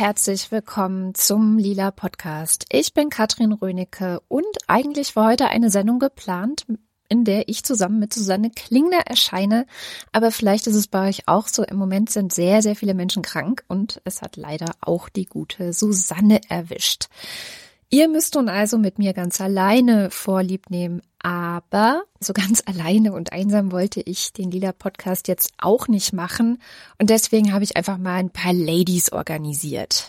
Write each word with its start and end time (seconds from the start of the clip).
Herzlich 0.00 0.50
willkommen 0.50 1.14
zum 1.14 1.58
Lila 1.58 1.90
Podcast. 1.90 2.64
Ich 2.72 2.94
bin 2.94 3.10
Katrin 3.10 3.52
Rönecke 3.52 4.22
und 4.28 4.46
eigentlich 4.66 5.14
war 5.14 5.28
heute 5.28 5.48
eine 5.48 5.68
Sendung 5.68 5.98
geplant, 5.98 6.64
in 7.10 7.26
der 7.26 7.50
ich 7.50 7.64
zusammen 7.64 7.98
mit 7.98 8.14
Susanne 8.14 8.48
Klingner 8.48 9.00
erscheine. 9.04 9.66
Aber 10.10 10.30
vielleicht 10.30 10.66
ist 10.66 10.74
es 10.74 10.88
bei 10.88 11.10
euch 11.10 11.28
auch 11.28 11.48
so. 11.48 11.64
Im 11.64 11.76
Moment 11.76 12.08
sind 12.08 12.32
sehr, 12.32 12.62
sehr 12.62 12.76
viele 12.76 12.94
Menschen 12.94 13.20
krank 13.22 13.62
und 13.68 14.00
es 14.04 14.22
hat 14.22 14.38
leider 14.38 14.70
auch 14.80 15.10
die 15.10 15.26
gute 15.26 15.74
Susanne 15.74 16.40
erwischt. 16.48 17.08
Ihr 17.92 18.08
müsst 18.08 18.36
nun 18.36 18.48
also 18.48 18.78
mit 18.78 19.00
mir 19.00 19.12
ganz 19.12 19.40
alleine 19.40 20.12
Vorlieb 20.12 20.70
nehmen, 20.70 21.02
aber 21.18 22.04
so 22.20 22.32
ganz 22.32 22.62
alleine 22.66 23.12
und 23.12 23.32
einsam 23.32 23.72
wollte 23.72 24.00
ich 24.00 24.32
den 24.32 24.52
Lila 24.52 24.70
Podcast 24.70 25.26
jetzt 25.26 25.50
auch 25.58 25.88
nicht 25.88 26.12
machen 26.12 26.62
und 27.00 27.10
deswegen 27.10 27.52
habe 27.52 27.64
ich 27.64 27.76
einfach 27.76 27.98
mal 27.98 28.14
ein 28.14 28.30
paar 28.30 28.52
Ladies 28.52 29.10
organisiert. 29.10 30.06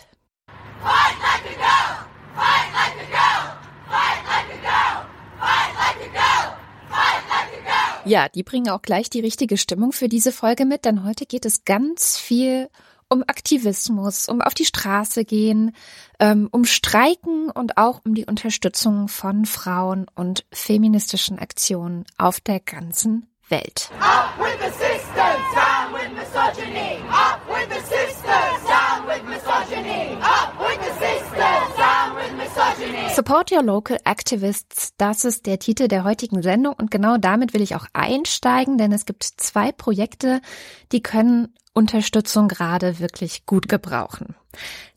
Fight 0.80 1.16
like 1.24 1.44
a 1.44 1.58
girl! 1.58 2.06
Fight 2.36 2.70
like 2.72 3.02
a 3.02 3.10
girl! 3.10 3.58
Fight 3.90 4.26
like 4.28 4.46
a 4.46 4.62
girl! 4.62 5.06
Fight 5.40 5.74
like 5.76 6.08
a 6.08 6.12
girl! 6.14 6.58
Fight 6.88 7.24
like 7.30 7.60
a 7.60 7.64
girl! 7.64 8.12
Ja, 8.12 8.30
die 8.30 8.44
bringen 8.44 8.70
auch 8.70 8.84
gleich 8.84 9.10
die 9.10 9.22
richtige 9.22 9.58
Stimmung 9.58 9.92
für 9.92 10.08
diese 10.08 10.32
Folge 10.32 10.66
mit, 10.66 10.86
denn 10.86 11.04
heute 11.04 11.26
geht 11.26 11.48
es 11.48 11.66
ganz 11.66 12.20
viel 12.20 12.66
um 12.66 12.91
Aktivismus, 13.28 14.28
um 14.28 14.42
auf 14.42 14.54
die 14.54 14.66
Straße 14.66 15.26
gehen, 15.26 15.76
ähm, 16.20 16.48
um 16.52 16.66
Streiken 16.66 17.50
und 17.52 17.78
auch 17.78 18.02
um 18.06 18.16
die 18.16 18.26
Unterstützung 18.26 19.08
von 19.08 19.46
Frauen 19.46 20.06
und 20.16 20.46
feministischen 20.52 21.38
Aktionen 21.38 22.06
auf 22.18 22.40
der 22.40 22.60
ganzen 22.60 23.28
Welt. 23.50 23.90
Up 24.00 24.40
with 24.40 24.58
the 24.60 24.72
sisters, 24.72 25.42
down 25.54 25.94
with 25.94 26.10
misogyny. 26.16 26.98
Up 27.10 27.42
with 27.48 27.68
the 27.70 27.82
sisters, 27.82 28.64
down 28.66 29.06
with 29.06 29.24
misogyny. 29.26 30.18
Up 30.22 30.56
with 30.58 30.80
the 30.80 30.94
sisters, 30.94 31.78
down 31.78 32.16
with 32.16 32.32
misogyny. 32.38 33.10
Support 33.14 33.52
Your 33.52 33.64
Local 33.64 33.98
Activists, 34.06 34.94
das 34.98 35.26
ist 35.26 35.46
der 35.46 35.60
Titel 35.60 35.90
der 35.90 36.06
heutigen 36.06 36.42
Sendung 36.42 36.74
und 36.74 36.90
genau 36.90 37.18
damit 37.18 37.54
will 37.54 37.62
ich 37.62 37.76
auch 37.76 37.86
einsteigen, 37.94 38.78
denn 38.78 38.94
es 38.94 39.06
gibt 39.06 39.24
zwei 39.24 39.74
Projekte, 39.74 40.42
die 40.94 41.04
können 41.04 41.54
Unterstützung 41.74 42.48
gerade 42.48 43.00
wirklich 43.00 43.46
gut 43.46 43.70
gebrauchen. 43.70 44.36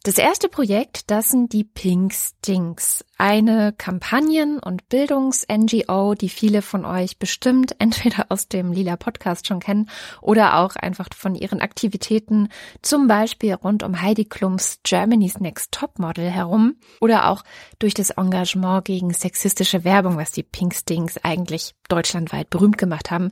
Das 0.06 0.18
erste 0.18 0.50
Projekt, 0.50 1.10
das 1.10 1.30
sind 1.30 1.54
die 1.54 1.64
Pink 1.64 2.12
Stinks, 2.12 3.06
eine 3.16 3.72
Kampagnen- 3.72 4.58
und 4.58 4.86
Bildungs-NGO, 4.90 6.12
die 6.14 6.28
viele 6.28 6.60
von 6.60 6.84
euch 6.84 7.18
bestimmt 7.18 7.74
entweder 7.78 8.26
aus 8.28 8.48
dem 8.48 8.70
Lila 8.70 8.96
Podcast 8.96 9.46
schon 9.46 9.60
kennen 9.60 9.88
oder 10.20 10.58
auch 10.58 10.76
einfach 10.76 11.08
von 11.16 11.34
ihren 11.34 11.62
Aktivitäten, 11.62 12.50
zum 12.82 13.08
Beispiel 13.08 13.54
rund 13.54 13.82
um 13.82 14.02
Heidi 14.02 14.26
Klums 14.26 14.80
Germany's 14.82 15.40
Next 15.40 15.72
Top 15.72 15.98
Model 15.98 16.28
herum 16.28 16.76
oder 17.00 17.30
auch 17.30 17.42
durch 17.78 17.94
das 17.94 18.10
Engagement 18.10 18.84
gegen 18.84 19.14
sexistische 19.14 19.84
Werbung, 19.84 20.18
was 20.18 20.32
die 20.32 20.42
Pink 20.42 20.74
Stinks 20.74 21.16
eigentlich 21.22 21.74
deutschlandweit 21.88 22.50
berühmt 22.50 22.78
gemacht 22.78 23.10
haben, 23.10 23.30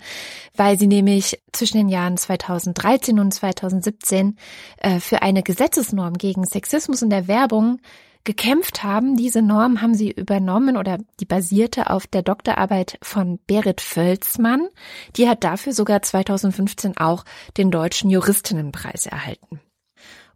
weil 0.57 0.79
sie 0.79 0.87
nämlich 0.87 1.43
zwischen 1.53 1.77
den 1.79 1.89
Jahren 1.89 2.17
2013 2.17 3.19
und 3.19 3.33
2017 3.33 4.37
äh, 4.79 5.01
für 5.01 5.23
eine 5.23 5.43
Gesetzesnorm 5.43 6.15
gegen 6.15 6.45
Sexismus 6.63 7.03
in 7.03 7.11
der 7.11 7.27
Werbung 7.27 7.81
gekämpft 8.23 8.85
haben. 8.85 9.17
Diese 9.17 9.43
Norm 9.43 9.83
haben 9.83 9.95
sie 9.95 10.13
übernommen 10.13 10.77
oder 10.77 10.99
die 11.19 11.25
basierte 11.25 11.91
auf 11.91 12.07
der 12.07 12.23
Doktorarbeit 12.23 12.99
von 13.03 13.41
Berit 13.49 13.81
Völzmann. 13.81 14.69
Die 15.17 15.29
hat 15.29 15.43
dafür 15.43 15.73
sogar 15.73 16.03
2015 16.03 16.97
auch 16.99 17.25
den 17.57 17.73
Deutschen 17.73 18.11
Juristinnenpreis 18.11 19.07
erhalten. 19.07 19.61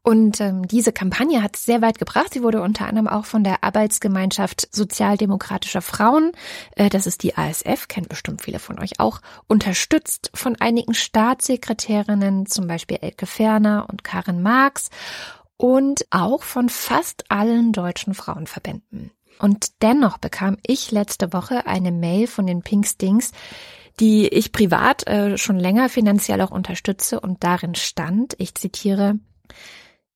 Und 0.07 0.41
ähm, 0.41 0.69
diese 0.69 0.93
Kampagne 0.93 1.43
hat 1.43 1.57
sehr 1.57 1.83
weit 1.83 1.99
gebracht. 1.99 2.33
Sie 2.33 2.45
wurde 2.45 2.63
unter 2.63 2.87
anderem 2.87 3.09
auch 3.09 3.25
von 3.25 3.43
der 3.43 3.65
Arbeitsgemeinschaft 3.65 4.69
Sozialdemokratischer 4.73 5.83
Frauen, 5.83 6.31
äh, 6.77 6.89
das 6.89 7.09
ist 7.09 7.25
die 7.25 7.37
ASF, 7.37 7.89
kennen 7.89 8.07
bestimmt 8.09 8.41
viele 8.41 8.61
von 8.61 8.79
euch 8.79 9.01
auch, 9.01 9.21
unterstützt 9.49 10.31
von 10.33 10.55
einigen 10.61 10.95
Staatssekretärinnen, 10.95 12.47
zum 12.47 12.69
Beispiel 12.69 12.99
Elke 13.01 13.27
Ferner 13.27 13.89
und 13.91 14.05
Karin 14.05 14.43
Marx 14.43 14.91
und 15.57 16.07
auch 16.11 16.43
von 16.43 16.69
fast 16.69 17.31
allen 17.31 17.73
deutschen 17.73 18.15
Frauenverbänden. 18.15 19.11
Und 19.39 19.83
dennoch 19.83 20.19
bekam 20.19 20.57
ich 20.67 20.91
letzte 20.91 21.33
Woche 21.33 21.67
eine 21.67 21.93
Mail 21.93 22.27
von 22.27 22.47
den 22.47 22.63
Pink 22.63 22.87
Stings, 22.87 23.33
die 24.01 24.29
ich 24.29 24.53
privat 24.53 25.07
äh, 25.07 25.39
schon 25.39 25.59
länger 25.59 25.89
finanziell 25.89 26.41
auch 26.41 26.51
unterstütze 26.51 27.21
und 27.21 27.45
darin 27.45 27.75
stand, 27.75 28.35
ich 28.39 28.55
zitiere, 28.55 29.19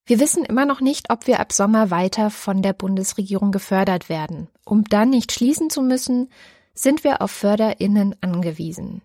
wir 0.05 0.21
wissen 0.21 0.45
immer 0.45 0.67
noch 0.67 0.81
nicht, 0.81 1.11
ob 1.11 1.27
wir 1.27 1.41
ab 1.41 1.53
Sommer 1.53 1.91
weiter 1.91 2.31
von 2.31 2.63
der 2.63 2.73
Bundesregierung 2.73 3.53
gefördert 3.53 4.09
werden. 4.09 4.49
Um 4.65 4.85
dann 4.85 5.11
nicht 5.11 5.33
schließen 5.33 5.71
zu 5.71 5.83
müssen, 5.83 6.31
sind 6.75 7.05
wir 7.05 7.23
auf 7.23 7.31
Förderinnen 7.31 8.17
angewiesen. 8.21 9.03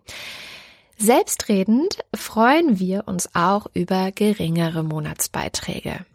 Selbstredend 0.98 2.00
freuen 2.16 2.80
wir 2.80 3.08
uns 3.08 3.36
auch 3.36 3.68
über 3.74 4.12
geringere 4.12 4.84
Monatsbeiträge. 4.84 6.06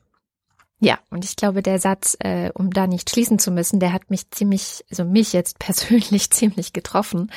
Ja, 0.83 0.99
und 1.11 1.27
ich 1.27 1.37
glaube, 1.37 1.63
der 1.63 1.79
Satz, 1.79 2.17
äh, 2.21 2.51
um 2.55 2.71
da 2.71 2.87
nicht 2.87 3.11
schließen 3.11 3.39
zu 3.39 3.51
müssen, 3.51 3.81
der 3.81 3.93
hat 3.93 4.11
mich 4.11 4.31
ziemlich, 4.31 4.83
also 4.91 5.05
mich 5.05 5.35
jetzt 5.35 5.59
persönlich 5.61 6.31
ziemlich 6.31 6.73
getroffen. 6.73 7.31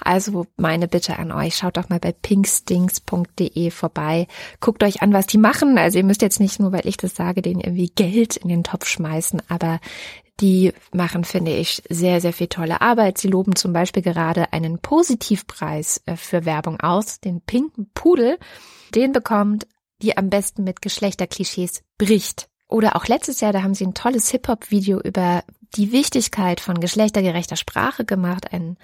Also 0.00 0.46
meine 0.56 0.86
Bitte 0.86 1.18
an 1.18 1.32
euch, 1.32 1.56
schaut 1.56 1.76
doch 1.76 1.88
mal 1.88 1.98
bei 1.98 2.12
pinkstings.de 2.12 3.70
vorbei. 3.72 4.28
Guckt 4.60 4.84
euch 4.84 5.02
an, 5.02 5.12
was 5.12 5.26
die 5.26 5.38
machen. 5.38 5.76
Also 5.76 5.98
ihr 5.98 6.04
müsst 6.04 6.22
jetzt 6.22 6.38
nicht 6.38 6.60
nur, 6.60 6.70
weil 6.70 6.86
ich 6.86 6.96
das 6.96 7.16
sage, 7.16 7.42
denen 7.42 7.60
irgendwie 7.60 7.90
Geld 7.92 8.36
in 8.36 8.48
den 8.48 8.62
Topf 8.62 8.86
schmeißen, 8.86 9.42
aber 9.48 9.80
die 10.40 10.72
machen, 10.92 11.24
finde 11.24 11.52
ich, 11.52 11.82
sehr, 11.88 12.20
sehr 12.20 12.32
viel 12.32 12.48
tolle 12.48 12.80
Arbeit. 12.80 13.18
Sie 13.18 13.28
loben 13.28 13.56
zum 13.56 13.72
Beispiel 13.72 14.02
gerade 14.02 14.52
einen 14.52 14.78
Positivpreis 14.78 16.00
äh, 16.06 16.16
für 16.16 16.44
Werbung 16.44 16.80
aus, 16.80 17.20
den 17.20 17.40
pinken 17.40 17.90
Pudel. 17.92 18.38
Den 18.94 19.12
bekommt 19.12 19.66
die 20.02 20.16
am 20.16 20.30
besten 20.30 20.64
mit 20.64 20.82
Geschlechterklischees 20.82 21.82
bricht. 21.98 22.48
Oder 22.68 22.96
auch 22.96 23.06
letztes 23.06 23.40
Jahr, 23.40 23.52
da 23.52 23.62
haben 23.62 23.74
sie 23.74 23.86
ein 23.86 23.94
tolles 23.94 24.30
Hip-Hop-Video 24.30 25.00
über 25.00 25.44
die 25.76 25.92
Wichtigkeit 25.92 26.60
von 26.60 26.80
geschlechtergerechter 26.80 27.56
Sprache 27.56 28.04
gemacht. 28.04 28.52
Ein 28.52 28.76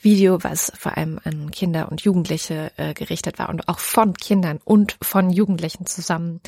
Video, 0.00 0.42
was 0.42 0.72
vor 0.76 0.96
allem 0.96 1.20
an 1.24 1.50
Kinder 1.50 1.90
und 1.90 2.02
Jugendliche 2.02 2.72
äh, 2.76 2.94
gerichtet 2.94 3.38
war 3.38 3.48
und 3.48 3.68
auch 3.68 3.78
von 3.78 4.14
Kindern 4.14 4.60
und 4.64 4.96
von 5.02 5.30
Jugendlichen 5.30 5.86
zusammen 5.86 6.40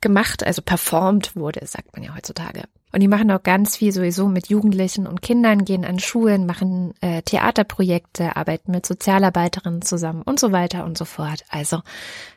gemacht, 0.00 0.44
also 0.44 0.62
performt 0.62 1.34
wurde, 1.36 1.66
sagt 1.66 1.94
man 1.94 2.02
ja 2.02 2.14
heutzutage. 2.14 2.64
Und 2.92 3.00
die 3.00 3.08
machen 3.08 3.30
auch 3.30 3.42
ganz 3.42 3.76
viel 3.78 3.90
sowieso 3.92 4.28
mit 4.28 4.48
Jugendlichen 4.48 5.06
und 5.06 5.22
Kindern, 5.22 5.64
gehen 5.64 5.86
an 5.86 5.98
Schulen, 5.98 6.44
machen 6.44 6.92
äh, 7.00 7.22
Theaterprojekte, 7.22 8.36
arbeiten 8.36 8.72
mit 8.72 8.84
Sozialarbeiterinnen 8.84 9.80
zusammen 9.80 10.20
und 10.22 10.38
so 10.38 10.52
weiter 10.52 10.84
und 10.84 10.98
so 10.98 11.06
fort. 11.06 11.44
Also 11.48 11.80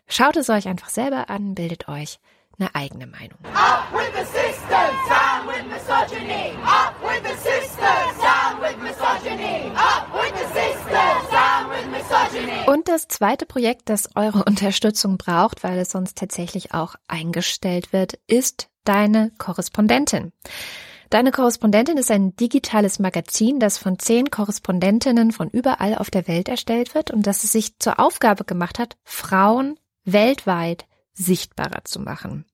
schaut 0.07 0.38
es 0.38 0.50
euch 0.50 0.69
einfach 0.69 0.90
selber 0.90 1.29
an, 1.29 1.56
bildet 1.56 1.90
euch 1.90 2.19
eine 2.60 2.74
eigene 2.76 3.08
Meinung. 3.08 3.38
Up 3.54 3.92
with 3.92 4.12
the 4.14 4.26
sisters, 4.26 4.96
down 5.10 5.48
with 5.48 5.64
misogyny. 5.70 6.52
Up 6.64 6.96
with 7.02 7.24
the 7.24 7.38
sisters, 7.38 8.18
down 8.22 8.62
with 8.62 8.78
misogyny. 8.82 9.72
Up 9.76 10.08
with 10.14 10.34
the 10.34 10.48
sisters, 10.54 11.30
down 11.32 11.70
with 11.70 11.86
misogyny. 11.92 12.68
Und 12.68 12.88
das 12.88 13.08
zweite 13.08 13.46
Projekt, 13.46 13.90
das 13.90 14.10
eure 14.16 14.44
Unterstützung 14.48 15.18
braucht, 15.18 15.64
weil 15.64 15.80
es 15.80 15.92
sonst 15.92 16.18
tatsächlich 16.18 16.74
auch 16.74 16.96
eingestellt 17.08 17.94
wird, 17.94 18.20
ist 18.28 18.70
deine 18.84 19.32
Korrespondentin. 19.38 20.32
Deine 21.09 21.32
Korrespondentin 21.32 21.97
ist 21.97 22.09
ein 22.09 22.35
digitales 22.35 23.00
Magazin, 23.00 23.59
das 23.59 23.78
von 23.78 24.00
zehn 24.00 24.32
Korrespondentinnen 24.32 25.32
von 25.32 25.50
überall 25.50 25.96
auf 25.96 26.09
der 26.09 26.28
Welt 26.28 26.50
erstellt 26.50 26.96
wird 26.96 27.12
und 27.12 27.28
das 27.28 27.44
es 27.44 27.52
sich 27.52 27.78
zur 27.79 28.00
Aufgabe 28.00 28.44
gemacht 28.44 28.79
hat, 28.79 28.97
Frauen 29.03 29.79
weltweit 30.03 30.85
sichtbarer 31.14 31.85
zu 31.85 32.00
machen. 32.00 32.46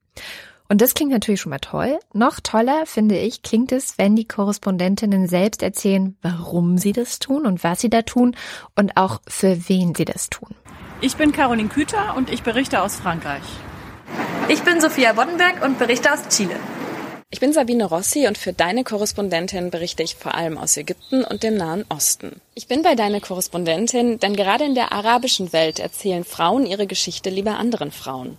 Und 0.69 0.79
das 0.79 0.93
klingt 0.93 1.11
natürlich 1.11 1.41
schon 1.41 1.49
mal 1.49 1.59
toll. 1.59 1.99
Noch 2.13 2.39
toller, 2.39 2.85
finde 2.85 3.17
ich, 3.17 3.41
klingt 3.41 3.73
es, 3.73 3.97
wenn 3.97 4.15
die 4.15 4.25
Korrespondentinnen 4.25 5.27
selbst 5.27 5.63
erzählen, 5.63 6.15
warum 6.21 6.77
sie 6.77 6.93
das 6.93 7.19
tun 7.19 7.45
und 7.45 7.61
was 7.63 7.81
sie 7.81 7.89
da 7.89 8.03
tun 8.03 8.37
und 8.77 8.95
auch 8.95 9.19
für 9.27 9.67
wen 9.67 9.93
sie 9.93 10.05
das 10.05 10.29
tun. 10.29 10.55
Ich 11.01 11.17
bin 11.17 11.33
Caroline 11.33 11.67
Küter 11.67 12.15
und 12.15 12.29
ich 12.29 12.43
berichte 12.43 12.81
aus 12.81 12.95
Frankreich. 12.95 13.43
Ich 14.47 14.61
bin 14.63 14.79
Sophia 14.79 15.11
Boddenberg 15.13 15.61
und 15.63 15.77
berichte 15.77 16.13
aus 16.13 16.27
Chile. 16.29 16.55
Ich 17.31 17.39
bin 17.39 17.53
Sabine 17.53 17.85
Rossi 17.85 18.27
und 18.27 18.37
für 18.37 18.53
deine 18.53 18.83
Korrespondentin 18.83 19.71
berichte 19.71 20.03
ich 20.03 20.15
vor 20.15 20.35
allem 20.35 20.57
aus 20.57 20.75
Ägypten 20.77 21.23
und 21.23 21.43
dem 21.43 21.55
Nahen 21.55 21.85
Osten. 21.89 22.41
Ich 22.55 22.67
bin 22.67 22.81
bei 22.81 22.95
deiner 22.95 23.21
Korrespondentin, 23.21 24.19
denn 24.19 24.35
gerade 24.35 24.65
in 24.65 24.75
der 24.75 24.91
arabischen 24.91 25.51
Welt 25.53 25.79
erzählen 25.79 26.23
Frauen 26.23 26.65
ihre 26.65 26.87
Geschichte 26.87 27.29
lieber 27.29 27.57
anderen 27.57 27.91
Frauen. 27.91 28.37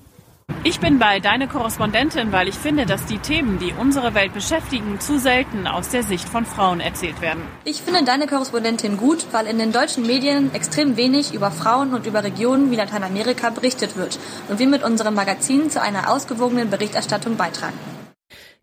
Ich 0.64 0.78
bin 0.78 0.99
bei 0.99 1.19
Deine 1.19 1.49
Korrespondentin, 1.49 2.31
weil 2.31 2.46
ich 2.46 2.54
finde, 2.54 2.87
dass 2.87 3.04
die 3.06 3.19
Themen, 3.19 3.58
die 3.58 3.75
unsere 3.78 4.14
Welt 4.14 4.32
beschäftigen, 4.32 5.00
zu 5.00 5.19
selten 5.19 5.66
aus 5.66 5.88
der 5.88 6.02
Sicht 6.02 6.28
von 6.28 6.46
Frauen 6.46 6.81
erzählt 6.81 7.20
werden. 7.20 7.43
Ich 7.64 7.82
finde 7.82 8.04
Deine 8.04 8.26
Korrespondentin 8.26 8.96
gut, 8.96 9.26
weil 9.32 9.46
in 9.46 9.58
den 9.58 9.72
deutschen 9.72 10.06
Medien 10.06 10.54
extrem 10.54 10.96
wenig 10.96 11.34
über 11.34 11.50
Frauen 11.50 11.94
und 11.94 12.06
über 12.06 12.22
Regionen 12.22 12.70
wie 12.70 12.76
Lateinamerika 12.76 13.50
berichtet 13.50 13.96
wird 13.96 14.19
und 14.49 14.58
wir 14.58 14.69
mit 14.69 14.84
unserem 14.84 15.14
Magazin 15.14 15.70
zu 15.70 15.81
einer 15.81 16.10
ausgewogenen 16.10 16.70
Berichterstattung 16.70 17.37
beitragen. 17.37 17.78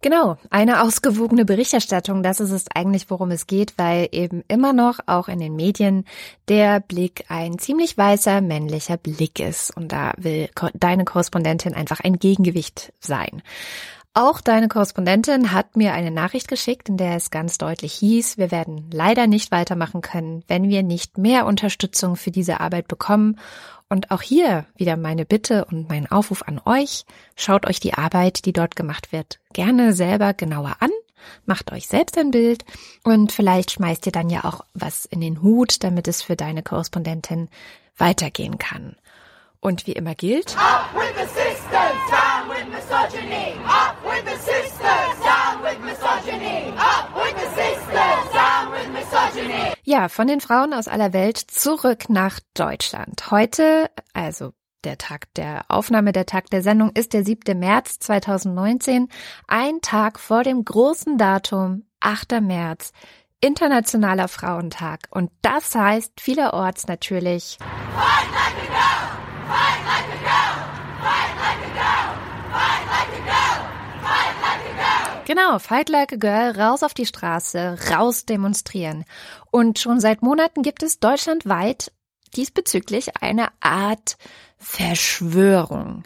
Genau, 0.02 0.38
eine 0.50 0.82
ausgewogene 0.82 1.44
Berichterstattung, 1.44 2.24
das 2.24 2.40
ist 2.40 2.52
es 2.52 2.66
eigentlich, 2.74 3.10
worum 3.10 3.32
es 3.32 3.48
geht, 3.48 3.74
weil 3.78 4.08
eben 4.14 4.46
immer 4.48 4.72
noch 4.72 5.00
auch 5.08 5.28
in 5.28 5.40
den 5.40 5.58
Medien 5.58 6.06
der 6.48 6.80
Blick 6.80 7.26
ein 7.28 7.60
ziemlich 7.60 7.98
weißer 7.98 8.40
männlicher 8.40 8.96
Blick 8.96 9.42
ist. 9.42 9.76
Und 9.76 9.92
da 9.92 10.14
will 10.16 10.50
deine 10.74 11.04
Korrespondentin 11.04 11.74
einfach 11.74 12.00
ein 12.00 12.18
Gegengewicht 12.18 12.94
sein. 13.02 13.42
Auch 14.22 14.42
deine 14.42 14.68
Korrespondentin 14.68 15.54
hat 15.54 15.78
mir 15.78 15.94
eine 15.94 16.12
Nachricht 16.12 16.50
geschickt, 16.50 16.90
in 16.90 16.98
der 16.98 17.16
es 17.16 17.32
ganz 17.32 17.58
deutlich 17.58 17.94
hieß, 17.94 18.38
wir 18.38 18.52
werden 18.52 18.90
leider 18.92 19.28
nicht 19.28 19.50
weitermachen 19.50 20.02
können, 20.02 20.44
wenn 20.50 20.68
wir 20.68 20.84
nicht 20.84 21.18
mehr 21.18 21.46
Unterstützung 21.46 22.18
für 22.18 22.30
diese 22.30 22.60
Arbeit 22.60 22.90
bekommen 22.90 23.40
und 23.88 24.12
auch 24.12 24.22
hier 24.22 24.66
wieder 24.76 24.98
meine 24.98 25.24
Bitte 25.24 25.64
und 25.64 25.88
mein 25.88 26.12
Aufruf 26.12 26.42
an 26.42 26.60
euch. 26.66 27.06
Schaut 27.38 27.66
euch 27.66 27.80
die 27.80 27.94
Arbeit, 27.94 28.44
die 28.44 28.52
dort 28.52 28.76
gemacht 28.76 29.14
wird, 29.14 29.40
gerne 29.54 29.94
selber 29.94 30.34
genauer 30.34 30.76
an. 30.82 30.92
Macht 31.46 31.72
euch 31.72 31.88
selbst 31.88 32.18
ein 32.18 32.32
Bild 32.32 32.66
und 33.06 33.32
vielleicht 33.32 33.72
schmeißt 33.72 34.06
ihr 34.06 34.12
dann 34.12 34.30
ja 34.30 34.44
auch 34.44 34.66
was 34.74 35.06
in 35.06 35.22
den 35.22 35.42
Hut, 35.42 35.82
damit 35.82 36.10
es 36.10 36.24
für 36.24 36.36
deine 36.36 36.62
Korrespondentin 36.62 37.48
weitergehen 37.98 38.58
kann. 38.58 38.98
Und 39.62 39.88
wie 39.88 39.92
immer 39.92 40.16
gilt, 40.16 40.56
Up 40.58 40.94
with 40.94 41.16
the 41.16 41.28
sisters, 41.28 42.00
down 42.10 42.48
with 42.48 42.66
misogyny. 42.70 43.56
Up 43.66 43.98
with 44.06 44.24
the 44.24 44.38
sisters, 44.38 45.20
down 45.22 45.62
with 45.62 45.80
misogyny. 45.82 46.74
Up 46.78 47.14
with 47.14 47.36
the 47.36 47.50
sisters, 47.60 48.32
down 48.32 48.72
with 48.72 48.88
misogyny. 48.88 49.29
Ja, 49.84 50.10
von 50.10 50.28
den 50.28 50.42
Frauen 50.42 50.74
aus 50.74 50.88
aller 50.88 51.14
Welt 51.14 51.38
zurück 51.38 52.10
nach 52.10 52.40
Deutschland. 52.54 53.32
Heute, 53.32 53.90
also 54.14 54.54
der 54.84 54.98
Tag 54.98 55.34
der 55.36 55.66
Aufnahme, 55.68 56.12
der 56.12 56.26
Tag 56.26 56.50
der 56.50 56.62
Sendung 56.62 56.92
ist 56.94 57.14
der 57.14 57.26
7. 57.26 57.58
März 57.58 58.00
2019, 58.00 59.10
ein 59.48 59.82
Tag 59.82 60.20
vor 60.20 60.44
dem 60.44 60.64
großen 60.64 61.18
Datum, 61.18 61.84
8. 62.00 62.42
März, 62.42 62.94
Internationaler 63.42 64.28
Frauentag. 64.28 65.08
Und 65.12 65.32
das 65.42 65.74
heißt 65.76 66.20
vielerorts 66.20 66.88
natürlich 66.88 67.58
Fight 67.60 68.28
like 68.32 68.56
a 68.56 68.68
girl! 68.68 69.10
Fight 69.48 69.82
like 69.86 70.08
a 70.08 70.20
girl! 70.24 70.56
Fight 71.02 71.34
like 71.40 71.62
a 71.64 71.72
girl! 71.74 72.08
Fight 72.52 72.86
like 72.88 73.12
a 73.16 73.22
girl! 73.26 73.58
Fight 74.04 74.36
like 74.44 74.64
a 74.64 74.76
girl! 74.76 75.10
Genau, 75.30 75.60
Fight 75.60 75.90
like 75.90 76.12
a 76.12 76.16
girl, 76.16 76.60
raus 76.60 76.82
auf 76.82 76.96
die 76.96 77.06
Straße, 77.06 77.78
raus 77.92 78.26
demonstrieren. 78.26 79.06
Und 79.52 79.78
schon 79.78 80.00
seit 80.00 80.24
Monaten 80.24 80.64
gibt 80.64 80.82
es 80.82 81.00
deutschlandweit 81.00 81.92
diesbezüglich 82.36 83.22
eine 83.22 83.50
Art 83.60 84.18
Verschwörung. 84.58 86.04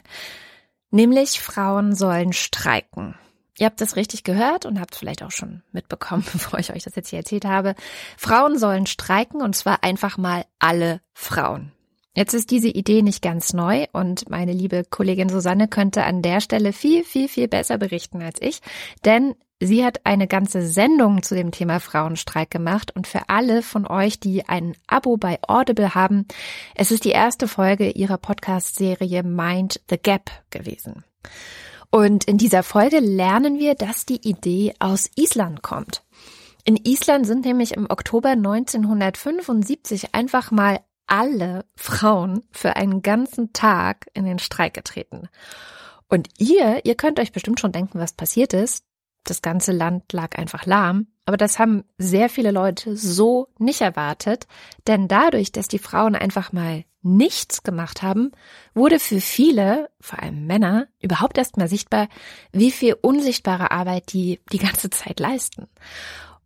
Nämlich 0.92 1.40
Frauen 1.40 1.96
sollen 1.96 2.34
streiken. 2.34 3.16
Ihr 3.58 3.68
habt 3.68 3.80
das 3.80 3.96
richtig 3.96 4.26
gehört 4.26 4.66
und 4.66 4.82
habt 4.82 4.94
vielleicht 4.94 5.24
auch 5.24 5.32
schon 5.32 5.64
mitbekommen, 5.72 6.26
bevor 6.34 6.60
ich 6.60 6.74
euch 6.74 6.84
das 6.84 6.98
jetzt 6.98 7.08
hier 7.08 7.20
erzählt 7.20 7.46
habe. 7.46 7.76
Frauen 8.18 8.60
sollen 8.60 8.88
streiken 8.88 9.42
und 9.42 9.56
zwar 9.56 9.86
einfach 9.86 10.18
mal 10.18 10.44
alle 10.60 11.00
Frauen. 11.14 11.72
Jetzt 12.16 12.34
ist 12.36 12.52
diese 12.52 12.68
Idee 12.68 13.02
nicht 13.02 13.24
ganz 13.24 13.54
neu 13.54 13.88
und 13.92 14.30
meine 14.30 14.54
liebe 14.54 14.84
Kollegin 14.88 15.30
Susanne 15.30 15.68
könnte 15.68 16.04
an 16.04 16.22
der 16.22 16.42
Stelle 16.42 16.72
viel, 16.72 17.04
viel, 17.04 17.28
viel 17.28 17.48
besser 17.48 17.80
berichten 17.80 18.22
als 18.22 18.40
ich, 18.40 18.60
denn 19.04 19.34
sie 19.60 19.84
hat 19.84 20.02
eine 20.04 20.28
ganze 20.28 20.62
Sendung 20.62 21.24
zu 21.24 21.34
dem 21.34 21.50
Thema 21.50 21.80
Frauenstreik 21.80 22.52
gemacht 22.52 22.96
und 22.96 23.08
für 23.08 23.30
alle 23.30 23.64
von 23.64 23.88
euch, 23.88 24.20
die 24.20 24.48
ein 24.48 24.76
Abo 24.86 25.18
bei 25.18 25.40
Audible 25.48 25.96
haben, 25.96 26.28
es 26.76 26.92
ist 26.92 27.04
die 27.04 27.10
erste 27.10 27.48
Folge 27.48 27.90
ihrer 27.90 28.20
Podcast-Serie 28.20 29.24
Mind 29.24 29.82
the 29.90 29.98
Gap 29.98 30.30
gewesen. 30.52 31.04
Und 31.90 32.26
in 32.26 32.38
dieser 32.38 32.62
Folge 32.62 33.00
lernen 33.00 33.58
wir, 33.58 33.74
dass 33.74 34.06
die 34.06 34.28
Idee 34.28 34.76
aus 34.78 35.10
Island 35.16 35.64
kommt. 35.64 36.04
In 36.64 36.78
Island 36.78 37.26
sind 37.26 37.44
nämlich 37.44 37.74
im 37.74 37.90
Oktober 37.90 38.30
1975 38.30 40.14
einfach 40.14 40.52
mal 40.52 40.80
alle 41.14 41.64
Frauen 41.76 42.42
für 42.52 42.76
einen 42.76 43.04
ganzen 43.04 43.54
Tag 43.54 44.08
in 44.16 44.26
den 44.26 44.40
Streik 44.40 44.74
getreten. 44.74 45.30
Und 46.10 46.28
ihr, 46.40 46.84
ihr 46.86 46.96
könnt 46.96 47.20
euch 47.20 47.32
bestimmt 47.32 47.60
schon 47.60 47.72
denken, 47.72 48.00
was 48.00 48.14
passiert 48.14 48.54
ist. 48.54 48.84
Das 49.24 49.44
ganze 49.44 49.74
Land 49.74 50.12
lag 50.12 50.36
einfach 50.40 50.66
lahm. 50.66 51.06
Aber 51.26 51.38
das 51.38 51.60
haben 51.60 51.84
sehr 52.00 52.30
viele 52.30 52.50
Leute 52.50 52.98
so 52.98 53.48
nicht 53.60 53.82
erwartet. 53.82 54.48
Denn 54.88 55.08
dadurch, 55.08 55.52
dass 55.52 55.68
die 55.68 55.78
Frauen 55.78 56.16
einfach 56.16 56.52
mal 56.52 56.84
nichts 57.04 57.62
gemacht 57.62 58.02
haben, 58.02 58.32
wurde 58.74 59.00
für 59.00 59.22
viele, 59.22 59.92
vor 60.02 60.18
allem 60.20 60.48
Männer, 60.48 60.88
überhaupt 61.00 61.38
erst 61.38 61.58
mal 61.58 61.68
sichtbar, 61.68 62.08
wie 62.52 62.72
viel 62.72 62.98
unsichtbare 63.00 63.70
Arbeit 63.70 64.14
die 64.14 64.40
die 64.52 64.58
ganze 64.58 64.90
Zeit 64.90 65.20
leisten. 65.20 65.68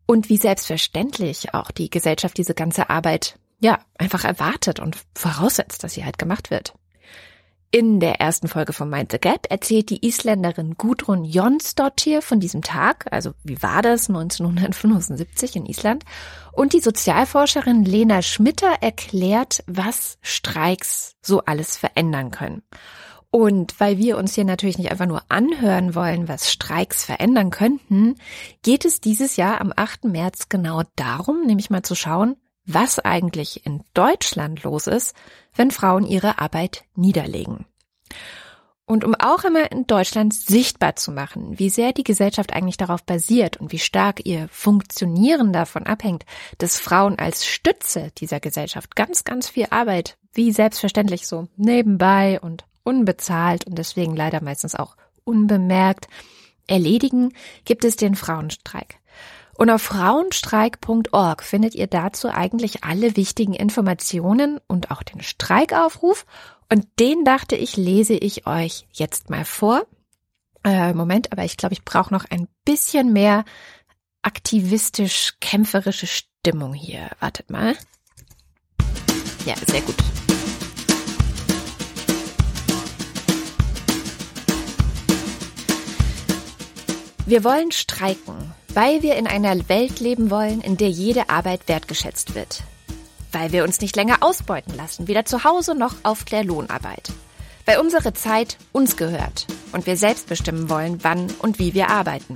Und 0.06 0.28
wie 0.28 0.38
selbstverständlich 0.38 1.54
auch 1.54 1.72
die 1.72 1.90
Gesellschaft 1.90 2.38
diese 2.38 2.54
ganze 2.54 2.90
Arbeit 2.90 3.40
ja, 3.60 3.80
einfach 3.98 4.24
erwartet 4.24 4.80
und 4.80 4.98
voraussetzt, 5.16 5.84
dass 5.84 5.94
sie 5.94 6.06
halt 6.06 6.18
gemacht 6.18 6.52
wird. 6.52 6.74
In 7.70 8.00
der 8.00 8.22
ersten 8.22 8.48
Folge 8.48 8.72
von 8.72 8.90
Mind 8.90 9.12
the 9.12 9.18
Gap 9.20 9.48
erzählt 9.50 9.90
die 9.90 10.08
Isländerin 10.08 10.76
Gudrun 10.76 11.26
Jonsdottir 11.26 12.22
von 12.22 12.40
diesem 12.40 12.62
Tag, 12.62 13.06
also 13.12 13.34
wie 13.44 13.62
war 13.62 13.82
das 13.82 14.08
1975 14.08 15.58
in 15.58 15.66
Island, 15.66 16.06
und 16.54 16.72
die 16.72 16.80
Sozialforscherin 16.80 17.84
Lena 17.84 18.22
Schmitter 18.22 18.78
erklärt, 18.80 19.66
was 19.68 20.18
Streiks 20.22 21.18
so 21.22 21.42
alles 21.42 21.76
verändern 21.76 22.32
können. 22.32 22.64
Und 23.32 23.78
weil 23.82 23.98
wir 23.98 24.18
uns 24.18 24.34
hier 24.34 24.46
natürlich 24.46 24.78
nicht 24.78 24.90
einfach 24.90 25.06
nur 25.06 25.24
anhören 25.28 25.94
wollen, 25.94 26.30
was 26.30 26.50
Streiks 26.50 27.04
verändern 27.04 27.50
könnten, 27.50 28.16
geht 28.64 28.86
es 28.86 29.02
dieses 29.02 29.36
Jahr 29.36 29.60
am 29.60 29.74
8. 29.76 30.06
März 30.06 30.48
genau 30.48 30.84
darum, 30.96 31.46
nämlich 31.46 31.70
mal 31.70 31.84
zu 31.84 31.96
schauen, 31.96 32.38
was 32.68 33.00
eigentlich 33.00 33.66
in 33.66 33.84
Deutschland 33.94 34.64
los 34.64 34.86
ist, 34.88 35.16
wenn 35.56 35.72
Frauen 35.72 36.06
ihre 36.06 36.40
Arbeit 36.40 36.84
niederlegen. 36.96 37.66
Und 38.86 39.04
um 39.04 39.16
auch 39.16 39.44
immer 39.44 39.70
in 39.70 39.86
Deutschland 39.86 40.34
sichtbar 40.34 40.96
zu 40.96 41.12
machen, 41.12 41.60
wie 41.60 41.70
sehr 41.70 41.92
die 41.92 42.06
Gesellschaft 42.06 42.54
eigentlich 42.54 42.78
darauf 42.78 43.04
basiert 43.04 43.58
und 43.58 43.74
wie 43.74 43.80
stark 43.80 44.26
ihr 44.26 44.48
Funktionieren 44.50 45.52
davon 45.52 45.86
abhängt, 45.86 46.26
dass 46.58 46.80
Frauen 46.80 47.20
als 47.20 47.46
Stütze 47.46 48.12
dieser 48.18 48.40
Gesellschaft 48.40 48.96
ganz, 48.96 49.26
ganz 49.26 49.50
viel 49.50 49.68
Arbeit, 49.72 50.18
wie 50.34 50.54
selbstverständlich 50.54 51.28
so 51.28 51.50
nebenbei 51.58 52.40
und 52.40 52.64
unbezahlt 52.84 53.68
und 53.68 53.78
deswegen 53.78 54.16
leider 54.16 54.42
meistens 54.42 54.74
auch 54.74 54.96
unbemerkt 55.26 56.08
erledigen, 56.68 57.34
gibt 57.66 57.84
es 57.84 57.98
den 57.98 58.16
Frauenstreik. 58.16 59.00
Und 59.58 59.72
auf 59.72 59.82
frauenstreik.org 59.82 61.42
findet 61.42 61.74
ihr 61.74 61.88
dazu 61.88 62.30
eigentlich 62.30 62.84
alle 62.84 63.18
wichtigen 63.18 63.54
Informationen 63.54 64.60
und 64.68 64.92
auch 64.92 65.02
den 65.02 65.24
Streikaufruf. 65.24 66.28
Und 66.72 66.88
den 67.00 67.26
dachte 67.26 67.56
ich, 67.56 67.76
lese 67.76 68.14
ich 68.14 68.46
euch 68.46 68.86
jetzt 68.94 69.32
mal 69.32 69.46
vor. 69.46 69.88
Äh, 70.64 70.94
Moment, 70.94 71.32
aber 71.32 71.44
ich 71.44 71.58
glaube, 71.58 71.74
ich 71.74 71.84
brauche 71.84 72.14
noch 72.14 72.26
ein 72.30 72.48
bisschen 72.66 73.14
mehr 73.14 73.46
aktivistisch-kämpferische 74.22 76.06
Stimmung 76.06 76.76
hier. 76.76 77.10
Wartet 77.20 77.50
mal. 77.50 77.76
Ja, 79.44 79.56
sehr 79.66 79.82
gut. 79.82 79.96
Wir 87.26 87.44
wollen 87.44 87.72
streiken 87.72 88.54
weil 88.78 89.02
wir 89.02 89.16
in 89.16 89.26
einer 89.26 89.70
Welt 89.70 90.00
leben 90.00 90.30
wollen, 90.30 90.62
in 90.62 90.78
der 90.78 90.92
jede 90.92 91.32
Arbeit 91.32 91.62
wertgeschätzt 91.66 92.36
wird. 92.36 92.62
Weil 93.32 93.52
wir 93.52 93.64
uns 93.64 93.82
nicht 93.82 93.96
länger 93.96 94.18
ausbeuten 94.22 94.76
lassen, 94.78 95.08
weder 95.08 95.26
zu 95.26 95.44
Hause 95.44 95.74
noch 95.74 95.96
auf 96.04 96.26
der 96.26 96.44
Lohnarbeit. 96.44 97.10
Weil 97.66 97.80
unsere 97.80 98.14
Zeit 98.14 98.58
uns 98.74 98.96
gehört 98.96 99.48
und 99.72 99.88
wir 99.88 99.98
selbst 99.98 100.30
bestimmen 100.30 100.70
wollen, 100.70 101.00
wann 101.02 101.26
und 101.40 101.58
wie 101.58 101.74
wir 101.74 101.90
arbeiten. 101.90 102.36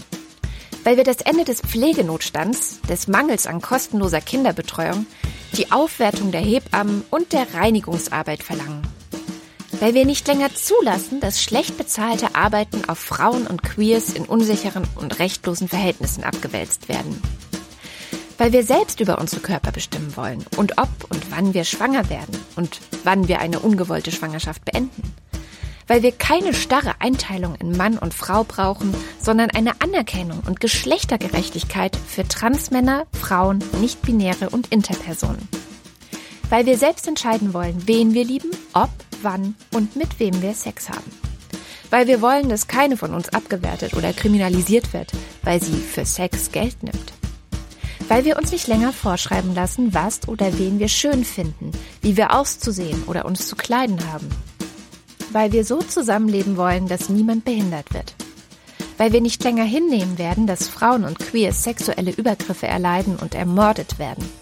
Weil 0.84 0.98
wir 0.98 1.04
das 1.04 1.22
Ende 1.22 1.46
des 1.46 1.62
Pflegenotstands, 1.62 2.82
des 2.90 3.08
Mangels 3.08 3.46
an 3.46 3.62
kostenloser 3.62 4.20
Kinderbetreuung, 4.20 5.06
die 5.58 5.72
Aufwertung 5.72 6.32
der 6.32 6.42
Hebammen 6.42 7.04
und 7.12 7.34
der 7.34 7.54
Reinigungsarbeit 7.54 8.42
verlangen 8.42 8.82
weil 9.82 9.96
wir 9.96 10.06
nicht 10.06 10.28
länger 10.28 10.54
zulassen, 10.54 11.20
dass 11.22 11.42
schlecht 11.42 11.76
bezahlte 11.76 12.36
Arbeiten 12.36 12.88
auf 12.88 13.00
Frauen 13.00 13.48
und 13.48 13.64
Queers 13.64 14.14
in 14.14 14.26
unsicheren 14.26 14.88
und 14.96 15.18
rechtlosen 15.18 15.68
Verhältnissen 15.68 16.24
abgewälzt 16.24 16.88
werden. 16.88 17.20
Weil 18.38 18.54
wir 18.54 18.64
selbst 18.64 19.00
über 19.00 19.18
unsere 19.18 19.42
Körper 19.42 19.72
bestimmen 19.72 20.16
wollen 20.16 20.46
und 20.56 20.78
ob 20.78 20.90
und 21.10 21.32
wann 21.32 21.56
wir 21.56 21.64
schwanger 21.64 22.12
werden 22.12 22.38
und 22.56 22.80
wann 23.04 23.28
wir 23.28 23.40
eine 23.40 23.60
ungewollte 23.60 24.12
Schwangerschaft 24.12 24.64
beenden. 24.66 25.16
Weil 25.88 26.04
wir 26.04 26.12
keine 26.12 26.54
starre 26.54 26.94
Einteilung 27.00 27.56
in 27.56 27.76
Mann 27.76 27.98
und 27.98 28.14
Frau 28.14 28.44
brauchen, 28.44 28.94
sondern 29.20 29.50
eine 29.50 29.82
Anerkennung 29.82 30.44
und 30.46 30.60
Geschlechtergerechtigkeit 30.60 31.96
für 31.96 32.28
Transmänner, 32.28 33.08
Frauen, 33.20 33.64
Nichtbinäre 33.80 34.52
und 34.52 34.68
Interpersonen. 34.68 35.50
Weil 36.52 36.68
wir 36.68 36.78
selbst 36.78 37.08
entscheiden 37.08 37.56
wollen, 37.56 37.82
wen 37.88 38.14
wir 38.14 38.26
lieben, 38.26 38.52
ob, 38.74 38.92
wann 39.24 39.56
und 39.74 39.96
mit 39.96 40.20
wem 40.20 40.42
wir 40.42 40.54
Sex 40.54 40.90
haben. 40.90 41.12
Weil 41.90 42.08
wir 42.08 42.22
wollen, 42.22 42.50
dass 42.50 42.68
keine 42.68 42.96
von 42.98 43.14
uns 43.14 43.30
abgewertet 43.30 43.94
oder 43.94 44.14
kriminalisiert 44.14 44.94
wird, 44.94 45.12
weil 45.44 45.62
sie 45.62 45.74
für 45.74 46.06
Sex 46.06 46.52
Geld 46.52 46.84
nimmt. 46.84 47.14
Weil 48.08 48.26
wir 48.26 48.38
uns 48.38 48.52
nicht 48.52 48.68
länger 48.68 48.94
vorschreiben 48.94 49.54
lassen, 49.54 49.94
was 49.94 50.28
oder 50.28 50.58
wen 50.58 50.80
wir 50.80 50.88
schön 50.88 51.24
finden, 51.24 51.72
wie 52.02 52.18
wir 52.18 52.34
auszusehen 52.34 53.04
oder 53.08 53.26
uns 53.26 53.48
zu 53.48 53.56
kleiden 53.56 54.00
haben. 54.12 54.28
Weil 55.32 55.52
wir 55.52 55.66
so 55.66 55.80
zusammenleben 55.80 56.58
wollen, 56.58 56.88
dass 56.88 57.10
niemand 57.10 57.46
behindert 57.46 57.94
wird. 57.94 58.16
Weil 58.98 59.14
wir 59.14 59.22
nicht 59.22 59.44
länger 59.44 59.64
hinnehmen 59.64 60.18
werden, 60.18 60.48
dass 60.48 60.68
Frauen 60.68 61.04
und 61.04 61.20
Queers 61.20 61.64
sexuelle 61.64 62.12
Übergriffe 62.12 62.68
erleiden 62.68 63.16
und 63.16 63.34
ermordet 63.34 63.98
werden. 63.98 64.41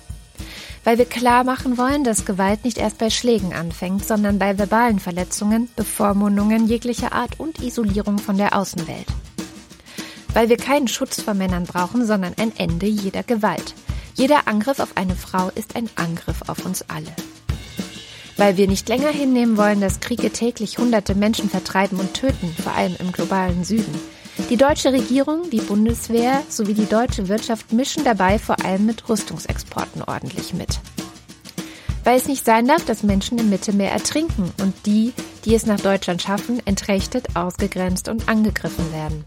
Weil 0.84 0.98
wir 0.98 1.06
klar 1.06 1.44
machen 1.44 1.78
wollen, 1.78 2.04
dass 2.04 2.26
Gewalt 2.26 2.64
nicht 2.64 2.78
erst 2.78 2.98
bei 2.98 3.10
Schlägen 3.10 3.54
anfängt, 3.54 4.06
sondern 4.06 4.40
bei 4.40 4.58
verbalen 4.58 5.00
Verletzungen, 5.00 5.70
Bevormundungen 5.76 6.68
jeglicher 6.68 7.14
Art 7.14 7.40
und 7.40 7.62
Isolierung 7.62 8.18
von 8.18 8.38
der 8.38 8.58
Außenwelt 8.58 9.08
weil 10.34 10.50
wir 10.50 10.58
keinen 10.58 10.88
Schutz 10.88 11.22
vor 11.22 11.34
Männern 11.34 11.66
brauchen, 11.66 12.06
sondern 12.06 12.34
ein 12.38 12.56
Ende 12.58 12.86
jeder 12.86 13.24
Gewalt. 13.24 13.74
Jeder 14.16 14.48
Angriff 14.48 14.80
auf 14.80 14.96
eine 14.96 15.16
Frau 15.16 15.50
ist 15.56 15.76
ein 15.76 15.90
Angriff 15.96 16.44
auf 16.48 16.66
uns 16.66 16.84
alle. 16.88 17.14
Weil 18.38 18.58
wir 18.58 18.68
nicht 18.68 18.88
länger 18.88 19.10
hinnehmen 19.10 19.58
wollen, 19.58 19.82
dass 19.82 20.00
Kriege 20.00 20.32
täglich 20.32 20.78
hunderte 20.78 21.16
Menschen 21.16 21.50
vertreiben 21.50 22.00
und 22.00 22.14
töten, 22.14 22.54
vor 22.62 22.74
allem 22.74 22.96
im 23.00 23.12
globalen 23.12 23.64
Süden. 23.64 23.94
Die 24.50 24.58
deutsche 24.58 24.92
Regierung, 24.92 25.50
die 25.52 25.62
Bundeswehr 25.62 26.42
sowie 26.50 26.74
die 26.74 26.88
deutsche 26.88 27.28
Wirtschaft 27.28 27.72
mischen 27.72 28.04
dabei 28.04 28.40
vor 28.40 28.64
allem 28.66 28.86
mit 28.86 29.08
Rüstungsexporten 29.08 30.02
ordentlich 30.02 30.54
mit. 30.54 30.80
Weil 32.04 32.18
es 32.18 32.28
nicht 32.28 32.46
sein 32.46 32.68
darf, 32.68 32.84
dass 32.86 33.04
Menschen 33.04 33.38
im 33.38 33.50
Mittelmeer 33.50 33.92
ertrinken 33.92 34.52
und 34.62 34.74
die, 34.86 35.14
die 35.46 35.54
es 35.54 35.66
nach 35.66 35.80
Deutschland 35.80 36.22
schaffen, 36.22 36.62
entrechtet, 36.66 37.36
ausgegrenzt 37.36 38.10
und 38.10 38.28
angegriffen 38.28 38.92
werden 38.92 39.26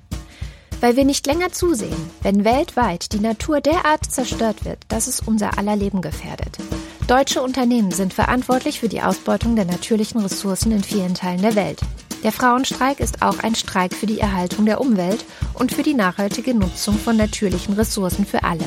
weil 0.83 0.97
wir 0.97 1.05
nicht 1.05 1.27
länger 1.29 1.53
zusehen, 1.53 2.11
wenn 2.23 2.45
weltweit 2.45 3.13
die 3.13 3.21
Natur 3.21 3.61
derart 3.61 4.05
zerstört 4.05 4.65
wird, 4.65 4.79
dass 4.89 5.07
es 5.07 5.21
unser 5.21 5.57
aller 5.57 5.77
Leben 5.77 6.03
gefährdet. 6.03 6.59
Deutsche 7.07 7.41
Unternehmen 7.41 7.93
sind 7.93 8.13
verantwortlich 8.13 8.81
für 8.81 8.89
die 8.89 9.01
Ausbeutung 9.01 9.55
der 9.55 9.65
natürlichen 9.65 10.21
Ressourcen 10.21 10.73
in 10.73 10.83
vielen 10.83 11.15
Teilen 11.15 11.41
der 11.41 11.55
Welt. 11.55 11.81
Der 12.23 12.31
Frauenstreik 12.31 13.01
ist 13.01 13.21
auch 13.21 13.41
ein 13.41 13.57
Streik 13.57 13.95
für 13.95 14.07
die 14.07 14.21
Erhaltung 14.21 14.65
der 14.65 14.81
Umwelt 14.81 15.25
und 15.55 15.73
für 15.73 15.83
die 15.83 15.95
nachhaltige 15.95 16.55
Nutzung 16.55 16.97
von 16.97 17.17
natürlichen 17.17 17.75
Ressourcen 17.75 18.25
für 18.25 18.45
alle. 18.45 18.65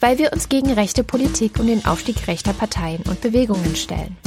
Weil 0.00 0.18
wir 0.18 0.32
uns 0.34 0.50
gegen 0.50 0.70
rechte 0.72 1.02
Politik 1.02 1.58
und 1.58 1.66
den 1.66 1.86
Aufstieg 1.86 2.28
rechter 2.28 2.52
Parteien 2.52 3.02
und 3.08 3.22
Bewegungen 3.22 3.74
stellen. 3.74 4.18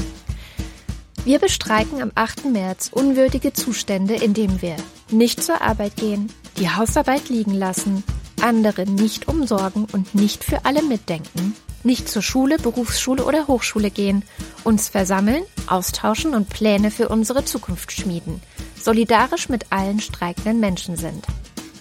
Wir 1.24 1.38
bestreiken 1.38 2.02
am 2.02 2.12
8. 2.16 2.46
März 2.46 2.90
unwürdige 2.92 3.54
Zustände, 3.54 4.16
indem 4.16 4.64
wir 4.64 4.76
nicht 5.12 5.44
zur 5.44 5.62
Arbeit 5.62 5.96
gehen, 5.96 6.32
die 6.58 6.70
Hausarbeit 6.70 7.30
liegen 7.30 7.54
lassen, 7.54 8.04
andere 8.42 8.86
nicht 8.86 9.28
umsorgen 9.28 9.86
und 9.92 10.16
nicht 10.16 10.44
für 10.44 10.66
alle 10.66 10.82
mitdenken, 10.82 11.56
nicht 11.84 12.10
zur 12.10 12.22
Schule, 12.22 12.58
Berufsschule 12.58 13.24
oder 13.24 13.48
Hochschule 13.48 13.92
gehen, 13.92 14.24
uns 14.64 14.90
versammeln, 14.90 15.44
austauschen 15.68 16.34
und 16.34 16.50
Pläne 16.50 16.92
für 16.92 17.10
unsere 17.10 17.46
Zukunft 17.46 17.92
schmieden, 17.92 18.42
solidarisch 18.80 19.50
mit 19.50 19.72
allen 19.72 20.00
streikenden 20.00 20.60
Menschen 20.60 20.96
sind. 20.96 21.26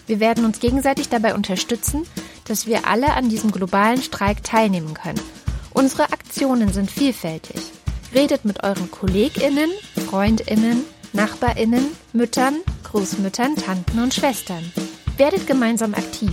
Wir 0.07 0.21
werden 0.21 0.45
uns 0.45 0.61
gegenseitig 0.61 1.09
dabei 1.09 1.35
unterstützen, 1.35 2.05
dass 2.47 2.67
wir 2.67 2.87
alle 2.87 3.13
an 3.15 3.29
diesem 3.29 3.51
globalen 3.51 4.03
Streik 4.03 4.43
teilnehmen 4.43 4.95
können. 4.95 5.21
Unsere 5.75 6.05
Aktionen 6.13 6.73
sind 6.73 6.91
vielfältig. 6.91 7.61
Redet 8.15 8.45
mit 8.45 8.65
euren 8.65 8.91
KollegInnen, 8.91 9.71
FreundInnen, 10.09 10.85
NachbarInnen, 11.13 11.87
Müttern, 12.15 12.57
Großmüttern, 12.85 13.55
Tanten 13.57 13.99
und 14.01 14.15
Schwestern. 14.15 14.65
Werdet 15.19 15.49
gemeinsam 15.49 15.95
aktiv, 15.95 16.31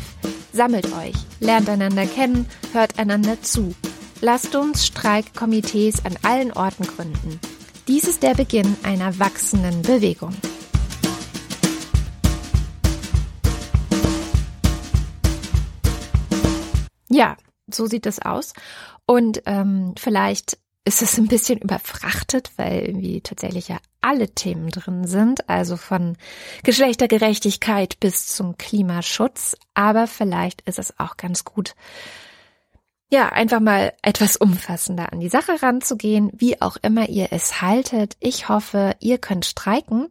sammelt 0.54 0.86
euch, 0.94 1.16
lernt 1.40 1.68
einander 1.70 2.06
kennen, 2.06 2.46
hört 2.72 3.00
einander 3.00 3.42
zu. 3.42 3.74
Lasst 4.22 4.56
uns 4.56 4.86
Streikkomitees 4.86 6.06
an 6.06 6.16
allen 6.22 6.52
Orten 6.52 6.84
gründen. 6.84 7.40
Dies 7.88 8.04
ist 8.04 8.22
der 8.22 8.36
Beginn 8.36 8.78
einer 8.84 9.18
wachsenden 9.18 9.82
Bewegung. 9.82 10.36
Ja, 17.10 17.38
so 17.74 17.88
sieht 17.88 18.06
es 18.06 18.22
aus. 18.22 18.54
Und 19.08 19.42
ähm, 19.48 19.96
vielleicht 19.98 20.60
ist 20.86 21.02
es 21.02 21.18
ein 21.18 21.28
bisschen 21.28 21.58
überfrachtet, 21.58 22.52
weil 22.58 22.84
irgendwie 22.86 23.22
tatsächlich 23.22 23.68
ja 23.68 23.80
alle 24.06 24.30
Themen 24.30 24.70
drin 24.70 25.06
sind, 25.08 25.50
also 25.50 25.78
von 25.78 26.16
Geschlechtergerechtigkeit 26.64 28.00
bis 28.00 28.28
zum 28.28 28.58
Klimaschutz. 28.58 29.58
Aber 29.74 30.08
vielleicht 30.08 30.62
ist 30.62 30.80
es 30.80 31.00
auch 31.00 31.18
ganz 31.18 31.44
gut, 31.44 31.76
ja, 33.12 33.30
einfach 33.30 33.60
mal 33.60 33.94
etwas 34.02 34.38
umfassender 34.38 35.12
an 35.12 35.20
die 35.20 35.30
Sache 35.30 35.62
ranzugehen, 35.62 36.32
wie 36.36 36.62
auch 36.62 36.78
immer 36.82 37.10
ihr 37.10 37.30
es 37.32 37.62
haltet. 37.62 38.16
Ich 38.20 38.50
hoffe, 38.50 38.96
ihr 39.00 39.18
könnt 39.18 39.46
streiken, 39.46 40.08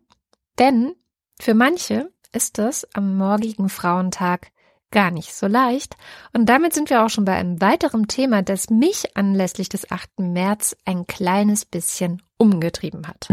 denn 0.58 0.94
für 1.40 1.54
manche 1.54 2.10
ist 2.32 2.58
es 2.58 2.86
am 2.94 3.16
morgigen 3.16 3.68
Frauentag 3.68 4.48
gar 4.90 5.10
nicht 5.10 5.34
so 5.34 5.46
leicht. 5.46 5.96
Und 6.32 6.46
damit 6.46 6.72
sind 6.72 6.88
wir 6.88 7.04
auch 7.04 7.10
schon 7.10 7.24
bei 7.24 7.34
einem 7.34 7.60
weiteren 7.60 8.06
Thema, 8.06 8.42
das 8.42 8.70
mich 8.70 9.16
anlässlich 9.16 9.68
des 9.68 9.90
8. 9.90 10.20
März 10.20 10.76
ein 10.84 11.06
kleines 11.06 11.64
bisschen 11.64 12.22
umgetrieben 12.38 13.06
hat. 13.08 13.28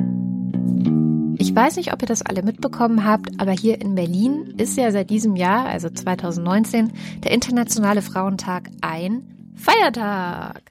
Ich 1.42 1.56
weiß 1.56 1.78
nicht, 1.78 1.92
ob 1.92 2.04
ihr 2.04 2.08
das 2.08 2.22
alle 2.22 2.44
mitbekommen 2.44 3.04
habt, 3.04 3.42
aber 3.42 3.52
hier 3.52 3.82
in 3.82 3.96
Berlin 3.96 4.54
ist 4.60 4.78
ja 4.78 4.92
seit 4.92 5.10
diesem 5.10 5.36
Jahr, 5.36 5.66
also 5.66 5.90
2019, 5.90 6.94
der 7.24 7.32
Internationale 7.32 8.04
Frauentag 8.04 8.70
ein 8.82 9.52
Feiertag. 9.56 10.62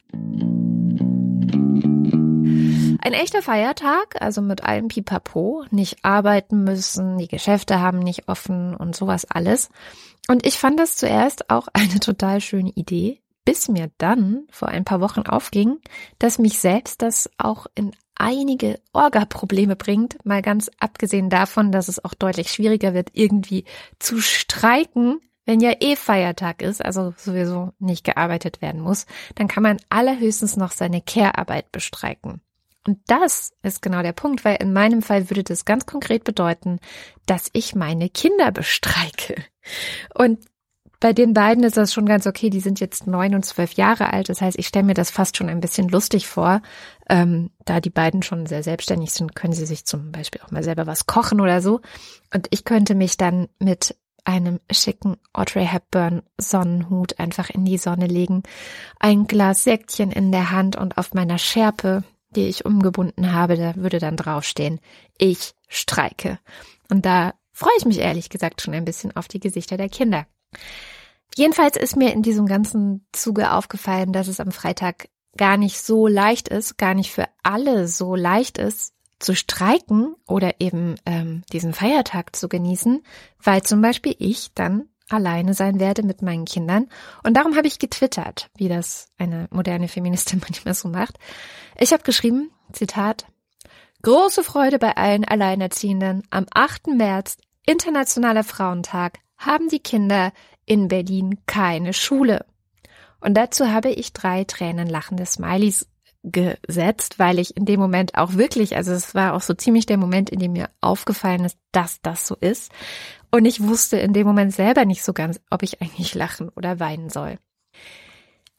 Ein 3.02 3.12
echter 3.14 3.42
Feiertag, 3.42 4.22
also 4.22 4.42
mit 4.42 4.62
allem 4.62 4.86
Pipapo, 4.86 5.64
nicht 5.72 6.04
arbeiten 6.04 6.62
müssen, 6.62 7.18
die 7.18 7.26
Geschäfte 7.26 7.80
haben 7.80 7.98
nicht 7.98 8.28
offen 8.28 8.76
und 8.76 8.94
sowas 8.94 9.24
alles. 9.28 9.70
Und 10.28 10.46
ich 10.46 10.56
fand 10.56 10.78
das 10.78 10.94
zuerst 10.94 11.50
auch 11.50 11.66
eine 11.72 11.98
total 11.98 12.40
schöne 12.40 12.70
Idee, 12.70 13.19
bis 13.44 13.68
mir 13.68 13.90
dann 13.98 14.46
vor 14.50 14.68
ein 14.68 14.84
paar 14.84 15.00
Wochen 15.00 15.22
aufging, 15.22 15.78
dass 16.18 16.38
mich 16.38 16.58
selbst 16.58 17.02
das 17.02 17.30
auch 17.38 17.66
in 17.74 17.92
einige 18.14 18.80
Orga-Probleme 18.92 19.76
bringt, 19.76 20.24
mal 20.24 20.42
ganz 20.42 20.70
abgesehen 20.78 21.30
davon, 21.30 21.72
dass 21.72 21.88
es 21.88 22.04
auch 22.04 22.14
deutlich 22.14 22.52
schwieriger 22.52 22.92
wird, 22.92 23.10
irgendwie 23.14 23.64
zu 23.98 24.20
streiken, 24.20 25.20
wenn 25.46 25.60
ja 25.60 25.72
eh 25.80 25.96
Feiertag 25.96 26.62
ist, 26.62 26.84
also 26.84 27.14
sowieso 27.16 27.72
nicht 27.78 28.04
gearbeitet 28.04 28.60
werden 28.60 28.82
muss, 28.82 29.06
dann 29.34 29.48
kann 29.48 29.62
man 29.62 29.78
allerhöchstens 29.88 30.56
noch 30.56 30.70
seine 30.70 31.00
Care-Arbeit 31.00 31.72
bestreiken. 31.72 32.42
Und 32.86 32.98
das 33.06 33.52
ist 33.62 33.82
genau 33.82 34.02
der 34.02 34.12
Punkt, 34.12 34.44
weil 34.44 34.56
in 34.56 34.72
meinem 34.72 35.02
Fall 35.02 35.28
würde 35.28 35.42
das 35.42 35.64
ganz 35.64 35.86
konkret 35.86 36.24
bedeuten, 36.24 36.78
dass 37.26 37.50
ich 37.52 37.74
meine 37.74 38.08
Kinder 38.08 38.52
bestreike. 38.52 39.34
Und 40.14 40.44
bei 41.00 41.12
den 41.12 41.34
beiden 41.34 41.64
ist 41.64 41.76
das 41.76 41.92
schon 41.92 42.06
ganz 42.06 42.26
okay. 42.26 42.50
Die 42.50 42.60
sind 42.60 42.78
jetzt 42.78 43.06
neun 43.06 43.34
und 43.34 43.44
zwölf 43.44 43.72
Jahre 43.72 44.12
alt. 44.12 44.28
Das 44.28 44.40
heißt, 44.40 44.58
ich 44.58 44.66
stelle 44.66 44.84
mir 44.84 44.94
das 44.94 45.10
fast 45.10 45.36
schon 45.36 45.48
ein 45.48 45.60
bisschen 45.60 45.88
lustig 45.88 46.26
vor. 46.28 46.62
Ähm, 47.08 47.50
da 47.64 47.80
die 47.80 47.90
beiden 47.90 48.22
schon 48.22 48.46
sehr 48.46 48.62
selbstständig 48.62 49.12
sind, 49.12 49.34
können 49.34 49.52
sie 49.52 49.66
sich 49.66 49.84
zum 49.84 50.12
Beispiel 50.12 50.40
auch 50.44 50.50
mal 50.50 50.62
selber 50.62 50.86
was 50.86 51.06
kochen 51.06 51.40
oder 51.40 51.62
so. 51.62 51.80
Und 52.32 52.46
ich 52.50 52.64
könnte 52.64 52.94
mich 52.94 53.16
dann 53.16 53.48
mit 53.58 53.96
einem 54.24 54.60
schicken 54.70 55.16
Audrey 55.32 55.66
Hepburn 55.66 56.22
Sonnenhut 56.38 57.18
einfach 57.18 57.48
in 57.48 57.64
die 57.64 57.78
Sonne 57.78 58.06
legen, 58.06 58.42
ein 58.98 59.26
Glas 59.26 59.64
Säckchen 59.64 60.12
in 60.12 60.30
der 60.30 60.50
Hand 60.50 60.76
und 60.76 60.98
auf 60.98 61.14
meiner 61.14 61.38
Schärpe 61.38 62.04
die 62.36 62.48
ich 62.48 62.64
umgebunden 62.64 63.32
habe, 63.32 63.56
da 63.56 63.74
würde 63.76 63.98
dann 63.98 64.16
draufstehen, 64.16 64.80
ich 65.18 65.54
streike. 65.68 66.38
Und 66.88 67.04
da 67.04 67.34
freue 67.52 67.72
ich 67.78 67.84
mich 67.84 67.98
ehrlich 67.98 68.30
gesagt 68.30 68.62
schon 68.62 68.74
ein 68.74 68.84
bisschen 68.84 69.14
auf 69.16 69.28
die 69.28 69.40
Gesichter 69.40 69.76
der 69.76 69.88
Kinder. 69.88 70.26
Jedenfalls 71.36 71.76
ist 71.76 71.96
mir 71.96 72.12
in 72.12 72.22
diesem 72.22 72.46
ganzen 72.46 73.06
Zuge 73.12 73.52
aufgefallen, 73.52 74.12
dass 74.12 74.28
es 74.28 74.40
am 74.40 74.50
Freitag 74.50 75.08
gar 75.36 75.56
nicht 75.56 75.80
so 75.80 76.06
leicht 76.06 76.48
ist, 76.48 76.76
gar 76.76 76.94
nicht 76.94 77.12
für 77.12 77.28
alle 77.42 77.86
so 77.86 78.16
leicht 78.16 78.58
ist, 78.58 78.94
zu 79.20 79.36
streiken 79.36 80.16
oder 80.26 80.60
eben 80.60 80.96
ähm, 81.06 81.42
diesen 81.52 81.72
Feiertag 81.72 82.34
zu 82.34 82.48
genießen, 82.48 83.02
weil 83.42 83.62
zum 83.62 83.80
Beispiel 83.80 84.16
ich 84.18 84.52
dann 84.54 84.88
alleine 85.08 85.54
sein 85.54 85.78
werde 85.78 86.02
mit 86.02 86.22
meinen 86.22 86.46
Kindern. 86.46 86.88
Und 87.22 87.36
darum 87.36 87.56
habe 87.56 87.66
ich 87.66 87.78
getwittert, 87.78 88.50
wie 88.56 88.68
das 88.68 89.08
eine 89.18 89.46
moderne 89.50 89.88
Feministin 89.88 90.40
manchmal 90.44 90.74
so 90.74 90.88
macht. 90.88 91.18
Ich 91.78 91.92
habe 91.92 92.02
geschrieben, 92.02 92.50
Zitat, 92.72 93.26
Große 94.02 94.42
Freude 94.42 94.78
bei 94.78 94.96
allen 94.96 95.26
Alleinerziehenden. 95.26 96.22
Am 96.30 96.46
8. 96.54 96.86
März, 96.86 97.36
Internationaler 97.66 98.44
Frauentag, 98.44 99.18
haben 99.40 99.68
die 99.68 99.80
Kinder 99.80 100.32
in 100.66 100.86
Berlin 100.88 101.40
keine 101.46 101.92
Schule. 101.92 102.46
Und 103.20 103.34
dazu 103.34 103.72
habe 103.72 103.90
ich 103.90 104.12
drei 104.12 104.44
tränenlachende 104.44 105.26
Smileys 105.26 105.88
gesetzt, 106.22 107.18
weil 107.18 107.38
ich 107.38 107.56
in 107.56 107.64
dem 107.64 107.80
Moment 107.80 108.14
auch 108.14 108.34
wirklich, 108.34 108.76
also 108.76 108.92
es 108.92 109.14
war 109.14 109.34
auch 109.34 109.40
so 109.40 109.54
ziemlich 109.54 109.86
der 109.86 109.96
Moment, 109.96 110.30
in 110.30 110.38
dem 110.38 110.52
mir 110.52 110.68
aufgefallen 110.80 111.44
ist, 111.44 111.58
dass 111.72 112.00
das 112.02 112.26
so 112.26 112.36
ist. 112.36 112.70
Und 113.30 113.46
ich 113.46 113.62
wusste 113.62 113.98
in 113.98 114.12
dem 114.12 114.26
Moment 114.26 114.52
selber 114.52 114.84
nicht 114.84 115.02
so 115.02 115.12
ganz, 115.12 115.40
ob 115.50 115.62
ich 115.62 115.80
eigentlich 115.80 116.14
lachen 116.14 116.50
oder 116.50 116.78
weinen 116.78 117.10
soll. 117.10 117.38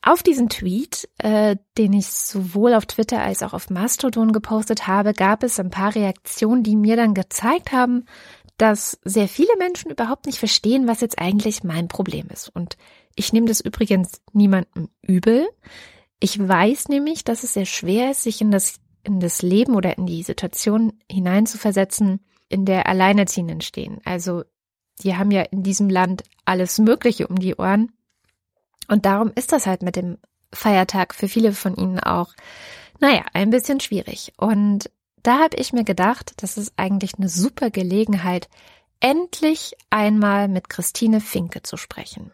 Auf 0.03 0.23
diesen 0.23 0.49
Tweet, 0.49 1.07
äh, 1.19 1.57
den 1.77 1.93
ich 1.93 2.07
sowohl 2.07 2.73
auf 2.73 2.87
Twitter 2.87 3.21
als 3.21 3.43
auch 3.43 3.53
auf 3.53 3.69
Mastodon 3.69 4.31
gepostet 4.31 4.87
habe, 4.87 5.13
gab 5.13 5.43
es 5.43 5.59
ein 5.59 5.69
paar 5.69 5.93
Reaktionen, 5.93 6.63
die 6.63 6.75
mir 6.75 6.95
dann 6.95 7.13
gezeigt 7.13 7.71
haben, 7.71 8.05
dass 8.61 8.99
sehr 9.03 9.27
viele 9.27 9.57
Menschen 9.57 9.89
überhaupt 9.89 10.27
nicht 10.27 10.37
verstehen, 10.37 10.85
was 10.85 11.01
jetzt 11.01 11.17
eigentlich 11.17 11.63
mein 11.63 11.87
Problem 11.87 12.27
ist. 12.31 12.47
Und 12.49 12.77
ich 13.15 13.33
nehme 13.33 13.47
das 13.47 13.59
übrigens 13.59 14.21
niemandem 14.33 14.89
übel. 15.01 15.49
Ich 16.19 16.37
weiß 16.37 16.87
nämlich, 16.89 17.23
dass 17.23 17.43
es 17.43 17.53
sehr 17.55 17.65
schwer 17.65 18.11
ist, 18.11 18.21
sich 18.21 18.39
in 18.39 18.51
das, 18.51 18.79
in 19.03 19.19
das 19.19 19.41
Leben 19.41 19.73
oder 19.73 19.97
in 19.97 20.05
die 20.05 20.21
Situation 20.21 20.93
hineinzuversetzen, 21.11 22.23
in 22.49 22.65
der 22.65 22.87
Alleinerziehenden 22.87 23.61
stehen. 23.61 23.99
Also, 24.05 24.43
die 25.01 25.15
haben 25.15 25.31
ja 25.31 25.41
in 25.41 25.63
diesem 25.63 25.89
Land 25.89 26.23
alles 26.45 26.77
Mögliche 26.77 27.27
um 27.27 27.39
die 27.39 27.55
Ohren. 27.55 27.91
Und 28.87 29.07
darum 29.07 29.31
ist 29.33 29.53
das 29.53 29.65
halt 29.65 29.81
mit 29.81 29.95
dem 29.95 30.19
Feiertag 30.53 31.15
für 31.15 31.27
viele 31.27 31.53
von 31.53 31.75
ihnen 31.75 31.99
auch, 31.99 32.35
naja, 32.99 33.25
ein 33.33 33.49
bisschen 33.49 33.79
schwierig. 33.79 34.33
Und 34.37 34.91
da 35.23 35.39
habe 35.39 35.57
ich 35.57 35.73
mir 35.73 35.83
gedacht, 35.83 36.33
das 36.37 36.57
ist 36.57 36.73
eigentlich 36.77 37.15
eine 37.17 37.29
super 37.29 37.69
Gelegenheit, 37.69 38.49
endlich 38.99 39.73
einmal 39.89 40.47
mit 40.47 40.69
Christine 40.69 41.21
Finke 41.21 41.63
zu 41.63 41.77
sprechen. 41.77 42.31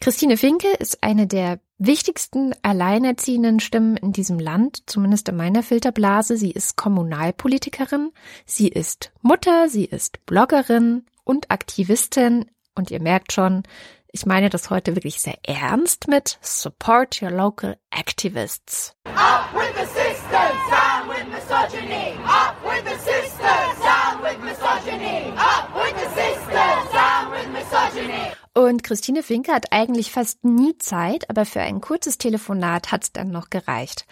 Christine 0.00 0.36
Finke 0.36 0.68
ist 0.68 1.02
eine 1.02 1.26
der 1.26 1.60
wichtigsten 1.78 2.54
alleinerziehenden 2.62 3.60
Stimmen 3.60 3.96
in 3.96 4.12
diesem 4.12 4.38
Land, 4.38 4.82
zumindest 4.86 5.28
in 5.28 5.36
meiner 5.36 5.62
Filterblase. 5.62 6.36
Sie 6.36 6.50
ist 6.50 6.76
Kommunalpolitikerin, 6.76 8.12
sie 8.44 8.68
ist 8.68 9.12
Mutter, 9.22 9.68
sie 9.68 9.84
ist 9.84 10.24
Bloggerin 10.26 11.06
und 11.24 11.50
Aktivistin. 11.50 12.50
Und 12.74 12.90
ihr 12.90 13.00
merkt 13.00 13.32
schon, 13.32 13.62
ich 14.12 14.26
meine 14.26 14.50
das 14.50 14.70
heute 14.70 14.94
wirklich 14.94 15.20
sehr 15.20 15.38
ernst 15.42 16.06
mit 16.06 16.38
Support 16.40 17.22
your 17.22 17.30
local 17.30 17.76
activists. 17.90 18.94
Up 19.06 19.52
with 19.54 19.74
the 19.74 20.03
misogyny. 21.54 22.18
Up 22.24 22.56
with 22.64 22.84
the 22.84 22.98
sisters, 22.98 23.74
down 23.80 24.22
with 24.22 24.38
misogyny. 24.40 25.32
Up 25.36 25.74
with 25.74 25.94
the 25.94 26.08
sisters, 26.20 26.92
down 26.92 27.30
with 27.30 27.48
misogyny. 27.52 28.32
Und 28.54 28.82
Christine 28.82 29.22
Finke 29.22 29.52
hat 29.52 29.72
eigentlich 29.72 30.12
fast 30.12 30.44
nie 30.44 30.78
Zeit, 30.78 31.28
aber 31.28 31.44
für 31.44 31.60
ein 31.60 31.80
kurzes 31.80 32.18
Telefonat 32.18 32.92
hat's 32.92 33.12
dann 33.12 33.30
noch 33.30 33.50
gereicht. 33.50 34.06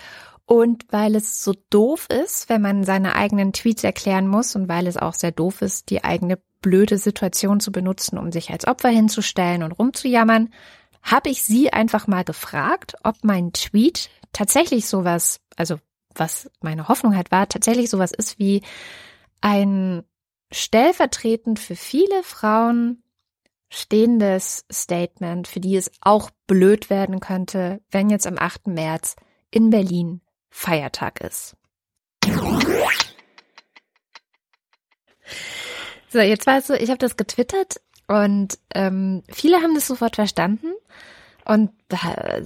Und 0.47 0.85
weil 0.91 1.15
es 1.15 1.45
so 1.45 1.55
doof 1.71 2.09
ist, 2.11 2.49
wenn 2.49 2.61
man 2.61 2.85
seine 2.85 3.15
eigenen 3.15 3.53
Tweets 3.53 3.85
erklären 3.85 4.27
muss 4.27 4.57
und 4.57 4.69
weil 4.69 4.87
es 4.87 4.97
auch 4.97 5.15
sehr 5.15 5.31
doof 5.31 5.63
ist, 5.63 5.91
die 5.91 6.03
eigene 6.03 6.39
blöde 6.61 6.99
Situation 6.99 7.61
zu 7.61 7.73
benutzen, 7.73 8.19
um 8.19 8.33
sich 8.33 8.51
als 8.51 8.67
Opfer 8.67 8.89
hinzustellen 8.89 9.63
und 9.63 9.73
rumzujammern, 9.73 10.51
habe 11.03 11.31
ich 11.31 11.43
sie 11.45 11.73
einfach 11.73 12.07
mal 12.07 12.25
gefragt, 12.25 12.97
ob 13.03 13.17
mein 13.23 13.53
Tweet 13.53 14.11
tatsächlich 14.33 14.87
sowas, 14.87 15.41
also 15.57 15.79
was 16.15 16.51
meine 16.61 16.89
Hoffnung 16.89 17.17
halt 17.17 17.31
war, 17.31 17.49
tatsächlich 17.49 17.91
sowas 17.91 18.13
ist 18.13 18.39
wie 18.39 18.63
ein 19.41 20.05
stellvertretend 20.51 21.59
für 21.59 21.77
viele 21.77 22.23
Frauen 22.23 23.03
stehendes 23.71 24.67
Statement, 24.71 25.49
für 25.49 25.61
die 25.61 25.77
es 25.77 25.91
auch 26.03 26.31
blöd 26.47 26.91
werden 26.91 27.21
könnte, 27.21 27.81
wenn 27.91 28.11
jetzt 28.11 28.27
am 28.27 28.37
8. 28.39 28.67
März 28.67 29.17
in 29.51 29.71
Berlin 29.71 30.21
Feiertag 30.51 31.21
ist. 31.21 31.57
So, 36.11 36.19
jetzt 36.19 36.47
es 36.47 36.67
so, 36.67 36.75
ich 36.75 36.91
habe 36.91 36.99
das 36.99 37.17
getwittert 37.17 37.81
und 38.07 38.59
ähm, 38.75 39.23
viele 39.31 39.63
haben 39.63 39.75
das 39.75 39.87
sofort 39.87 40.17
verstanden 40.17 40.73
und 41.45 41.71
äh, 41.91 42.43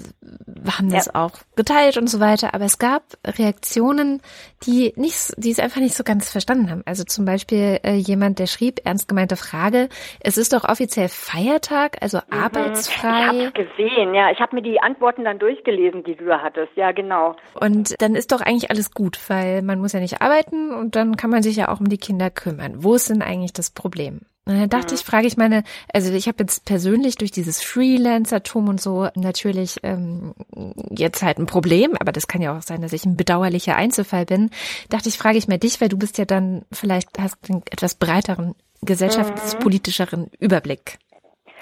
haben 0.70 0.90
das 0.90 1.06
ja. 1.06 1.14
auch 1.14 1.32
geteilt 1.54 1.96
und 1.96 2.08
so 2.08 2.20
weiter. 2.20 2.54
Aber 2.54 2.64
es 2.64 2.78
gab 2.78 3.02
Reaktionen, 3.24 4.22
die 4.64 4.92
nicht, 4.96 5.34
die 5.36 5.50
es 5.50 5.58
einfach 5.58 5.80
nicht 5.80 5.94
so 5.94 6.04
ganz 6.04 6.30
verstanden 6.30 6.70
haben. 6.70 6.82
Also 6.86 7.04
zum 7.04 7.24
Beispiel 7.24 7.80
äh, 7.82 7.94
jemand, 7.94 8.38
der 8.38 8.46
schrieb, 8.46 8.80
ernst 8.84 9.08
gemeinte 9.08 9.36
Frage, 9.36 9.88
es 10.20 10.38
ist 10.38 10.52
doch 10.52 10.64
offiziell 10.64 11.08
Feiertag, 11.08 11.98
also 12.00 12.18
mhm. 12.18 12.38
arbeitsfrei. 12.42 13.20
Ich 13.20 13.46
habe 13.46 13.52
gesehen, 13.52 14.14
ja. 14.14 14.30
Ich 14.30 14.40
habe 14.40 14.56
mir 14.56 14.62
die 14.62 14.80
Antworten 14.80 15.24
dann 15.24 15.38
durchgelesen, 15.38 16.04
die 16.04 16.16
du 16.16 16.24
da 16.24 16.40
hattest. 16.40 16.72
Ja, 16.76 16.92
genau. 16.92 17.36
Und 17.54 18.00
dann 18.00 18.14
ist 18.14 18.32
doch 18.32 18.40
eigentlich 18.40 18.70
alles 18.70 18.92
gut, 18.92 19.18
weil 19.28 19.62
man 19.62 19.78
muss 19.78 19.92
ja 19.92 20.00
nicht 20.00 20.20
arbeiten 20.20 20.72
und 20.72 20.96
dann 20.96 21.16
kann 21.16 21.30
man 21.30 21.42
sich 21.42 21.56
ja 21.56 21.68
auch 21.68 21.80
um 21.80 21.88
die 21.88 21.98
Kinder 21.98 22.30
kümmern. 22.30 22.82
Wo 22.82 22.94
ist 22.94 23.10
denn 23.10 23.22
eigentlich 23.22 23.52
das 23.52 23.70
Problem? 23.70 24.20
Und 24.46 24.60
dann 24.60 24.70
dachte 24.70 24.94
mhm. 24.94 25.00
ich, 25.00 25.04
frage 25.04 25.26
ich 25.26 25.36
meine, 25.36 25.64
also 25.92 26.12
ich 26.12 26.28
habe 26.28 26.38
jetzt 26.40 26.64
persönlich 26.64 27.16
durch 27.16 27.32
dieses 27.32 27.62
Freelancertum 27.62 28.68
und 28.68 28.80
so 28.80 29.08
natürlich 29.16 29.78
ähm, 29.82 30.34
jetzt 30.90 31.22
halt 31.22 31.38
ein 31.38 31.46
Problem, 31.46 31.96
aber 31.98 32.12
das 32.12 32.28
kann 32.28 32.40
ja 32.40 32.56
auch 32.56 32.62
sein, 32.62 32.80
dass 32.80 32.92
ich 32.92 33.04
ein 33.04 33.16
bedauerlicher 33.16 33.76
Einzelfall 33.76 34.24
bin. 34.24 34.50
Dachte 34.88 35.08
ich, 35.08 35.18
frage 35.18 35.38
ich 35.38 35.48
mal 35.48 35.58
dich, 35.58 35.80
weil 35.80 35.88
du 35.88 35.98
bist 35.98 36.16
ja 36.18 36.24
dann 36.24 36.62
vielleicht 36.70 37.08
hast 37.18 37.36
einen 37.48 37.62
etwas 37.70 37.96
breiteren 37.96 38.54
gesellschaftspolitischeren 38.82 40.20
mhm. 40.20 40.30
Überblick 40.38 40.98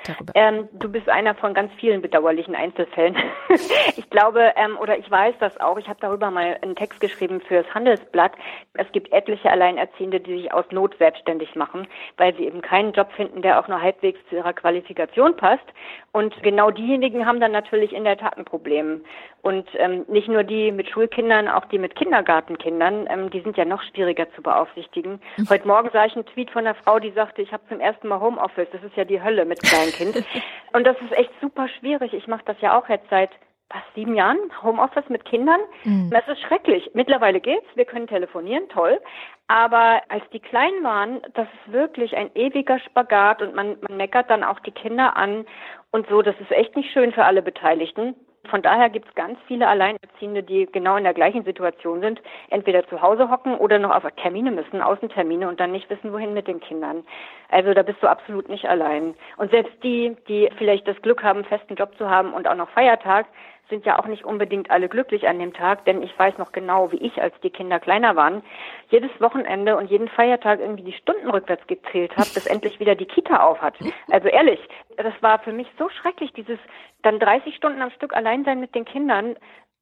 darüber? 0.09 0.33
Ähm, 0.35 0.69
du 0.73 0.91
bist 0.91 1.09
einer 1.09 1.35
von 1.35 1.55
ganz 1.55 1.73
vielen 1.75 2.03
bedauerlichen 2.03 2.55
Einzelfällen. 2.55 3.17
ich 3.97 4.09
glaube, 4.11 4.53
ähm, 4.57 4.79
oder 4.79 4.99
ich 4.99 5.11
weiß 5.11 5.35
das 5.41 5.59
auch, 5.61 5.79
ich 5.79 5.89
habe 5.89 5.99
darüber 6.01 6.31
mal 6.31 6.59
einen 6.63 6.77
Text 6.77 7.01
geschrieben 7.01 7.41
fürs 7.41 7.67
Handelsblatt. 7.75 8.33
Es 8.75 8.91
gibt 8.93 9.13
etliche 9.13 9.51
Alleinerziehende, 9.51 10.21
die 10.21 10.43
sich 10.43 10.53
aus 10.53 10.65
Not 10.71 10.97
selbstständig 10.99 11.55
machen, 11.55 11.87
weil 12.17 12.35
sie 12.37 12.45
eben 12.45 12.63
keinen 12.63 12.93
Job 12.93 13.11
finden, 13.13 13.43
der 13.43 13.61
auch 13.61 13.69
nur 13.69 13.81
halbwegs 13.81 14.21
zu 14.29 14.37
ihrer 14.37 14.53
Qualifikation 14.53 15.37
passt. 15.37 15.67
Und 16.13 16.35
genau 16.43 16.71
diejenigen 16.71 17.27
haben 17.27 17.41
dann 17.41 17.53
natürlich 17.53 17.93
in 17.93 18.05
der 18.05 18.17
Tat 18.17 18.39
ein 18.39 18.45
Problem. 18.45 19.05
Und 19.43 19.69
ähm, 19.75 20.07
nicht 20.09 20.29
nur 20.29 20.43
die 20.43 20.73
mit 20.73 20.89
Schulkindern, 20.89 21.49
auch 21.49 21.67
die 21.67 21.79
mit 21.79 21.97
Kindergartenkindern, 21.97 23.07
ähm, 23.11 23.31
die 23.31 23.41
sind 23.41 23.59
ja 23.59 23.67
noch 23.67 23.83
schwieriger 23.83 24.27
zu 24.35 24.43
beaufsichtigen. 24.43 25.21
Mhm. 25.37 25.51
Heute 25.51 25.69
Morgen 25.69 25.91
sah 25.93 26.07
ich 26.07 26.15
einen 26.15 26.25
Tweet 26.25 26.51
von 26.51 26.67
einer 26.67 26.75
Frau, 26.75 26.99
die 26.99 27.11
sagte, 27.11 27.43
ich 27.43 27.53
habe 27.53 27.63
zum 27.69 27.79
ersten 27.79 28.09
Mal 28.09 28.21
Homeoffice. 28.21 28.69
Das 28.73 28.83
ist 28.83 28.97
ja 28.97 29.05
die 29.05 29.23
Hölle 29.23 29.45
mit 29.45 29.61
Kleinkind. 29.95 30.27
Und 30.73 30.85
das 30.85 30.97
ist 31.01 31.13
echt 31.17 31.31
super 31.41 31.69
schwierig. 31.69 32.13
Ich 32.13 32.27
mache 32.27 32.45
das 32.45 32.61
ja 32.61 32.79
auch 32.79 32.89
jetzt 32.89 33.09
seit 33.11 33.31
fast 33.71 33.87
sieben 33.95 34.15
Jahren 34.15 34.39
Homeoffice 34.63 35.09
mit 35.09 35.25
Kindern. 35.25 35.61
Mhm. 35.85 36.11
Das 36.11 36.27
ist 36.29 36.41
schrecklich. 36.43 36.91
Mittlerweile 36.95 37.41
geht's. 37.41 37.67
Wir 37.75 37.85
können 37.85 38.07
telefonieren, 38.07 38.69
toll. 38.69 39.01
Aber 39.49 40.03
als 40.09 40.25
die 40.33 40.41
klein 40.41 40.73
waren, 40.83 41.21
das 41.35 41.47
ist 41.47 41.73
wirklich 41.73 42.17
ein 42.17 42.31
ewiger 42.35 42.79
Spagat 42.79 43.43
und 43.43 43.55
man, 43.55 43.77
man 43.81 43.97
meckert 43.97 44.31
dann 44.31 44.45
auch 44.45 44.61
die 44.61 44.71
Kinder 44.71 45.17
an 45.17 45.47
und 45.91 46.09
so. 46.09 46.23
Das 46.23 46.35
ist 46.41 46.51
echt 46.51 46.77
nicht 46.77 46.93
schön 46.93 47.13
für 47.13 47.25
alle 47.25 47.43
Beteiligten. 47.43 48.15
Von 48.49 48.63
daher 48.63 48.91
gibt 48.91 49.09
es 49.09 49.15
ganz 49.15 49.39
viele 49.47 49.67
Alleinerziehende, 49.69 50.43
die 50.43 50.67
genau 50.67 50.97
in 50.97 51.05
der 51.05 51.15
gleichen 51.15 51.45
Situation 51.45 52.01
sind, 52.01 52.21
entweder 52.51 52.87
zu 52.89 53.01
Hause 53.03 53.31
hocken 53.31 53.57
oder 53.57 53.79
noch 53.79 53.95
auf 53.95 54.05
Termine 54.17 54.51
müssen, 54.51 54.81
Außentermine 54.81 55.49
und 55.49 55.61
dann 55.61 55.73
nicht 55.73 55.89
wissen, 55.91 56.13
wohin 56.13 56.35
mit 56.35 56.47
den 56.47 56.61
Kindern. 56.61 57.05
Also 57.51 57.73
da 57.75 57.83
bist 57.83 58.03
du 58.03 58.07
absolut 58.07 58.49
nicht 58.49 58.67
allein. 58.69 59.15
Und 59.37 59.51
selbst 59.51 59.73
die, 59.83 60.17
die 60.29 60.51
vielleicht 60.59 60.87
das 60.87 61.01
Glück 61.03 61.23
haben, 61.23 61.45
festen 61.45 61.75
Job 61.75 61.97
zu 61.97 62.09
haben 62.09 62.33
und 62.33 62.47
auch 62.47 62.57
noch 62.57 62.69
Feiertag, 62.71 63.27
sind 63.69 63.87
ja 63.87 63.99
auch 63.99 64.07
nicht 64.07 64.25
unbedingt 64.25 64.71
alle 64.71 64.89
glücklich 64.89 65.27
an 65.27 65.39
dem 65.39 65.53
Tag, 65.53 65.85
denn 65.85 66.03
ich 66.03 66.17
weiß 66.19 66.39
noch 66.39 66.53
genau, 66.53 66.93
wie 66.93 66.99
ich, 66.99 67.21
als 67.21 67.35
die 67.43 67.51
Kinder 67.51 67.81
kleiner 67.81 68.17
waren, 68.17 68.43
jedes 68.91 69.11
Wochenende 69.21 69.77
und 69.77 69.91
jeden 69.91 70.09
Feiertag 70.09 70.61
irgendwie 70.61 70.85
die 70.85 70.99
Stunden 70.99 71.31
rückwärts 71.31 71.67
gezählt 71.67 72.13
habe, 72.17 72.29
bis 72.35 72.47
endlich 72.51 72.79
wieder 72.81 72.95
die 72.95 73.07
Kita 73.07 73.43
auf 73.43 73.61
hat. 73.61 73.75
Also 74.11 74.29
ehrlich, 74.29 74.61
das 74.97 75.15
war 75.21 75.39
für 75.39 75.53
mich 75.53 75.69
so 75.79 75.89
schrecklich, 75.89 76.33
dieses 76.33 76.59
dann 77.03 77.19
30 77.19 77.55
Stunden 77.57 77.83
am 77.83 77.91
Stück 77.91 78.15
allein 78.15 78.45
sein 78.45 78.61
mit 78.61 78.75
den 78.75 78.85
Kindern, 78.85 79.37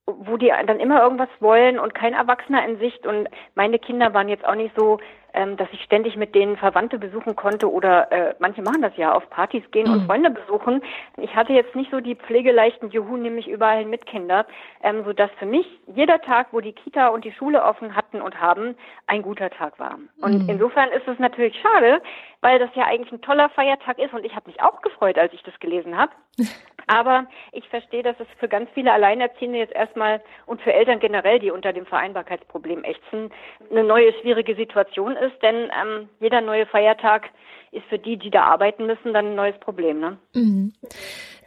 wo 0.07 0.37
die 0.37 0.53
dann 0.67 0.81
immer 0.81 1.03
irgendwas 1.03 1.29
wollen 1.41 1.79
und 1.79 1.95
kein 1.95 2.15
Erwachsener 2.15 2.65
in 2.67 2.79
Sicht. 2.79 3.07
Und 3.07 3.29
meine 3.55 3.79
Kinder 3.79 4.13
waren 4.15 4.29
jetzt 4.29 4.45
auch 4.45 4.57
nicht 4.57 4.75
so, 4.77 4.99
ähm, 5.35 5.57
dass 5.57 5.69
ich 5.73 5.83
ständig 5.83 6.17
mit 6.17 6.35
denen 6.35 6.57
Verwandte 6.57 6.99
besuchen 6.99 7.37
konnte 7.37 7.71
oder 7.71 8.11
äh, 8.13 8.35
manche 8.39 8.63
machen 8.63 8.83
das 8.83 8.97
ja, 8.97 9.13
auf 9.13 9.29
Partys 9.31 9.63
gehen 9.71 9.89
mhm. 9.89 9.93
und 9.93 10.07
Freunde 10.07 10.31
besuchen. 10.31 10.83
Ich 11.17 11.35
hatte 11.35 11.53
jetzt 11.53 11.75
nicht 11.75 11.91
so 11.91 12.01
die 12.01 12.15
pflegeleichten 12.17 12.91
Juhu, 12.91 13.17
nämlich 13.17 13.49
überall 13.49 13.85
mit 13.85 14.07
Kinder, 14.07 14.47
ähm, 14.83 15.05
sodass 15.05 15.31
für 15.39 15.47
mich 15.47 15.67
jeder 15.87 16.21
Tag, 16.21 16.49
wo 16.53 16.61
die 16.61 16.73
Kita 16.73 17.09
und 17.09 17.25
die 17.25 17.33
Schule 17.33 17.65
offen 17.65 17.97
hatten 17.97 18.21
und 18.21 18.41
haben, 18.41 18.77
ein 19.07 19.23
guter 19.23 19.51
Tag 19.51 19.79
war. 19.79 19.99
Und 20.21 20.45
mhm. 20.45 20.49
insofern 20.49 20.91
ist 20.91 21.07
es 21.09 21.19
natürlich 21.19 21.59
schade, 21.61 22.03
weil 22.43 22.59
das 22.59 22.71
ja 22.75 22.85
eigentlich 22.85 23.13
ein 23.13 23.23
toller 23.23 23.49
Feiertag 23.51 23.99
ist 23.99 24.13
und 24.13 24.27
ich 24.27 24.35
habe 24.35 24.51
mich 24.51 24.61
auch 24.61 24.83
gefreut, 24.83 25.17
als 25.17 25.33
ich 25.33 25.43
das 25.45 25.59
gelesen 25.61 25.97
habe. 25.97 26.13
Aber 26.89 27.27
ich 27.53 27.67
verstehe, 27.69 28.03
dass 28.03 28.19
es 28.19 28.27
für 28.39 28.49
ganz 28.49 28.69
viele 28.75 28.93
Alleinerziehende 28.93 29.59
jetzt 29.59 29.75
erstmal 29.75 30.21
und 30.47 30.61
für 30.61 30.73
Eltern 30.73 30.99
generell, 30.99 31.39
die 31.39 31.53
unter 31.53 31.73
dem 31.73 31.87
Vereinbarkeitsproblem 31.87 32.83
ächzen, 32.83 33.31
eine 33.71 33.85
neue 33.85 34.13
schwierige 34.21 34.57
Situation 34.57 35.17
ist, 35.17 35.41
denn 35.43 35.71
ähm, 35.81 36.09
jeder 36.19 36.41
neue 36.41 36.67
Feiertag 36.67 37.31
ist 37.71 37.87
für 37.89 37.99
die, 37.99 38.19
die 38.19 38.31
da 38.31 38.43
arbeiten 38.43 38.87
müssen, 38.87 39.15
dann 39.15 39.29
ein 39.29 39.35
neues 39.37 39.59
Problem. 39.61 40.01
Ne? 40.01 40.19
Mhm. 40.35 40.73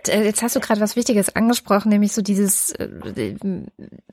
Äh, 0.07 0.23
jetzt 0.23 0.41
hast 0.41 0.55
du 0.55 0.59
gerade 0.59 0.79
was 0.79 0.95
Wichtiges 0.95 1.35
angesprochen, 1.35 1.89
nämlich 1.89 2.13
so 2.13 2.21
dieses, 2.21 2.71
äh, 2.71 3.35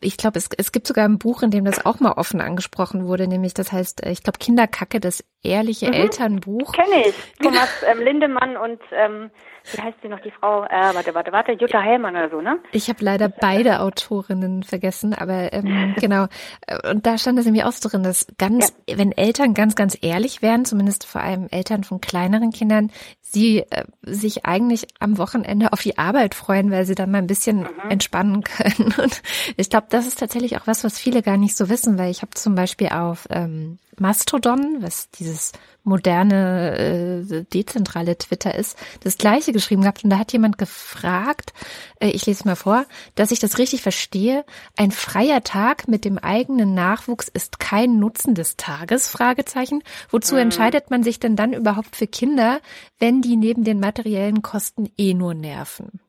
ich 0.01 0.17
glaube, 0.17 0.39
es, 0.39 0.49
es 0.57 0.73
gibt 0.73 0.87
sogar 0.87 1.05
ein 1.05 1.19
Buch, 1.19 1.43
in 1.43 1.51
dem 1.51 1.65
das 1.65 1.87
auch 1.87 2.01
mal 2.01 2.13
offen 2.13 2.41
angesprochen 2.41 3.07
wurde, 3.07 3.29
nämlich 3.29 3.55
das 3.55 3.73
heißt, 3.73 4.05
äh, 4.05 4.11
ich 4.11 4.23
glaube, 4.23 4.39
Kinderkacke, 4.39 5.01
das 5.01 5.25
ehrliche 5.43 5.89
mhm. 5.89 5.95
Elternbuch. 5.95 6.73
Kenne 6.73 7.09
ich. 7.09 7.15
Thomas 7.43 7.69
ähm, 7.87 8.01
Lindemann 8.01 8.57
und 8.57 8.81
ähm, 8.93 9.31
wie 9.73 9.81
heißt 9.81 9.99
sie 10.03 10.09
noch, 10.09 10.21
die 10.21 10.31
Frau, 10.31 10.65
äh, 10.65 10.95
warte, 10.95 11.15
warte, 11.15 11.33
warte, 11.33 11.53
Jutta 11.53 11.81
Hellmann 11.81 12.17
oder 12.17 12.31
so, 12.31 12.41
ne? 12.41 12.59
Ich 12.73 12.89
habe 12.89 13.05
leider 13.05 13.29
beide 13.29 13.81
Autorinnen 13.81 14.65
vergessen, 14.65 15.15
aber 15.15 15.53
ähm, 15.53 15.95
genau. 16.01 16.27
Und 16.91 17.07
da 17.07 17.17
stand 17.17 17.39
es 17.39 17.45
nämlich 17.45 17.65
auch 17.65 17.73
so 17.73 17.89
drin, 17.89 18.03
dass 18.03 18.27
ganz, 18.39 18.75
ja. 18.89 18.99
wenn 18.99 19.13
Eltern 19.13 19.55
ganz, 19.55 19.77
ganz 19.77 19.97
ehrlich 20.01 20.43
wären, 20.43 20.65
zumindest 20.65 21.07
vor 21.07 21.23
allem 21.23 21.47
Eltern 21.51 21.85
von 21.85 22.01
kleineren 22.01 22.51
Kindern, 22.51 22.91
sie 23.21 23.61
äh, 23.71 23.85
sich 24.03 24.45
eigentlich 24.45 24.89
am 24.99 25.17
Wochenende 25.19 25.73
auf 25.73 25.83
die 25.83 25.97
Arbeit 25.97 26.35
freuen, 26.35 26.71
weil 26.71 26.85
sie 26.85 26.95
dann 26.95 27.11
mal 27.11 27.19
ein 27.19 27.27
bisschen 27.27 27.61
mhm. 27.61 27.91
entspannen 27.91 28.43
können. 28.45 28.95
Und 28.99 29.23
ich 29.57 29.71
glaube, 29.71 29.87
das 29.91 30.07
ist 30.07 30.19
tatsächlich 30.19 30.57
auch 30.57 30.67
was, 30.67 30.83
was 30.83 30.99
viele 30.99 31.23
gar 31.23 31.37
nicht 31.37 31.57
so 31.57 31.69
wissen, 31.69 31.99
weil 31.99 32.11
ich 32.11 32.23
habe 32.23 32.33
zum 32.33 32.55
Beispiel 32.55 32.89
auf 32.89 33.29
ähm, 33.31 33.79
Mastodon, 34.03 34.83
was 34.83 35.11
dieses 35.11 35.53
moderne, 35.85 36.77
äh, 36.77 37.45
dezentrale 37.45 38.19
Twitter 38.19 38.55
ist, 38.55 38.77
das 39.01 39.17
gleiche 39.17 39.53
geschrieben 39.53 39.83
gehabt. 39.83 40.05
Und 40.05 40.11
da 40.11 40.19
hat 40.19 40.33
jemand 40.33 40.59
gefragt, 40.59 41.53
äh, 42.01 42.09
ich 42.09 42.27
lese 42.27 42.45
mal 42.45 42.57
vor, 42.57 42.85
dass 43.15 43.31
ich 43.31 43.39
das 43.39 43.59
richtig 43.59 43.83
verstehe. 43.83 44.45
Ein 44.77 44.91
freier 44.91 45.43
Tag 45.43 45.89
mit 45.89 46.05
dem 46.05 46.19
eigenen 46.19 46.75
Nachwuchs 46.75 47.29
ist 47.29 47.59
kein 47.59 47.99
Nutzen 47.99 48.35
des 48.35 48.57
Tages? 48.57 49.09
Fragezeichen. 49.09 49.83
Wozu 50.11 50.35
mhm. 50.35 50.43
entscheidet 50.43 50.91
man 50.91 51.03
sich 51.03 51.19
denn 51.19 51.37
dann 51.37 51.53
überhaupt 51.53 51.97
für 51.97 52.07
Kinder, 52.07 52.61
wenn 52.99 53.23
die 53.23 53.37
neben 53.37 53.65
den 53.65 53.81
materiellen 53.81 54.43
Kosten 54.43 54.91
eh 54.99 55.15
nur 55.15 55.35
nerven? 55.35 56.01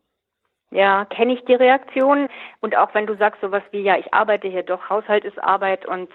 Ja, 0.73 1.05
kenne 1.05 1.33
ich 1.33 1.45
die 1.45 1.53
Reaktion. 1.53 2.27
Und 2.59 2.75
auch 2.75 2.95
wenn 2.95 3.05
du 3.05 3.15
sagst 3.15 3.41
sowas 3.41 3.61
wie, 3.69 3.81
ja, 3.81 3.95
ich 3.95 4.11
arbeite 4.11 4.47
hier 4.47 4.63
doch, 4.63 4.89
Haushalt 4.89 5.23
ist 5.23 5.41
Arbeit 5.41 5.85
und 5.85 6.09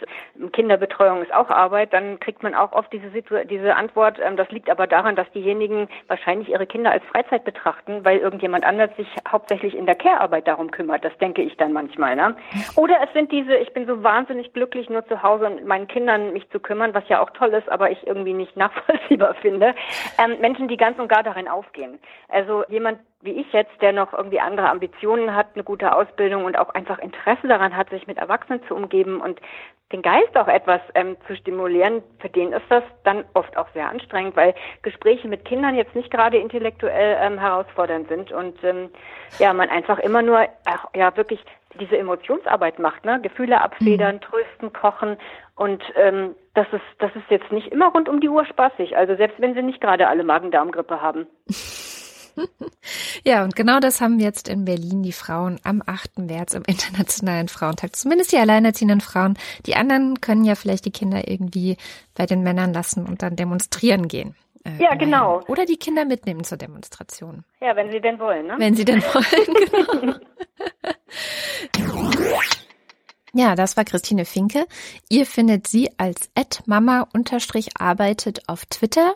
Kinderbetreuung 0.53 1.23
ist 1.23 1.33
auch 1.33 1.49
Arbeit, 1.49 1.93
dann 1.93 2.19
kriegt 2.19 2.43
man 2.43 2.57
auch 2.57 2.73
oft 2.73 2.93
diese, 2.93 3.09
Situ 3.11 3.37
diese 3.45 3.77
Antwort, 3.77 4.19
ähm, 4.21 4.37
das 4.37 4.51
liegt 4.51 4.69
aber 4.69 4.89
daran, 4.89 5.15
dass 5.15 5.31
diejenigen 5.31 5.89
wahrscheinlich 6.09 6.49
ihre 6.49 6.67
Kinder 6.67 6.91
als 6.91 7.05
Freizeit 7.05 7.45
betrachten, 7.45 8.05
weil 8.05 8.19
irgendjemand 8.19 8.65
anders 8.65 8.91
sich 8.97 9.07
hauptsächlich 9.31 9.77
in 9.77 9.87
der 9.87 9.95
Care-Arbeit 9.95 10.49
darum 10.49 10.73
kümmert. 10.73 11.05
Das 11.05 11.17
denke 11.19 11.43
ich 11.43 11.57
dann 11.57 11.73
manchmal. 11.73 12.17
Ne? 12.17 12.35
Oder 12.75 12.97
es 13.07 13.13
sind 13.13 13.31
diese, 13.31 13.55
ich 13.55 13.73
bin 13.75 13.87
so 13.87 14.03
wahnsinnig 14.03 14.53
glücklich, 14.55 14.91
nur 14.91 15.07
zu 15.07 15.23
Hause 15.23 15.47
und 15.47 15.67
meinen 15.67 15.87
Kindern 15.87 16.33
mich 16.33 16.51
zu 16.51 16.59
kümmern, 16.59 16.95
was 16.95 17.09
ja 17.09 17.21
auch 17.21 17.31
toll 17.31 17.51
ist, 17.51 17.69
aber 17.69 17.93
ich 17.93 18.05
irgendwie 18.09 18.35
nicht 18.35 18.57
nachvollziehbar 18.57 19.35
finde. 19.35 19.77
Ähm, 20.19 20.41
Menschen, 20.41 20.67
die 20.67 20.77
ganz 20.77 20.99
und 20.99 21.09
gar 21.09 21.23
darin 21.23 21.47
aufgehen. 21.47 22.01
Also 22.29 22.65
jemand, 22.69 22.99
wie 23.21 23.33
ich 23.33 23.53
jetzt, 23.53 23.81
der 23.81 23.93
noch 23.93 24.13
irgendwie 24.13 24.39
andere 24.41 24.71
Ambitionen 24.71 25.35
hat, 25.35 25.49
eine 25.55 25.65
gute 25.65 25.95
Ausbildung 25.95 26.45
und 26.45 26.57
auch 26.57 26.71
einfach 26.71 26.99
Interesse 26.99 27.49
daran 27.49 27.77
hat, 27.77 27.91
sich 27.91 28.07
mit 28.07 28.19
Erwachsenen 28.19 28.63
zu 28.69 28.75
umgeben 28.77 29.21
und 29.21 29.41
den 29.93 30.03
Geist 30.03 30.37
auch 30.37 30.49
etwas 30.49 30.81
ähm, 30.95 31.17
zu 31.27 31.35
stimulieren, 31.35 32.03
für 32.21 32.29
den 32.29 32.53
ist 32.53 32.67
das 32.69 32.85
dann 33.05 33.25
oft 33.35 33.57
auch 33.57 33.69
sehr 33.73 33.89
anstrengend, 33.89 34.37
weil 34.37 34.55
Gespräche 34.83 35.27
mit 35.29 35.45
Kindern 35.47 35.75
jetzt 35.75 35.95
nicht 35.95 36.11
gerade 36.11 36.37
intellektuell 36.37 37.17
ähm, 37.21 37.39
herausfordernd 37.39 38.09
sind 38.09 38.31
und 38.31 38.63
ähm, 38.63 38.91
ja, 39.39 39.53
man 39.53 39.71
einfach 39.71 39.99
immer 39.99 40.23
nur 40.23 40.47
ach, 40.67 40.87
ja 40.95 41.17
wirklich 41.17 41.43
diese 41.81 41.97
Emotionsarbeit 41.97 42.79
macht, 42.79 43.05
ne? 43.05 43.21
Gefühle 43.23 43.61
abfedern, 43.61 44.17
mhm. 44.17 44.21
trösten, 44.21 44.73
kochen 44.73 45.17
und 45.57 45.83
ähm, 45.97 46.35
das 46.55 46.67
ist 46.73 46.83
das 46.99 47.11
ist 47.17 47.31
jetzt 47.31 47.51
nicht 47.51 47.69
immer 47.69 47.89
rund 47.89 48.09
um 48.09 48.21
die 48.21 48.29
Uhr 48.29 48.45
spaßig. 48.45 48.97
Also 48.97 49.17
selbst 49.17 49.41
wenn 49.41 49.55
sie 49.55 49.63
nicht 49.63 49.81
gerade 49.81 50.07
alle 50.07 50.23
Magen-Darm-Grippe 50.23 51.01
haben. 51.01 51.27
Ja, 53.25 53.45
und 53.45 53.57
genau 53.57 53.81
das 53.81 54.01
haben 54.01 54.21
jetzt 54.21 54.49
in 54.49 54.65
Berlin 54.65 55.03
die 55.03 55.13
Frauen 55.13 55.61
am 55.65 55.83
8. 55.85 56.19
März 56.19 56.55
im 56.55 56.63
Internationalen 56.67 57.49
Frauentag. 57.49 57.95
Zumindest 57.97 58.33
die 58.33 58.39
alleinerziehenden 58.39 59.01
Frauen. 59.01 59.39
Die 59.67 59.77
anderen 59.77 60.21
können 60.21 60.45
ja 60.45 60.55
vielleicht 60.55 60.85
die 60.85 60.91
Kinder 60.91 61.29
irgendwie 61.29 61.77
bei 62.15 62.27
den 62.27 62.43
Männern 62.43 62.73
lassen 62.73 63.07
und 63.07 63.23
dann 63.23 63.37
demonstrieren 63.37 64.09
gehen. 64.09 64.35
Äh, 64.65 64.83
ja, 64.83 64.95
genau. 64.95 65.43
Oder 65.49 65.67
die 65.67 65.77
Kinder 65.77 66.05
mitnehmen 66.05 66.45
zur 66.45 66.59
Demonstration. 66.59 67.45
Ja, 67.61 67.77
wenn 67.77 67.91
sie 67.91 68.01
denn 68.01 68.19
wollen, 68.19 68.47
ne? 68.47 68.55
Wenn 68.59 68.75
sie 68.75 68.85
denn 68.85 69.03
wollen, 69.03 70.11
genau. 71.73 72.11
Ja, 73.35 73.55
das 73.55 73.77
war 73.77 73.85
Christine 73.85 74.25
Finke. 74.25 74.67
Ihr 75.09 75.27
findet 75.27 75.67
sie 75.67 75.91
als 75.99 76.31
mama-arbeitet 76.67 78.49
auf 78.49 78.65
Twitter. 78.67 79.15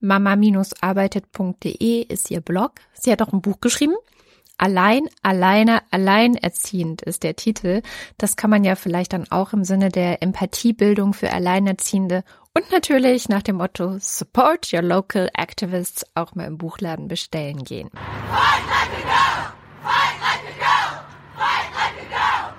mama-arbeitet.de 0.00 2.02
ist 2.02 2.30
ihr 2.30 2.40
Blog. 2.40 2.72
Sie 2.92 3.10
hat 3.10 3.22
auch 3.22 3.32
ein 3.32 3.42
Buch 3.42 3.60
geschrieben. 3.60 3.94
Allein, 4.56 5.08
alleine, 5.22 5.82
alleinerziehend 5.90 7.02
ist 7.02 7.24
der 7.24 7.34
Titel. 7.34 7.82
Das 8.18 8.36
kann 8.36 8.50
man 8.50 8.62
ja 8.62 8.76
vielleicht 8.76 9.12
dann 9.12 9.28
auch 9.30 9.52
im 9.52 9.64
Sinne 9.64 9.88
der 9.88 10.22
Empathiebildung 10.22 11.12
für 11.12 11.32
Alleinerziehende 11.32 12.22
und 12.54 12.70
natürlich 12.70 13.28
nach 13.28 13.42
dem 13.42 13.56
Motto 13.56 13.98
Support 13.98 14.72
Your 14.72 14.82
Local 14.82 15.28
Activists 15.34 16.06
auch 16.14 16.36
mal 16.36 16.46
im 16.46 16.56
Buchladen 16.56 17.08
bestellen 17.08 17.64
gehen. 17.64 17.90
Fight 17.90 18.62
like 18.68 18.92
a 18.92 19.02
girl! 19.02 19.52
Fight 19.82 20.20
like 20.20 20.44
a 20.46 20.52
girl! 20.56 21.02
Fight 21.36 21.74
like 21.74 21.98
a 21.98 22.04
girl! 22.08 22.54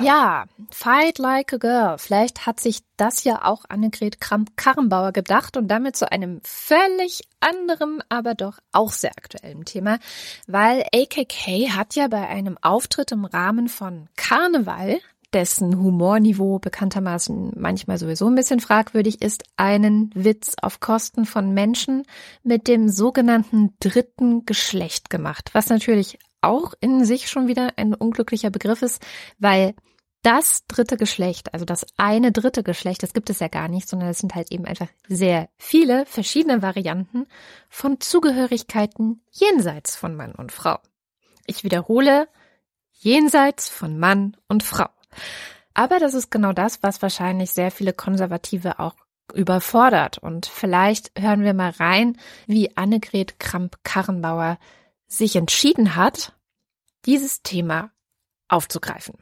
Ja, 0.00 0.44
Fight 0.70 1.18
Like 1.18 1.52
a 1.54 1.56
Girl. 1.56 1.98
Vielleicht 1.98 2.46
hat 2.46 2.60
sich 2.60 2.80
das 2.96 3.24
ja 3.24 3.44
auch 3.44 3.64
Annegret 3.68 4.20
Kramp-Karrenbauer 4.20 5.12
gedacht 5.12 5.56
und 5.56 5.68
damit 5.68 5.96
zu 5.96 6.10
einem 6.10 6.40
völlig 6.44 7.22
anderem, 7.40 8.00
aber 8.08 8.34
doch 8.34 8.58
auch 8.72 8.92
sehr 8.92 9.10
aktuellen 9.10 9.64
Thema, 9.64 9.98
weil 10.46 10.84
AKK 10.94 11.70
hat 11.70 11.96
ja 11.96 12.06
bei 12.08 12.28
einem 12.28 12.58
Auftritt 12.62 13.10
im 13.10 13.24
Rahmen 13.24 13.68
von 13.68 14.08
Karneval, 14.16 14.98
dessen 15.32 15.78
Humorniveau 15.78 16.58
bekanntermaßen 16.58 17.52
manchmal 17.56 17.98
sowieso 17.98 18.28
ein 18.28 18.34
bisschen 18.34 18.60
fragwürdig 18.60 19.20
ist, 19.20 19.44
einen 19.56 20.10
Witz 20.14 20.54
auf 20.62 20.80
Kosten 20.80 21.26
von 21.26 21.52
Menschen 21.52 22.04
mit 22.42 22.66
dem 22.66 22.88
sogenannten 22.88 23.74
dritten 23.80 24.46
Geschlecht 24.46 25.10
gemacht, 25.10 25.50
was 25.52 25.68
natürlich 25.68 26.18
auch 26.40 26.74
in 26.80 27.04
sich 27.04 27.28
schon 27.28 27.48
wieder 27.48 27.72
ein 27.76 27.94
unglücklicher 27.94 28.50
Begriff 28.50 28.82
ist, 28.82 29.04
weil 29.38 29.74
das 30.22 30.66
dritte 30.66 30.96
Geschlecht, 30.96 31.54
also 31.54 31.64
das 31.64 31.86
eine 31.96 32.32
dritte 32.32 32.62
Geschlecht, 32.62 33.02
das 33.02 33.12
gibt 33.12 33.30
es 33.30 33.38
ja 33.38 33.48
gar 33.48 33.68
nicht, 33.68 33.88
sondern 33.88 34.08
es 34.08 34.18
sind 34.18 34.34
halt 34.34 34.50
eben 34.50 34.64
einfach 34.64 34.88
sehr 35.06 35.48
viele 35.56 36.06
verschiedene 36.06 36.60
Varianten 36.60 37.26
von 37.68 38.00
Zugehörigkeiten 38.00 39.22
jenseits 39.30 39.94
von 39.96 40.16
Mann 40.16 40.34
und 40.34 40.50
Frau. 40.50 40.78
Ich 41.46 41.62
wiederhole, 41.64 42.28
jenseits 42.92 43.68
von 43.68 43.98
Mann 43.98 44.36
und 44.48 44.62
Frau. 44.62 44.88
Aber 45.72 46.00
das 46.00 46.14
ist 46.14 46.30
genau 46.30 46.52
das, 46.52 46.82
was 46.82 47.00
wahrscheinlich 47.02 47.52
sehr 47.52 47.70
viele 47.70 47.92
Konservative 47.92 48.80
auch 48.80 48.96
überfordert. 49.32 50.18
Und 50.18 50.46
vielleicht 50.46 51.12
hören 51.16 51.42
wir 51.42 51.54
mal 51.54 51.70
rein, 51.70 52.16
wie 52.46 52.76
Annegret 52.76 53.38
Kramp-Karrenbauer 53.38 54.58
sich 55.08 55.36
entschieden 55.36 55.96
hat, 55.96 56.34
dieses 57.06 57.42
Thema 57.42 57.90
aufzugreifen. 58.48 59.14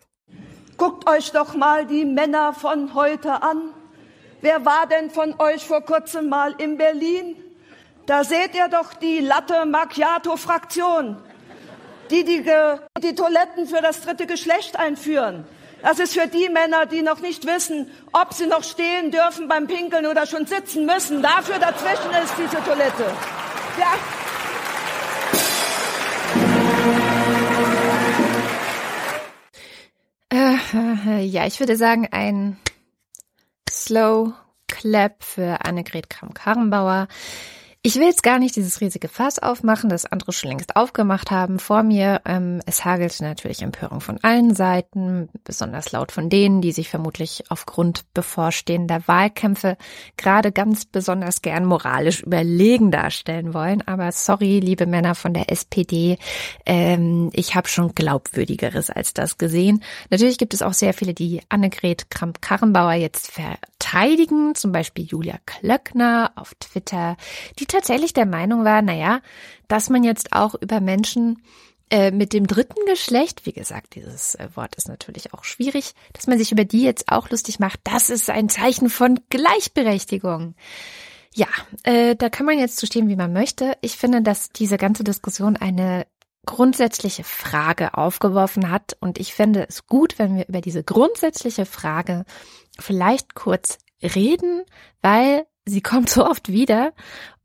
Guckt 0.76 1.08
euch 1.08 1.32
doch 1.32 1.54
mal 1.54 1.86
die 1.86 2.04
Männer 2.04 2.52
von 2.52 2.94
heute 2.94 3.42
an. 3.42 3.72
Wer 4.42 4.64
war 4.64 4.86
denn 4.86 5.10
von 5.10 5.34
euch 5.40 5.64
vor 5.64 5.80
kurzem 5.80 6.28
mal 6.28 6.54
in 6.58 6.76
Berlin? 6.76 7.36
Da 8.04 8.24
seht 8.24 8.54
ihr 8.54 8.68
doch 8.68 8.94
die 8.94 9.20
Latte 9.20 9.64
Macchiato 9.64 10.36
Fraktion, 10.36 11.16
die 12.10 12.24
die, 12.24 12.44
die 13.02 13.14
Toiletten 13.14 13.66
für 13.66 13.80
das 13.80 14.02
dritte 14.02 14.26
Geschlecht 14.26 14.78
einführen. 14.78 15.46
Das 15.82 15.98
ist 15.98 16.14
für 16.14 16.26
die 16.26 16.48
Männer, 16.48 16.86
die 16.86 17.02
noch 17.02 17.20
nicht 17.20 17.46
wissen, 17.46 17.90
ob 18.12 18.34
sie 18.34 18.46
noch 18.46 18.64
stehen 18.64 19.10
dürfen 19.10 19.48
beim 19.48 19.66
Pinkeln 19.66 20.06
oder 20.06 20.26
schon 20.26 20.46
sitzen 20.46 20.86
müssen. 20.86 21.22
Dafür 21.22 21.58
dazwischen 21.58 22.10
ist 22.22 22.34
diese 22.38 22.62
Toilette. 22.64 23.04
Ja. 23.78 24.15
Äh, 30.32 31.24
ja, 31.24 31.46
ich 31.46 31.60
würde 31.60 31.76
sagen, 31.76 32.08
ein 32.10 32.58
Slow 33.70 34.32
Clap 34.68 35.22
für 35.22 35.64
Annegret 35.64 36.10
Kramp-Karrenbauer. 36.10 37.08
Ich 37.86 37.94
will 37.94 38.06
jetzt 38.06 38.24
gar 38.24 38.40
nicht 38.40 38.56
dieses 38.56 38.80
riesige 38.80 39.06
Fass 39.06 39.38
aufmachen, 39.38 39.88
das 39.88 40.06
andere 40.06 40.32
schon 40.32 40.50
längst 40.50 40.74
aufgemacht 40.74 41.30
haben 41.30 41.60
vor 41.60 41.84
mir. 41.84 42.20
Ähm, 42.24 42.60
es 42.66 42.84
hagelte 42.84 43.22
natürlich 43.22 43.62
Empörung 43.62 44.00
von 44.00 44.18
allen 44.24 44.56
Seiten, 44.56 45.28
besonders 45.44 45.92
laut 45.92 46.10
von 46.10 46.28
denen, 46.28 46.60
die 46.60 46.72
sich 46.72 46.88
vermutlich 46.88 47.44
aufgrund 47.48 48.12
bevorstehender 48.12 49.06
Wahlkämpfe 49.06 49.76
gerade 50.16 50.50
ganz 50.50 50.84
besonders 50.84 51.42
gern 51.42 51.64
moralisch 51.64 52.24
überlegen 52.24 52.90
darstellen 52.90 53.54
wollen. 53.54 53.86
Aber 53.86 54.10
sorry, 54.10 54.58
liebe 54.58 54.86
Männer 54.86 55.14
von 55.14 55.32
der 55.32 55.52
SPD, 55.52 56.18
ähm, 56.64 57.30
ich 57.34 57.54
habe 57.54 57.68
schon 57.68 57.94
glaubwürdigeres 57.94 58.90
als 58.90 59.14
das 59.14 59.38
gesehen. 59.38 59.80
Natürlich 60.10 60.38
gibt 60.38 60.54
es 60.54 60.62
auch 60.62 60.74
sehr 60.74 60.92
viele, 60.92 61.14
die 61.14 61.40
Annegret 61.50 62.10
Kramp-Karrenbauer 62.10 62.94
jetzt 62.94 63.30
verteidigen, 63.86 64.54
zum 64.54 64.72
Beispiel 64.72 65.04
Julia 65.04 65.38
Klöckner 65.46 66.32
auf 66.34 66.54
Twitter, 66.54 67.16
die 67.58 67.66
tatsächlich 67.66 68.12
der 68.12 68.26
Meinung 68.26 68.64
war, 68.64 68.82
naja, 68.82 69.20
dass 69.68 69.90
man 69.90 70.02
jetzt 70.04 70.32
auch 70.32 70.54
über 70.54 70.80
Menschen 70.80 71.42
äh, 71.90 72.10
mit 72.10 72.32
dem 72.32 72.46
dritten 72.46 72.84
Geschlecht, 72.86 73.46
wie 73.46 73.52
gesagt, 73.52 73.94
dieses 73.94 74.34
äh, 74.34 74.48
Wort 74.54 74.74
ist 74.74 74.88
natürlich 74.88 75.32
auch 75.34 75.44
schwierig, 75.44 75.92
dass 76.14 76.26
man 76.26 76.38
sich 76.38 76.50
über 76.50 76.64
die 76.64 76.82
jetzt 76.82 77.12
auch 77.12 77.30
lustig 77.30 77.60
macht, 77.60 77.80
das 77.84 78.10
ist 78.10 78.28
ein 78.28 78.48
Zeichen 78.48 78.90
von 78.90 79.20
Gleichberechtigung. 79.30 80.54
Ja, 81.34 81.48
äh, 81.84 82.16
da 82.16 82.28
kann 82.28 82.46
man 82.46 82.58
jetzt 82.58 82.78
zu 82.78 82.86
stehen, 82.86 83.08
wie 83.08 83.16
man 83.16 83.32
möchte. 83.32 83.76
Ich 83.82 83.96
finde, 83.96 84.22
dass 84.22 84.50
diese 84.50 84.78
ganze 84.78 85.04
Diskussion 85.04 85.56
eine 85.56 86.06
grundsätzliche 86.46 87.24
Frage 87.24 87.94
aufgeworfen 87.94 88.70
hat 88.70 88.96
und 89.00 89.18
ich 89.18 89.34
finde 89.34 89.66
es 89.68 89.86
gut, 89.86 90.18
wenn 90.18 90.36
wir 90.36 90.48
über 90.48 90.60
diese 90.60 90.82
grundsätzliche 90.82 91.66
Frage 91.66 92.24
vielleicht 92.78 93.34
kurz 93.34 93.78
reden, 94.02 94.62
weil 95.02 95.46
sie 95.64 95.80
kommt 95.82 96.08
so 96.08 96.26
oft 96.26 96.48
wieder 96.48 96.92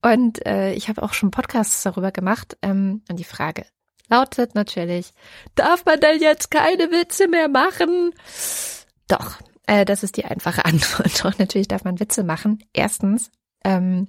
und 0.01 0.45
äh, 0.45 0.73
ich 0.73 0.89
habe 0.89 1.03
auch 1.03 1.13
schon 1.13 1.31
Podcasts 1.31 1.83
darüber 1.83 2.11
gemacht. 2.11 2.57
Ähm, 2.61 3.03
und 3.09 3.19
die 3.19 3.23
Frage 3.23 3.65
lautet 4.09 4.55
natürlich, 4.55 5.13
darf 5.55 5.85
man 5.85 5.99
denn 5.99 6.19
jetzt 6.19 6.51
keine 6.51 6.91
Witze 6.91 7.27
mehr 7.27 7.47
machen? 7.47 8.13
Doch, 9.07 9.37
äh, 9.67 9.85
das 9.85 10.03
ist 10.03 10.17
die 10.17 10.25
einfache 10.25 10.65
Antwort. 10.65 11.23
Doch, 11.23 11.37
natürlich 11.37 11.67
darf 11.67 11.83
man 11.83 11.99
Witze 11.99 12.23
machen. 12.23 12.63
Erstens. 12.73 13.29
Ähm, 13.63 14.07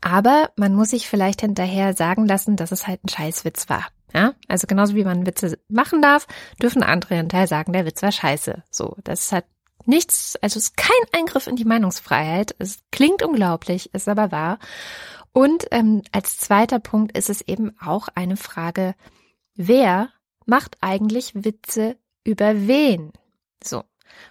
aber 0.00 0.50
man 0.56 0.74
muss 0.74 0.90
sich 0.90 1.08
vielleicht 1.08 1.42
hinterher 1.42 1.94
sagen 1.94 2.26
lassen, 2.26 2.56
dass 2.56 2.72
es 2.72 2.86
halt 2.86 3.04
ein 3.04 3.08
Scheißwitz 3.08 3.68
war. 3.68 3.86
Ja, 4.14 4.34
also 4.46 4.68
genauso 4.68 4.94
wie 4.94 5.04
man 5.04 5.26
Witze 5.26 5.58
machen 5.68 6.00
darf, 6.00 6.28
dürfen 6.62 6.84
andere 6.84 7.16
hinterher 7.16 7.48
sagen, 7.48 7.72
der 7.72 7.84
Witz 7.84 8.00
war 8.00 8.12
scheiße. 8.12 8.62
So, 8.70 8.96
das 9.02 9.32
hat 9.32 9.44
nichts, 9.86 10.36
also 10.40 10.58
ist 10.58 10.76
kein 10.76 10.92
Eingriff 11.12 11.48
in 11.48 11.56
die 11.56 11.64
Meinungsfreiheit. 11.64 12.54
Es 12.60 12.78
klingt 12.92 13.24
unglaublich, 13.24 13.92
ist 13.92 14.08
aber 14.08 14.30
wahr. 14.30 14.58
Und 15.32 15.66
ähm, 15.72 16.02
als 16.12 16.38
zweiter 16.38 16.78
Punkt 16.78 17.16
ist 17.18 17.28
es 17.28 17.40
eben 17.40 17.76
auch 17.80 18.06
eine 18.14 18.36
Frage, 18.36 18.94
wer 19.56 20.10
macht 20.46 20.76
eigentlich 20.80 21.34
Witze 21.34 21.96
über 22.22 22.68
wen? 22.68 23.12
So. 23.62 23.82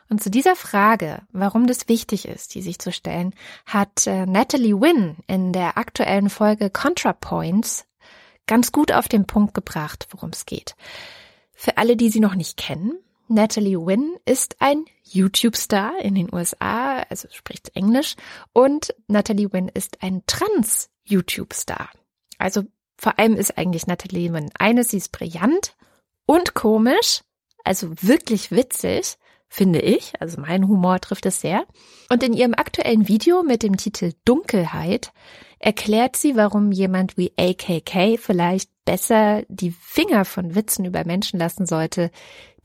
Und 0.09 0.23
zu 0.23 0.31
dieser 0.31 0.55
Frage, 0.55 1.23
warum 1.33 1.67
das 1.67 1.89
wichtig 1.89 2.25
ist, 2.25 2.55
die 2.55 2.61
sich 2.61 2.79
zu 2.79 2.93
stellen, 2.93 3.35
hat 3.65 4.07
äh, 4.07 4.25
Natalie 4.25 4.79
Wynn 4.79 5.17
in 5.27 5.51
der 5.51 5.77
aktuellen 5.77 6.29
Folge 6.29 6.69
ContraPoints 6.69 7.85
ganz 8.47 8.71
gut 8.71 8.91
auf 8.91 9.07
den 9.07 9.25
Punkt 9.25 9.53
gebracht, 9.53 10.07
worum 10.11 10.29
es 10.29 10.45
geht. 10.45 10.75
Für 11.53 11.77
alle, 11.77 11.95
die 11.95 12.09
sie 12.09 12.19
noch 12.19 12.35
nicht 12.35 12.57
kennen, 12.57 12.97
Natalie 13.27 13.77
Wynn 13.77 14.15
ist 14.25 14.57
ein 14.59 14.85
YouTube-Star 15.03 15.99
in 16.01 16.15
den 16.15 16.33
USA, 16.33 16.99
also 17.09 17.27
spricht 17.31 17.75
Englisch, 17.75 18.15
und 18.51 18.93
Natalie 19.07 19.51
Wynn 19.51 19.69
ist 19.69 20.03
ein 20.03 20.23
Trans-YouTube-Star. 20.27 21.89
Also 22.37 22.63
vor 22.97 23.17
allem 23.19 23.35
ist 23.35 23.57
eigentlich 23.57 23.87
Natalie 23.87 24.33
Wynn 24.33 24.51
eines, 24.59 24.89
sie 24.89 24.97
ist 24.97 25.11
brillant 25.11 25.75
und 26.25 26.53
komisch, 26.53 27.21
also 27.63 27.93
wirklich 28.01 28.51
witzig, 28.51 29.17
finde 29.53 29.81
ich, 29.81 30.19
also 30.19 30.41
mein 30.41 30.67
Humor 30.67 30.99
trifft 30.99 31.27
es 31.27 31.39
sehr. 31.39 31.67
Und 32.09 32.23
in 32.23 32.33
ihrem 32.33 32.55
aktuellen 32.55 33.07
Video 33.07 33.43
mit 33.43 33.61
dem 33.61 33.77
Titel 33.77 34.13
Dunkelheit 34.25 35.13
erklärt 35.59 36.15
sie, 36.15 36.35
warum 36.35 36.71
jemand 36.71 37.17
wie 37.17 37.33
AKK 37.37 38.17
vielleicht 38.17 38.71
besser 38.83 39.43
die 39.49 39.69
Finger 39.69 40.25
von 40.25 40.55
Witzen 40.55 40.85
über 40.85 41.05
Menschen 41.05 41.37
lassen 41.37 41.67
sollte, 41.67 42.09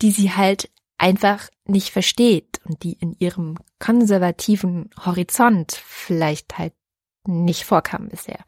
die 0.00 0.10
sie 0.12 0.32
halt 0.32 0.70
einfach 0.96 1.50
nicht 1.66 1.90
versteht 1.90 2.62
und 2.64 2.82
die 2.82 2.94
in 2.94 3.14
ihrem 3.18 3.58
konservativen 3.78 4.88
Horizont 5.04 5.72
vielleicht 5.84 6.56
halt 6.56 6.72
nicht 7.26 7.64
vorkamen 7.64 8.08
bisher. 8.08 8.42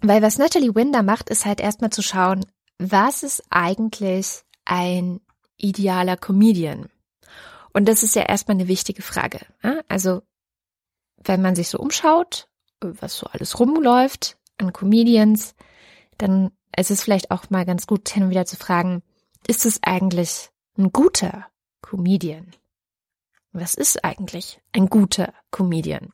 Weil 0.00 0.22
was 0.22 0.38
Natalie 0.38 0.76
Winder 0.76 1.02
macht, 1.02 1.28
ist 1.28 1.44
halt 1.44 1.58
erstmal 1.58 1.90
zu 1.90 2.02
schauen, 2.02 2.46
was 2.78 3.24
ist 3.24 3.42
eigentlich 3.50 4.42
ein 4.64 5.20
idealer 5.56 6.16
Comedian? 6.16 6.88
Und 7.72 7.86
das 7.86 8.02
ist 8.02 8.14
ja 8.14 8.22
erstmal 8.22 8.56
eine 8.56 8.68
wichtige 8.68 9.02
Frage. 9.02 9.40
Also, 9.88 10.22
wenn 11.16 11.42
man 11.42 11.54
sich 11.54 11.68
so 11.68 11.78
umschaut, 11.78 12.48
was 12.80 13.18
so 13.18 13.26
alles 13.26 13.58
rumläuft 13.58 14.38
an 14.56 14.72
Comedians, 14.72 15.54
dann 16.16 16.50
ist 16.76 16.90
es 16.90 17.02
vielleicht 17.02 17.30
auch 17.30 17.50
mal 17.50 17.64
ganz 17.64 17.86
gut, 17.86 18.08
hin 18.08 18.24
und 18.24 18.30
wieder 18.30 18.46
zu 18.46 18.56
fragen, 18.56 19.02
ist 19.46 19.66
es 19.66 19.82
eigentlich 19.82 20.50
ein 20.76 20.92
guter 20.92 21.46
Comedian? 21.82 22.52
Was 23.52 23.74
ist 23.74 24.04
eigentlich 24.04 24.60
ein 24.72 24.86
guter 24.88 25.32
Comedian? 25.50 26.12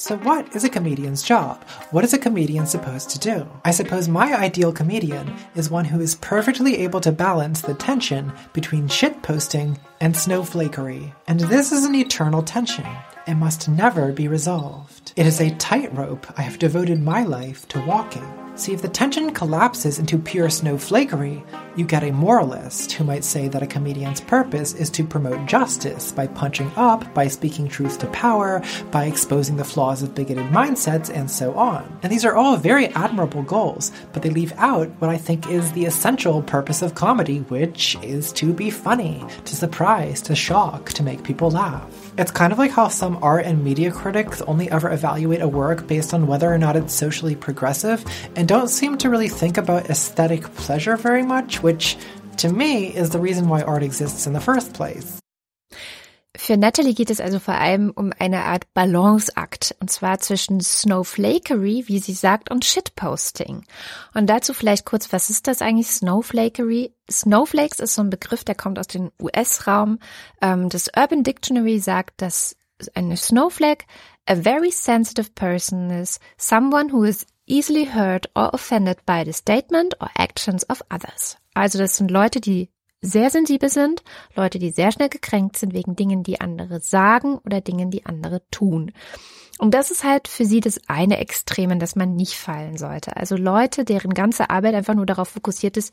So 0.00 0.16
what 0.18 0.54
is 0.54 0.62
a 0.62 0.68
comedian's 0.68 1.24
job? 1.24 1.64
What 1.90 2.04
is 2.04 2.14
a 2.14 2.18
comedian 2.18 2.68
supposed 2.68 3.10
to 3.10 3.18
do? 3.18 3.44
I 3.64 3.72
suppose 3.72 4.06
my 4.06 4.32
ideal 4.32 4.72
comedian 4.72 5.34
is 5.56 5.70
one 5.70 5.84
who 5.84 6.00
is 6.00 6.14
perfectly 6.14 6.76
able 6.84 7.00
to 7.00 7.10
balance 7.10 7.62
the 7.62 7.74
tension 7.74 8.32
between 8.52 8.86
shitposting 8.86 9.76
and 10.00 10.14
snowflakery. 10.14 11.12
And 11.26 11.40
this 11.40 11.72
is 11.72 11.84
an 11.84 11.96
eternal 11.96 12.44
tension. 12.44 12.86
It 13.26 13.34
must 13.34 13.68
never 13.68 14.12
be 14.12 14.28
resolved. 14.28 15.14
It 15.16 15.26
is 15.26 15.40
a 15.40 15.50
tightrope 15.56 16.28
I 16.38 16.42
have 16.42 16.60
devoted 16.60 17.02
my 17.02 17.24
life 17.24 17.66
to 17.70 17.84
walking. 17.84 18.47
See, 18.58 18.72
if 18.72 18.82
the 18.82 18.88
tension 18.88 19.32
collapses 19.32 20.00
into 20.00 20.18
pure 20.18 20.48
snowflakery, 20.48 21.44
you 21.76 21.84
get 21.84 22.02
a 22.02 22.10
moralist 22.10 22.90
who 22.90 23.04
might 23.04 23.22
say 23.22 23.46
that 23.46 23.62
a 23.62 23.68
comedian's 23.68 24.20
purpose 24.20 24.74
is 24.74 24.90
to 24.90 25.06
promote 25.06 25.46
justice 25.46 26.10
by 26.10 26.26
punching 26.26 26.72
up, 26.74 27.14
by 27.14 27.28
speaking 27.28 27.68
truth 27.68 28.00
to 28.00 28.08
power, 28.08 28.60
by 28.90 29.04
exposing 29.04 29.58
the 29.58 29.64
flaws 29.64 30.02
of 30.02 30.12
bigoted 30.12 30.46
mindsets, 30.46 31.08
and 31.08 31.30
so 31.30 31.54
on. 31.54 32.00
And 32.02 32.10
these 32.10 32.24
are 32.24 32.34
all 32.34 32.56
very 32.56 32.88
admirable 32.88 33.44
goals, 33.44 33.92
but 34.12 34.22
they 34.22 34.30
leave 34.30 34.52
out 34.56 34.88
what 34.98 35.08
I 35.08 35.18
think 35.18 35.48
is 35.48 35.70
the 35.70 35.84
essential 35.84 36.42
purpose 36.42 36.82
of 36.82 36.96
comedy, 36.96 37.38
which 37.42 37.96
is 38.02 38.32
to 38.32 38.52
be 38.52 38.70
funny, 38.70 39.24
to 39.44 39.54
surprise, 39.54 40.20
to 40.22 40.34
shock, 40.34 40.88
to 40.94 41.04
make 41.04 41.22
people 41.22 41.52
laugh. 41.52 42.12
It's 42.18 42.32
kind 42.32 42.52
of 42.52 42.58
like 42.58 42.72
how 42.72 42.88
some 42.88 43.22
art 43.22 43.46
and 43.46 43.62
media 43.62 43.92
critics 43.92 44.42
only 44.42 44.68
ever 44.72 44.90
evaluate 44.90 45.42
a 45.42 45.46
work 45.46 45.86
based 45.86 46.12
on 46.12 46.26
whether 46.26 46.52
or 46.52 46.58
not 46.58 46.74
it's 46.74 46.92
socially 46.92 47.36
progressive 47.36 48.04
and 48.34 48.47
don't 48.48 48.68
seem 48.68 48.96
to 48.98 49.10
really 49.10 49.28
think 49.28 49.58
about 49.58 49.90
aesthetic 49.90 50.42
pleasure 50.56 50.96
very 50.96 51.22
much, 51.22 51.62
which 51.62 51.96
to 52.38 52.48
me 52.48 52.86
is 52.96 53.10
the 53.10 53.20
reason 53.20 53.48
why 53.48 53.62
art 53.62 53.82
exists 53.82 54.26
in 54.26 54.32
the 54.32 54.40
first 54.40 54.72
place. 54.72 55.20
Für 56.36 56.56
Natalie 56.56 56.94
geht 56.94 57.10
es 57.10 57.20
also 57.20 57.40
vor 57.40 57.54
allem 57.54 57.90
um 57.90 58.12
eine 58.18 58.44
Art 58.44 58.72
Balanceakt, 58.72 59.74
und 59.80 59.90
zwar 59.90 60.20
zwischen 60.20 60.60
Snowflakery, 60.60 61.84
wie 61.88 61.98
sie 61.98 62.12
sagt, 62.12 62.50
und 62.50 62.64
Shitposting. 62.64 63.64
Und 64.14 64.28
dazu 64.28 64.54
vielleicht 64.54 64.86
kurz, 64.86 65.12
was 65.12 65.30
ist 65.30 65.46
das 65.46 65.60
eigentlich, 65.60 65.88
Snowflakery? 65.88 66.94
Snowflakes 67.10 67.80
ist 67.80 67.96
so 67.96 68.02
ein 68.02 68.10
Begriff, 68.10 68.44
der 68.44 68.54
kommt 68.54 68.78
aus 68.78 68.86
dem 68.86 69.10
US-Raum. 69.20 69.98
Ähm, 70.40 70.68
das 70.68 70.88
Urban 70.96 71.24
Dictionary 71.24 71.80
sagt, 71.80 72.22
dass 72.22 72.56
eine 72.94 73.16
Snowflake 73.16 73.84
a 74.26 74.36
very 74.36 74.70
sensitive 74.70 75.30
person 75.34 75.90
is 75.90 76.20
someone 76.38 76.92
who 76.92 77.02
is 77.02 77.26
easily 77.48 77.84
hurt 77.84 78.26
or 78.34 78.50
offended 78.52 78.98
by 79.06 79.24
the 79.24 79.32
statement 79.32 79.94
or 80.00 80.08
actions 80.16 80.62
of 80.64 80.82
others. 80.90 81.36
Also 81.54 81.78
das 81.78 81.96
sind 81.96 82.10
Leute, 82.10 82.40
die 82.40 82.70
sehr 83.00 83.30
sensibel 83.30 83.68
sind, 83.68 84.02
Leute, 84.34 84.58
die 84.58 84.70
sehr 84.70 84.92
schnell 84.92 85.08
gekränkt 85.08 85.56
sind 85.56 85.72
wegen 85.72 85.96
Dingen, 85.96 86.22
die 86.22 86.40
andere 86.40 86.80
sagen 86.80 87.38
oder 87.44 87.60
Dingen, 87.60 87.90
die 87.90 88.06
andere 88.06 88.42
tun. 88.50 88.92
Und 89.60 89.74
das 89.74 89.90
ist 89.90 90.04
halt 90.04 90.28
für 90.28 90.44
sie 90.44 90.60
das 90.60 90.80
eine 90.86 91.18
Extrem, 91.18 91.72
in 91.72 91.80
das 91.80 91.96
man 91.96 92.14
nicht 92.14 92.34
fallen 92.34 92.76
sollte. 92.78 93.16
Also 93.16 93.36
Leute, 93.36 93.84
deren 93.84 94.14
ganze 94.14 94.50
Arbeit 94.50 94.74
einfach 94.74 94.94
nur 94.94 95.04
darauf 95.04 95.30
fokussiert 95.30 95.76
ist, 95.76 95.92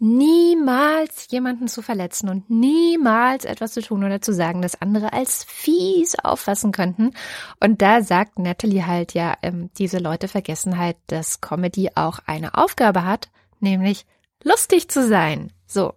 niemals 0.00 1.28
jemanden 1.30 1.68
zu 1.68 1.80
verletzen 1.80 2.28
und 2.28 2.50
niemals 2.50 3.44
etwas 3.44 3.72
zu 3.72 3.82
tun 3.82 4.02
oder 4.02 4.20
zu 4.20 4.34
sagen, 4.34 4.62
das 4.62 4.80
andere 4.82 5.12
als 5.12 5.44
fies 5.44 6.16
auffassen 6.18 6.72
könnten. 6.72 7.12
Und 7.60 7.82
da 7.82 8.02
sagt 8.02 8.40
Natalie 8.40 8.84
halt 8.84 9.14
ja, 9.14 9.36
ähm, 9.42 9.70
diese 9.78 9.98
Leute 9.98 10.26
vergessen 10.26 10.76
halt, 10.76 10.96
dass 11.06 11.40
Comedy 11.40 11.90
auch 11.94 12.18
eine 12.26 12.54
Aufgabe 12.54 13.04
hat, 13.04 13.30
nämlich 13.60 14.06
lustig 14.42 14.88
zu 14.90 15.06
sein. 15.06 15.52
So. 15.66 15.94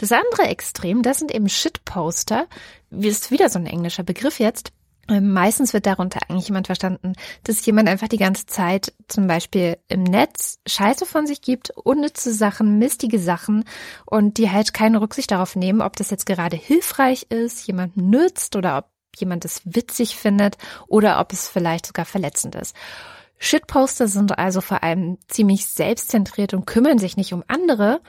Das 0.00 0.12
andere 0.12 0.44
Extrem, 0.44 1.02
das 1.02 1.18
sind 1.18 1.30
eben 1.30 1.50
Shitposter, 1.50 2.46
ist 2.90 3.30
wieder 3.30 3.50
so 3.50 3.58
ein 3.58 3.66
englischer 3.66 4.02
Begriff 4.02 4.40
jetzt. 4.40 4.72
Ähm, 5.10 5.34
meistens 5.34 5.74
wird 5.74 5.84
darunter 5.84 6.20
eigentlich 6.26 6.48
jemand 6.48 6.68
verstanden, 6.68 7.12
dass 7.44 7.66
jemand 7.66 7.86
einfach 7.86 8.08
die 8.08 8.16
ganze 8.16 8.46
Zeit 8.46 8.94
zum 9.08 9.26
Beispiel 9.26 9.76
im 9.88 10.04
Netz 10.04 10.58
Scheiße 10.66 11.04
von 11.04 11.26
sich 11.26 11.42
gibt, 11.42 11.68
unnütze 11.76 12.32
Sachen, 12.32 12.78
mistige 12.78 13.18
Sachen 13.18 13.64
und 14.06 14.38
die 14.38 14.50
halt 14.50 14.72
keine 14.72 15.02
Rücksicht 15.02 15.32
darauf 15.32 15.54
nehmen, 15.54 15.82
ob 15.82 15.96
das 15.96 16.08
jetzt 16.08 16.24
gerade 16.24 16.56
hilfreich 16.56 17.26
ist, 17.28 17.66
jemandem 17.66 18.08
nützt 18.08 18.56
oder 18.56 18.78
ob 18.78 18.86
jemand 19.18 19.44
es 19.44 19.60
witzig 19.66 20.16
findet 20.16 20.56
oder 20.86 21.20
ob 21.20 21.34
es 21.34 21.46
vielleicht 21.46 21.84
sogar 21.84 22.06
verletzend 22.06 22.54
ist. 22.54 22.74
Shitposter 23.36 24.08
sind 24.08 24.38
also 24.38 24.62
vor 24.62 24.82
allem 24.82 25.18
ziemlich 25.28 25.66
selbstzentriert 25.66 26.54
und 26.54 26.66
kümmern 26.66 26.98
sich 26.98 27.18
nicht 27.18 27.34
um 27.34 27.44
andere. 27.48 28.00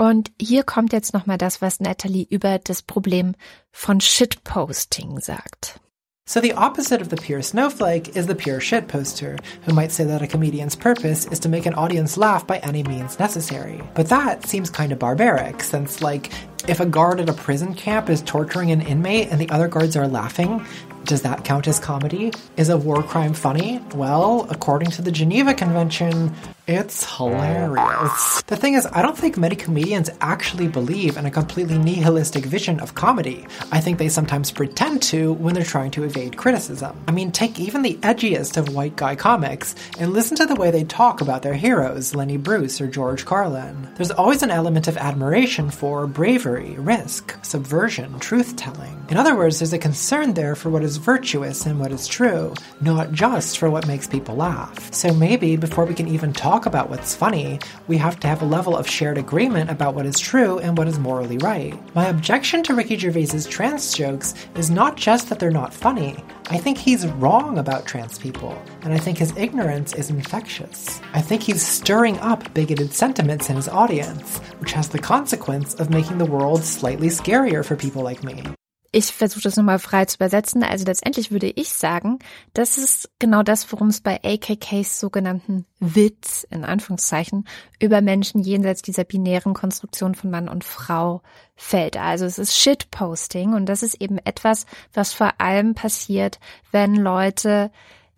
Und 0.00 0.32
hier 0.40 0.62
kommt 0.62 0.94
jetzt 0.94 1.12
nochmal 1.12 1.36
das, 1.36 1.60
was 1.60 1.78
Natalie 1.78 2.26
über 2.30 2.58
das 2.58 2.80
Problem 2.80 3.34
von 3.70 4.00
Shitposting 4.00 5.20
sagt. 5.20 5.78
So 6.26 6.40
the 6.40 6.54
opposite 6.54 7.02
of 7.02 7.10
the 7.10 7.16
pure 7.16 7.42
snowflake 7.42 8.16
is 8.16 8.26
the 8.26 8.34
pure 8.34 8.60
shitposter, 8.60 9.38
who 9.66 9.74
might 9.74 9.92
say 9.92 10.04
that 10.04 10.22
a 10.22 10.26
comedian's 10.26 10.74
purpose 10.74 11.26
is 11.26 11.38
to 11.40 11.50
make 11.50 11.66
an 11.66 11.74
audience 11.74 12.16
laugh 12.16 12.46
by 12.46 12.58
any 12.58 12.82
means 12.82 13.18
necessary. 13.18 13.82
But 13.94 14.08
that 14.08 14.46
seems 14.46 14.70
kind 14.70 14.90
of 14.90 14.98
barbaric, 14.98 15.62
since, 15.62 16.00
like, 16.00 16.30
if 16.66 16.80
a 16.80 16.86
guard 16.86 17.20
at 17.20 17.28
a 17.28 17.34
prison 17.34 17.74
camp 17.74 18.08
is 18.08 18.22
torturing 18.22 18.70
an 18.70 18.80
inmate 18.80 19.28
and 19.30 19.38
the 19.38 19.50
other 19.50 19.68
guards 19.68 19.96
are 19.96 20.08
laughing, 20.08 20.64
does 21.04 21.22
that 21.22 21.44
count 21.44 21.66
as 21.66 21.78
comedy? 21.78 22.32
Is 22.56 22.68
a 22.68 22.76
war 22.78 23.02
crime 23.02 23.34
funny? 23.34 23.82
Well, 23.94 24.46
according 24.50 24.92
to 24.92 25.02
the 25.02 25.10
Geneva 25.10 25.52
Convention, 25.52 26.32
it's 26.70 27.04
hilarious. 27.16 28.42
The 28.42 28.56
thing 28.56 28.74
is, 28.74 28.86
I 28.92 29.02
don't 29.02 29.18
think 29.18 29.36
many 29.36 29.56
comedians 29.56 30.08
actually 30.20 30.68
believe 30.68 31.16
in 31.16 31.26
a 31.26 31.30
completely 31.30 31.76
nihilistic 31.76 32.44
vision 32.44 32.78
of 32.78 32.94
comedy. 32.94 33.44
I 33.72 33.80
think 33.80 33.98
they 33.98 34.08
sometimes 34.08 34.52
pretend 34.52 35.02
to 35.02 35.32
when 35.32 35.54
they're 35.54 35.64
trying 35.64 35.90
to 35.92 36.04
evade 36.04 36.36
criticism. 36.36 36.96
I 37.08 37.10
mean, 37.10 37.32
take 37.32 37.58
even 37.58 37.82
the 37.82 37.94
edgiest 38.02 38.56
of 38.56 38.72
white 38.72 38.94
guy 38.94 39.16
comics 39.16 39.74
and 39.98 40.12
listen 40.12 40.36
to 40.36 40.46
the 40.46 40.54
way 40.54 40.70
they 40.70 40.84
talk 40.84 41.20
about 41.20 41.42
their 41.42 41.54
heroes, 41.54 42.14
Lenny 42.14 42.36
Bruce 42.36 42.80
or 42.80 42.86
George 42.86 43.24
Carlin. 43.24 43.88
There's 43.96 44.12
always 44.12 44.44
an 44.44 44.52
element 44.52 44.86
of 44.86 44.96
admiration 44.96 45.70
for 45.70 46.06
bravery, 46.06 46.76
risk, 46.78 47.36
subversion, 47.44 48.20
truth 48.20 48.54
telling. 48.54 49.04
In 49.10 49.16
other 49.16 49.34
words, 49.34 49.58
there's 49.58 49.72
a 49.72 49.78
concern 49.78 50.34
there 50.34 50.54
for 50.54 50.70
what 50.70 50.84
is 50.84 50.98
virtuous 50.98 51.66
and 51.66 51.80
what 51.80 51.90
is 51.90 52.06
true, 52.06 52.54
not 52.80 53.10
just 53.10 53.58
for 53.58 53.68
what 53.68 53.88
makes 53.88 54.06
people 54.06 54.36
laugh. 54.36 54.92
So 54.94 55.12
maybe 55.12 55.56
before 55.56 55.84
we 55.84 55.94
can 55.94 56.06
even 56.06 56.32
talk 56.32 56.59
talk 56.60 56.66
about 56.66 56.90
what's 56.90 57.14
funny, 57.14 57.58
we 57.88 57.96
have 57.96 58.20
to 58.20 58.28
have 58.28 58.42
a 58.42 58.44
level 58.44 58.76
of 58.76 58.86
shared 58.86 59.16
agreement 59.16 59.70
about 59.70 59.94
what 59.94 60.04
is 60.04 60.18
true 60.18 60.58
and 60.58 60.76
what 60.76 60.86
is 60.86 60.98
morally 60.98 61.38
right. 61.38 61.72
My 61.94 62.08
objection 62.08 62.62
to 62.64 62.74
Ricky 62.74 62.98
Gervais's 62.98 63.46
trans 63.46 63.94
jokes 63.94 64.34
is 64.56 64.70
not 64.70 64.94
just 64.94 65.30
that 65.30 65.38
they're 65.38 65.50
not 65.50 65.72
funny. 65.72 66.22
I 66.50 66.58
think 66.58 66.76
he's 66.76 67.06
wrong 67.06 67.56
about 67.56 67.86
trans 67.86 68.18
people, 68.18 68.62
and 68.82 68.92
I 68.92 68.98
think 68.98 69.16
his 69.16 69.34
ignorance 69.38 69.94
is 69.94 70.10
infectious. 70.10 71.00
I 71.14 71.22
think 71.22 71.42
he's 71.42 71.66
stirring 71.66 72.18
up 72.18 72.52
bigoted 72.52 72.92
sentiments 72.92 73.48
in 73.48 73.56
his 73.56 73.68
audience, 73.68 74.36
which 74.58 74.72
has 74.72 74.90
the 74.90 74.98
consequence 74.98 75.72
of 75.76 75.88
making 75.88 76.18
the 76.18 76.26
world 76.26 76.62
slightly 76.62 77.08
scarier 77.08 77.64
for 77.64 77.74
people 77.74 78.02
like 78.02 78.22
me. 78.22 78.44
Ich 78.92 79.12
versuche 79.12 79.42
das 79.42 79.56
nochmal 79.56 79.78
frei 79.78 80.04
zu 80.06 80.16
übersetzen. 80.16 80.64
Also 80.64 80.84
letztendlich 80.84 81.30
würde 81.30 81.46
ich 81.46 81.68
sagen, 81.72 82.18
das 82.54 82.76
ist 82.76 83.08
genau 83.20 83.44
das, 83.44 83.70
worum 83.70 83.86
es 83.86 84.00
bei 84.00 84.20
AKKs 84.24 84.98
sogenannten 84.98 85.64
Witz, 85.78 86.44
in 86.50 86.64
Anführungszeichen, 86.64 87.46
über 87.78 88.00
Menschen 88.00 88.42
jenseits 88.42 88.82
dieser 88.82 89.04
binären 89.04 89.54
Konstruktion 89.54 90.16
von 90.16 90.30
Mann 90.30 90.48
und 90.48 90.64
Frau 90.64 91.22
fällt. 91.54 91.96
Also 91.96 92.24
es 92.24 92.38
ist 92.38 92.56
Shitposting 92.56 93.54
und 93.54 93.66
das 93.66 93.84
ist 93.84 94.00
eben 94.00 94.18
etwas, 94.18 94.66
was 94.92 95.12
vor 95.12 95.34
allem 95.38 95.74
passiert, 95.74 96.40
wenn 96.72 96.96
Leute 96.96 97.70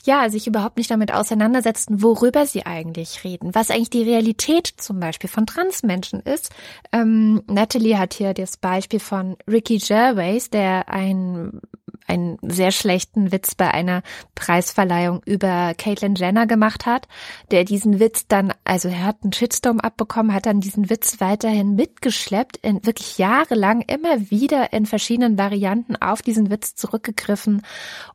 ja, 0.05 0.29
sich 0.29 0.47
überhaupt 0.47 0.77
nicht 0.77 0.91
damit 0.91 1.13
auseinandersetzen, 1.13 2.03
worüber 2.03 2.47
sie 2.47 2.67
eigentlich 2.67 3.25
reden, 3.25 3.55
was 3.55 3.71
eigentlich 3.71 3.91
die 3.91 4.03
Realität 4.03 4.67
zum 4.67 4.99
Beispiel 5.01 5.31
von 5.31 5.47
Transmenschen 5.47 6.21
ist. 6.21 6.51
Ähm, 6.93 7.43
Natalie 7.47 7.99
hat 7.99 8.15
hier 8.15 8.35
das 8.35 8.57
Beispiel 8.57 9.01
von 9.01 9.37
Ricky 9.49 9.79
Gervais, 9.79 10.51
der 10.51 10.89
ein 10.89 11.61
einen 12.07 12.39
sehr 12.43 12.73
schlechten 12.73 13.33
Witz 13.33 13.55
bei 13.55 13.71
einer 13.71 14.03
Preisverleihung 14.35 15.23
über 15.25 15.75
Caitlyn 15.77 16.15
Jenner 16.15 16.47
gemacht 16.47 16.87
hat, 16.87 17.09
der 17.51 17.65
diesen 17.65 18.01
Witz 18.01 18.27
dann, 18.27 18.53
also 18.65 18.89
er 18.89 19.05
hat 19.05 19.23
einen 19.23 19.33
Shitstorm 19.33 19.81
abbekommen, 19.81 20.35
hat 20.35 20.47
dann 20.47 20.61
diesen 20.61 20.91
Witz 20.91 21.21
weiterhin 21.21 21.75
mitgeschleppt, 21.75 22.59
in 22.59 22.85
wirklich 22.85 23.19
jahrelang 23.19 23.83
immer 23.83 24.31
wieder 24.31 24.73
in 24.73 24.87
verschiedenen 24.87 25.39
Varianten 25.39 25.97
auf 25.97 26.23
diesen 26.23 26.51
Witz 26.51 26.75
zurückgegriffen 26.75 27.63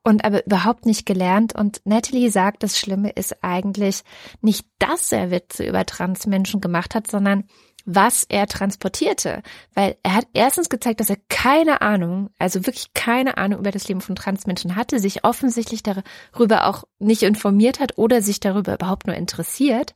und 0.04 0.24
aber 0.26 0.46
überhaupt 0.46 0.86
nicht 0.86 1.06
gelernt. 1.06 1.56
Und 1.56 1.82
Natalie 1.86 2.30
sagt, 2.30 2.64
das 2.64 2.78
Schlimme 2.78 3.10
ist 3.10 3.44
eigentlich 3.44 4.04
nicht, 4.42 4.68
dass 4.80 5.12
er 5.12 5.32
Witze 5.32 5.66
über 5.66 5.86
Transmenschen 5.86 6.62
gemacht 6.62 6.96
hat, 6.96 7.10
sondern 7.10 7.46
was 7.90 8.26
er 8.28 8.48
transportierte, 8.48 9.42
weil 9.74 9.96
er 10.04 10.16
hat 10.16 10.28
erstens 10.34 10.68
gezeigt, 10.68 11.00
dass 11.00 11.10
er 11.10 11.16
keine 11.30 11.82
Ahnung, 11.82 12.30
also 12.38 12.66
wirklich 12.66 12.94
keine 12.94 13.38
Ahnung 13.38 13.62
über 13.62 13.72
das 13.72 13.88
Leben 13.88 14.02
von 14.02 14.16
Transmenschen 14.16 14.76
hatte, 14.76 15.00
sich 15.00 15.24
offensichtlich 15.24 15.84
darüber 15.84 16.68
auch 16.68 16.84
nicht 17.00 17.24
informiert 17.24 17.80
hat 17.80 17.98
oder 17.98 18.22
sich 18.22 18.42
darüber 18.42 18.74
überhaupt 18.74 19.08
nur 19.08 19.16
interessiert. 19.16 19.96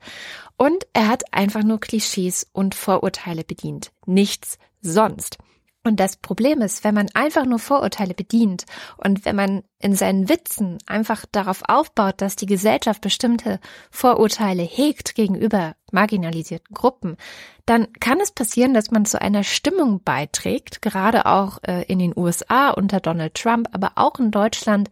Und 0.55 0.87
er 0.93 1.09
hat 1.09 1.33
einfach 1.33 1.63
nur 1.63 1.81
Klischees 1.81 2.47
und 2.53 2.75
Vorurteile 2.75 3.43
bedient, 3.43 3.91
nichts 4.05 4.57
sonst. 4.81 5.37
Und 5.83 5.99
das 5.99 6.15
Problem 6.15 6.61
ist, 6.61 6.83
wenn 6.83 6.93
man 6.93 7.09
einfach 7.15 7.45
nur 7.45 7.57
Vorurteile 7.57 8.13
bedient 8.13 8.65
und 8.97 9.25
wenn 9.25 9.35
man 9.35 9.63
in 9.79 9.95
seinen 9.95 10.29
Witzen 10.29 10.77
einfach 10.85 11.25
darauf 11.31 11.63
aufbaut, 11.67 12.21
dass 12.21 12.35
die 12.35 12.45
Gesellschaft 12.45 13.01
bestimmte 13.01 13.59
Vorurteile 13.89 14.61
hegt 14.61 15.15
gegenüber 15.15 15.75
marginalisierten 15.91 16.75
Gruppen, 16.75 17.17
dann 17.65 17.91
kann 17.93 18.19
es 18.19 18.31
passieren, 18.31 18.75
dass 18.75 18.91
man 18.91 19.05
zu 19.05 19.19
einer 19.19 19.43
Stimmung 19.43 20.03
beiträgt, 20.03 20.83
gerade 20.83 21.25
auch 21.25 21.57
äh, 21.63 21.83
in 21.85 21.97
den 21.97 22.13
USA 22.15 22.69
unter 22.69 22.99
Donald 22.99 23.33
Trump, 23.33 23.67
aber 23.71 23.93
auch 23.95 24.19
in 24.19 24.29
Deutschland 24.29 24.91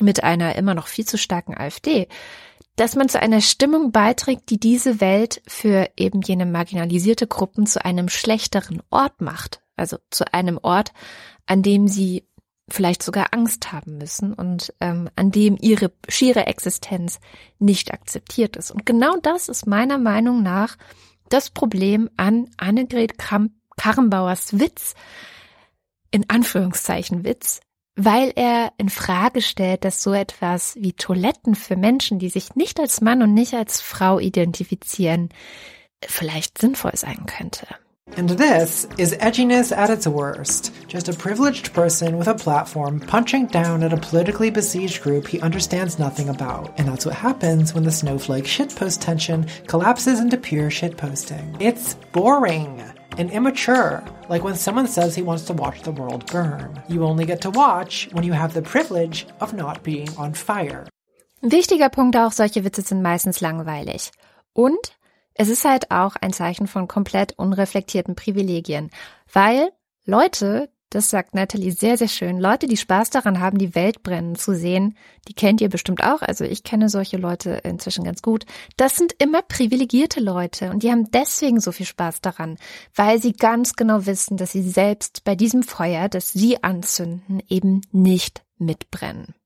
mit 0.00 0.22
einer 0.22 0.54
immer 0.54 0.74
noch 0.74 0.86
viel 0.86 1.04
zu 1.04 1.18
starken 1.18 1.58
AfD, 1.58 2.06
dass 2.76 2.94
man 2.94 3.08
zu 3.08 3.20
einer 3.20 3.40
Stimmung 3.40 3.90
beiträgt, 3.90 4.50
die 4.50 4.60
diese 4.60 5.00
Welt 5.00 5.42
für 5.48 5.90
eben 5.96 6.20
jene 6.22 6.46
marginalisierte 6.46 7.26
Gruppen 7.26 7.66
zu 7.66 7.84
einem 7.84 8.08
schlechteren 8.08 8.80
Ort 8.90 9.20
macht 9.20 9.60
also 9.78 9.98
zu 10.10 10.32
einem 10.32 10.58
Ort, 10.62 10.92
an 11.46 11.62
dem 11.62 11.88
sie 11.88 12.24
vielleicht 12.68 13.02
sogar 13.02 13.28
Angst 13.32 13.72
haben 13.72 13.98
müssen 13.98 14.34
und 14.34 14.74
ähm, 14.80 15.08
an 15.16 15.30
dem 15.30 15.56
ihre 15.60 15.92
schiere 16.08 16.46
Existenz 16.46 17.18
nicht 17.58 17.92
akzeptiert 17.92 18.56
ist. 18.56 18.70
Und 18.70 18.84
genau 18.84 19.16
das 19.22 19.48
ist 19.48 19.66
meiner 19.66 19.98
Meinung 19.98 20.42
nach 20.42 20.76
das 21.30 21.50
Problem 21.50 22.10
an 22.16 22.50
Annegret 22.56 23.14
Karrenbauers 23.76 24.58
Witz, 24.58 24.94
in 26.10 26.28
Anführungszeichen 26.28 27.24
Witz, 27.24 27.60
weil 27.96 28.32
er 28.36 28.72
in 28.78 28.88
Frage 28.88 29.42
stellt, 29.42 29.84
dass 29.84 30.02
so 30.02 30.12
etwas 30.12 30.76
wie 30.76 30.92
Toiletten 30.92 31.54
für 31.54 31.76
Menschen, 31.76 32.18
die 32.18 32.28
sich 32.28 32.54
nicht 32.54 32.78
als 32.80 33.00
Mann 33.00 33.22
und 33.22 33.34
nicht 33.34 33.54
als 33.54 33.80
Frau 33.80 34.18
identifizieren, 34.18 35.30
vielleicht 36.04 36.58
sinnvoll 36.58 36.94
sein 36.94 37.26
könnte. 37.26 37.66
And 38.16 38.30
this 38.30 38.86
is 38.98 39.14
edginess 39.14 39.76
at 39.76 39.90
its 39.90 40.06
worst. 40.06 40.72
Just 40.88 41.08
a 41.08 41.12
privileged 41.12 41.72
person 41.72 42.18
with 42.18 42.28
a 42.28 42.34
platform 42.34 43.00
punching 43.00 43.46
down 43.46 43.82
at 43.82 43.92
a 43.92 43.96
politically 43.96 44.50
besieged 44.50 45.02
group 45.02 45.26
he 45.26 45.40
understands 45.40 45.98
nothing 45.98 46.28
about. 46.28 46.78
And 46.78 46.88
that's 46.88 47.06
what 47.06 47.14
happens 47.14 47.74
when 47.74 47.84
the 47.84 47.92
snowflake 47.92 48.44
shitpost 48.44 49.00
tension 49.00 49.46
collapses 49.66 50.20
into 50.20 50.36
pure 50.36 50.70
shitposting. 50.70 51.60
It's 51.60 51.94
boring 52.12 52.82
and 53.18 53.30
immature, 53.30 54.04
like 54.28 54.44
when 54.44 54.54
someone 54.54 54.86
says 54.86 55.14
he 55.14 55.22
wants 55.22 55.44
to 55.44 55.52
watch 55.52 55.82
the 55.82 55.92
world 55.92 56.30
burn. 56.30 56.82
You 56.88 57.04
only 57.04 57.26
get 57.26 57.40
to 57.42 57.50
watch 57.50 58.08
when 58.12 58.24
you 58.24 58.32
have 58.32 58.54
the 58.54 58.62
privilege 58.62 59.26
of 59.40 59.54
not 59.54 59.82
being 59.82 60.08
on 60.16 60.34
fire. 60.34 60.86
Wichtiger 61.42 61.88
Punkt 61.88 62.16
auch, 62.16 62.32
solche 62.32 62.64
Witze 62.64 62.82
sind 62.82 63.02
meistens 63.02 63.40
langweilig. 63.40 64.10
Und 64.54 64.97
Es 65.40 65.48
ist 65.48 65.64
halt 65.64 65.92
auch 65.92 66.16
ein 66.16 66.32
Zeichen 66.32 66.66
von 66.66 66.88
komplett 66.88 67.38
unreflektierten 67.38 68.16
Privilegien, 68.16 68.90
weil 69.32 69.70
Leute, 70.04 70.68
das 70.90 71.10
sagt 71.10 71.32
Natalie 71.32 71.70
sehr, 71.70 71.96
sehr 71.96 72.08
schön, 72.08 72.40
Leute, 72.40 72.66
die 72.66 72.76
Spaß 72.76 73.10
daran 73.10 73.38
haben, 73.38 73.56
die 73.56 73.76
Welt 73.76 74.02
brennen 74.02 74.34
zu 74.34 74.56
sehen, 74.56 74.96
die 75.28 75.34
kennt 75.34 75.60
ihr 75.60 75.68
bestimmt 75.68 76.02
auch, 76.02 76.22
also 76.22 76.42
ich 76.42 76.64
kenne 76.64 76.88
solche 76.88 77.18
Leute 77.18 77.60
inzwischen 77.62 78.02
ganz 78.02 78.20
gut, 78.20 78.46
das 78.76 78.96
sind 78.96 79.14
immer 79.22 79.42
privilegierte 79.42 80.18
Leute 80.18 80.70
und 80.70 80.82
die 80.82 80.90
haben 80.90 81.08
deswegen 81.12 81.60
so 81.60 81.70
viel 81.70 81.86
Spaß 81.86 82.20
daran, 82.20 82.58
weil 82.96 83.22
sie 83.22 83.32
ganz 83.32 83.74
genau 83.74 84.06
wissen, 84.06 84.38
dass 84.38 84.50
sie 84.50 84.68
selbst 84.68 85.22
bei 85.22 85.36
diesem 85.36 85.62
Feuer, 85.62 86.08
das 86.08 86.32
sie 86.32 86.64
anzünden, 86.64 87.40
eben 87.48 87.82
nicht 87.92 88.42
mitbrennen. 88.58 89.36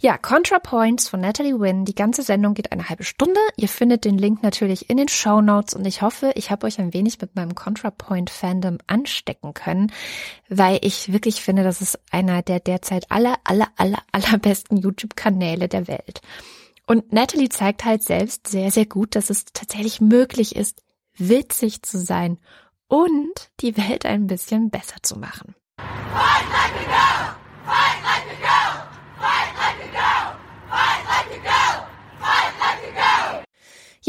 Ja, 0.00 0.16
ContraPoints 0.16 1.08
von 1.08 1.20
Natalie 1.20 1.58
Wynn. 1.58 1.84
Die 1.84 1.94
ganze 1.94 2.22
Sendung 2.22 2.54
geht 2.54 2.70
eine 2.70 2.88
halbe 2.88 3.02
Stunde. 3.02 3.40
Ihr 3.56 3.68
findet 3.68 4.04
den 4.04 4.16
Link 4.16 4.44
natürlich 4.44 4.88
in 4.88 4.96
den 4.96 5.08
Show 5.08 5.40
Notes 5.40 5.74
und 5.74 5.84
ich 5.86 6.02
hoffe, 6.02 6.30
ich 6.36 6.52
habe 6.52 6.68
euch 6.68 6.78
ein 6.78 6.94
wenig 6.94 7.20
mit 7.20 7.34
meinem 7.34 7.56
ContraPoint-Fandom 7.56 8.78
anstecken 8.86 9.54
können, 9.54 9.90
weil 10.48 10.78
ich 10.82 11.12
wirklich 11.12 11.42
finde, 11.42 11.64
das 11.64 11.80
ist 11.80 11.98
einer 12.12 12.42
der 12.42 12.60
derzeit 12.60 13.10
aller, 13.10 13.38
aller, 13.42 13.66
aller, 13.74 13.98
allerbesten 14.12 14.76
YouTube-Kanäle 14.76 15.66
der 15.66 15.88
Welt. 15.88 16.20
Und 16.86 17.12
Natalie 17.12 17.48
zeigt 17.48 17.84
halt 17.84 18.04
selbst 18.04 18.46
sehr, 18.46 18.70
sehr 18.70 18.86
gut, 18.86 19.16
dass 19.16 19.30
es 19.30 19.46
tatsächlich 19.46 20.00
möglich 20.00 20.54
ist, 20.54 20.80
witzig 21.16 21.82
zu 21.82 21.98
sein 21.98 22.38
und 22.86 23.50
die 23.58 23.76
Welt 23.76 24.06
ein 24.06 24.28
bisschen 24.28 24.70
besser 24.70 24.98
zu 25.02 25.18
machen. 25.18 25.56
Fight 25.76 26.46
like 26.52 26.72
a 26.72 26.84
girl! 26.84 27.34
Fight 27.66 28.02
like 28.04 28.38
a 28.38 28.40
girl! 28.40 28.88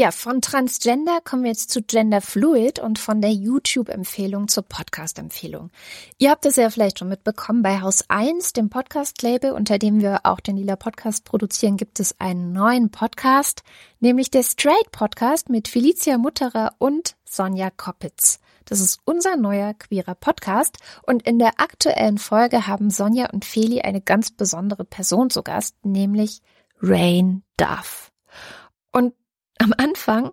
Ja, 0.00 0.12
von 0.12 0.40
Transgender 0.40 1.20
kommen 1.22 1.42
wir 1.42 1.50
jetzt 1.50 1.68
zu 1.68 1.82
Gender 1.82 2.22
Fluid 2.22 2.78
und 2.78 2.98
von 2.98 3.20
der 3.20 3.32
YouTube-Empfehlung 3.32 4.48
zur 4.48 4.62
Podcast-Empfehlung. 4.62 5.70
Ihr 6.16 6.30
habt 6.30 6.46
es 6.46 6.56
ja 6.56 6.70
vielleicht 6.70 6.98
schon 6.98 7.10
mitbekommen, 7.10 7.62
bei 7.62 7.82
Haus 7.82 8.08
1, 8.08 8.54
dem 8.54 8.70
Podcast-Label, 8.70 9.52
unter 9.52 9.78
dem 9.78 10.00
wir 10.00 10.20
auch 10.22 10.40
den 10.40 10.56
Lila 10.56 10.76
Podcast 10.76 11.26
produzieren, 11.26 11.76
gibt 11.76 12.00
es 12.00 12.18
einen 12.18 12.54
neuen 12.54 12.90
Podcast, 12.90 13.62
nämlich 13.98 14.30
der 14.30 14.42
Straight 14.42 14.90
Podcast 14.90 15.50
mit 15.50 15.68
Felicia 15.68 16.16
Mutterer 16.16 16.72
und 16.78 17.14
Sonja 17.26 17.68
Koppitz. 17.68 18.40
Das 18.64 18.80
ist 18.80 19.00
unser 19.04 19.36
neuer 19.36 19.74
queerer 19.74 20.14
Podcast 20.14 20.78
und 21.02 21.26
in 21.26 21.38
der 21.38 21.60
aktuellen 21.60 22.16
Folge 22.16 22.66
haben 22.66 22.88
Sonja 22.88 23.28
und 23.34 23.44
Feli 23.44 23.82
eine 23.82 24.00
ganz 24.00 24.30
besondere 24.30 24.86
Person 24.86 25.28
zu 25.28 25.42
Gast, 25.42 25.76
nämlich 25.84 26.40
Rain 26.80 27.42
Duff. 27.58 28.10
Und 28.92 29.12
am 29.60 29.74
Anfang 29.76 30.32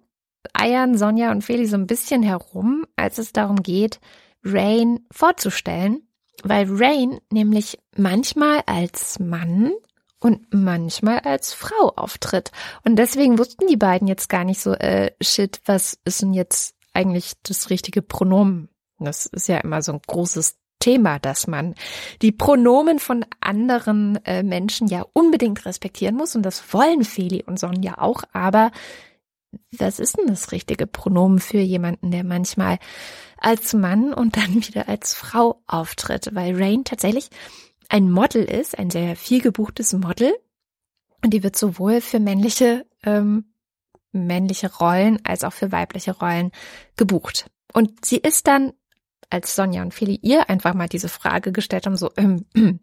eiern 0.53 0.97
Sonja 0.97 1.31
und 1.31 1.43
Feli 1.43 1.67
so 1.67 1.75
ein 1.75 1.87
bisschen 1.87 2.23
herum, 2.23 2.85
als 2.95 3.17
es 3.17 3.33
darum 3.33 3.61
geht, 3.61 3.99
Rain 4.43 5.05
vorzustellen, 5.11 6.07
weil 6.43 6.67
Rain 6.69 7.19
nämlich 7.31 7.77
manchmal 7.95 8.61
als 8.65 9.19
Mann 9.19 9.71
und 10.19 10.53
manchmal 10.53 11.19
als 11.19 11.53
Frau 11.53 11.93
auftritt. 11.95 12.51
Und 12.85 12.95
deswegen 12.95 13.37
wussten 13.37 13.67
die 13.67 13.77
beiden 13.77 14.07
jetzt 14.07 14.29
gar 14.29 14.43
nicht 14.43 14.61
so, 14.61 14.73
äh, 14.73 15.11
shit, 15.21 15.59
was 15.65 15.99
ist 16.05 16.21
denn 16.21 16.33
jetzt 16.33 16.75
eigentlich 16.93 17.33
das 17.43 17.69
richtige 17.69 18.01
Pronomen? 18.01 18.69
Das 18.99 19.25
ist 19.27 19.47
ja 19.47 19.57
immer 19.57 19.81
so 19.81 19.93
ein 19.93 20.01
großes 20.07 20.57
Thema, 20.79 21.19
dass 21.19 21.47
man 21.47 21.75
die 22.21 22.31
Pronomen 22.31 22.99
von 22.99 23.25
anderen 23.41 24.23
äh, 24.25 24.43
Menschen 24.43 24.87
ja 24.87 25.05
unbedingt 25.13 25.65
respektieren 25.65 26.15
muss. 26.15 26.35
Und 26.35 26.43
das 26.43 26.73
wollen 26.73 27.03
Feli 27.03 27.43
und 27.45 27.59
Sonja 27.59 27.97
auch. 27.97 28.23
Aber 28.31 28.71
was 29.77 29.99
ist 29.99 30.17
denn 30.17 30.27
das 30.27 30.51
richtige 30.51 30.87
Pronomen 30.87 31.39
für 31.39 31.59
jemanden, 31.59 32.11
der 32.11 32.23
manchmal 32.23 32.79
als 33.37 33.73
Mann 33.73 34.13
und 34.13 34.37
dann 34.37 34.55
wieder 34.55 34.87
als 34.89 35.13
Frau 35.13 35.61
auftritt? 35.67 36.29
Weil 36.33 36.55
Rain 36.55 36.83
tatsächlich 36.83 37.29
ein 37.89 38.11
Model 38.11 38.43
ist, 38.43 38.77
ein 38.77 38.89
sehr 38.89 39.15
viel 39.15 39.41
gebuchtes 39.41 39.93
Model. 39.93 40.35
Und 41.23 41.33
die 41.33 41.43
wird 41.43 41.55
sowohl 41.55 42.01
für 42.01 42.19
männliche, 42.19 42.85
ähm, 43.03 43.45
männliche 44.11 44.73
Rollen 44.75 45.19
als 45.25 45.43
auch 45.43 45.53
für 45.53 45.71
weibliche 45.71 46.17
Rollen 46.17 46.51
gebucht. 46.95 47.49
Und 47.73 48.05
sie 48.05 48.17
ist 48.17 48.47
dann, 48.47 48.73
als 49.29 49.55
Sonja 49.55 49.81
und 49.81 49.93
Feli 49.93 50.19
ihr 50.21 50.49
einfach 50.49 50.73
mal 50.73 50.87
diese 50.87 51.09
Frage 51.09 51.51
gestellt 51.51 51.85
haben, 51.85 51.97
so, 51.97 52.11
ähm, 52.17 52.45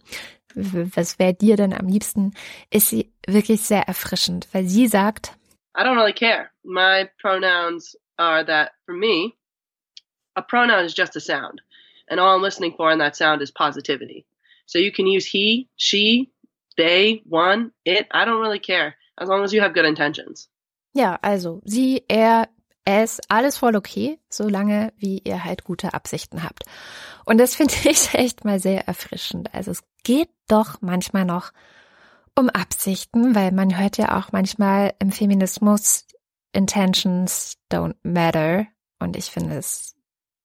was 0.54 1.18
wäre 1.18 1.34
dir 1.34 1.56
denn 1.56 1.72
am 1.72 1.86
liebsten, 1.86 2.32
ist 2.70 2.88
sie 2.88 3.12
wirklich 3.26 3.62
sehr 3.62 3.88
erfrischend, 3.88 4.48
weil 4.52 4.66
sie 4.66 4.86
sagt, 4.86 5.36
I 5.74 5.82
don't 5.82 5.96
really 5.96 6.12
care. 6.12 6.52
My 6.64 7.08
pronouns 7.18 7.96
are 8.18 8.44
that 8.44 8.72
for 8.86 8.94
me, 8.94 9.34
a 10.36 10.42
pronoun 10.42 10.84
is 10.84 10.94
just 10.94 11.16
a 11.16 11.20
sound. 11.20 11.60
And 12.08 12.20
all 12.20 12.36
I'm 12.36 12.42
listening 12.42 12.74
for 12.76 12.92
in 12.92 12.98
that 12.98 13.16
sound 13.16 13.42
is 13.42 13.50
positivity. 13.50 14.26
So 14.66 14.78
you 14.78 14.92
can 14.92 15.06
use 15.06 15.26
he, 15.26 15.68
she, 15.76 16.30
they, 16.76 17.22
one, 17.26 17.72
it. 17.84 18.06
I 18.10 18.24
don't 18.24 18.40
really 18.40 18.58
care. 18.58 18.96
As 19.18 19.28
long 19.28 19.44
as 19.44 19.52
you 19.52 19.60
have 19.60 19.74
good 19.74 19.84
intentions. 19.84 20.48
Ja, 20.92 21.18
also 21.22 21.60
sie, 21.64 22.04
er, 22.08 22.48
es, 22.84 23.20
alles 23.28 23.56
voll 23.56 23.76
okay, 23.76 24.18
solange 24.28 24.92
wie 24.98 25.20
ihr 25.24 25.44
halt 25.44 25.64
gute 25.64 25.94
Absichten 25.94 26.42
habt. 26.42 26.64
Und 27.24 27.38
das 27.38 27.54
finde 27.54 27.74
ich 27.84 28.14
echt 28.14 28.44
mal 28.44 28.60
sehr 28.60 28.86
erfrischend. 28.86 29.52
Also 29.54 29.70
es 29.70 29.82
geht 30.02 30.30
doch 30.48 30.80
manchmal 30.80 31.24
noch 31.24 31.52
um 32.36 32.50
Absichten, 32.50 33.34
weil 33.34 33.52
man 33.52 33.78
hört 33.78 33.96
ja 33.96 34.18
auch 34.18 34.32
manchmal 34.32 34.94
im 34.98 35.12
Feminismus 35.12 36.06
Intentions 36.52 37.56
don't 37.70 37.96
matter. 38.02 38.66
Und 38.98 39.16
ich 39.16 39.26
finde 39.26 39.56
es, 39.56 39.94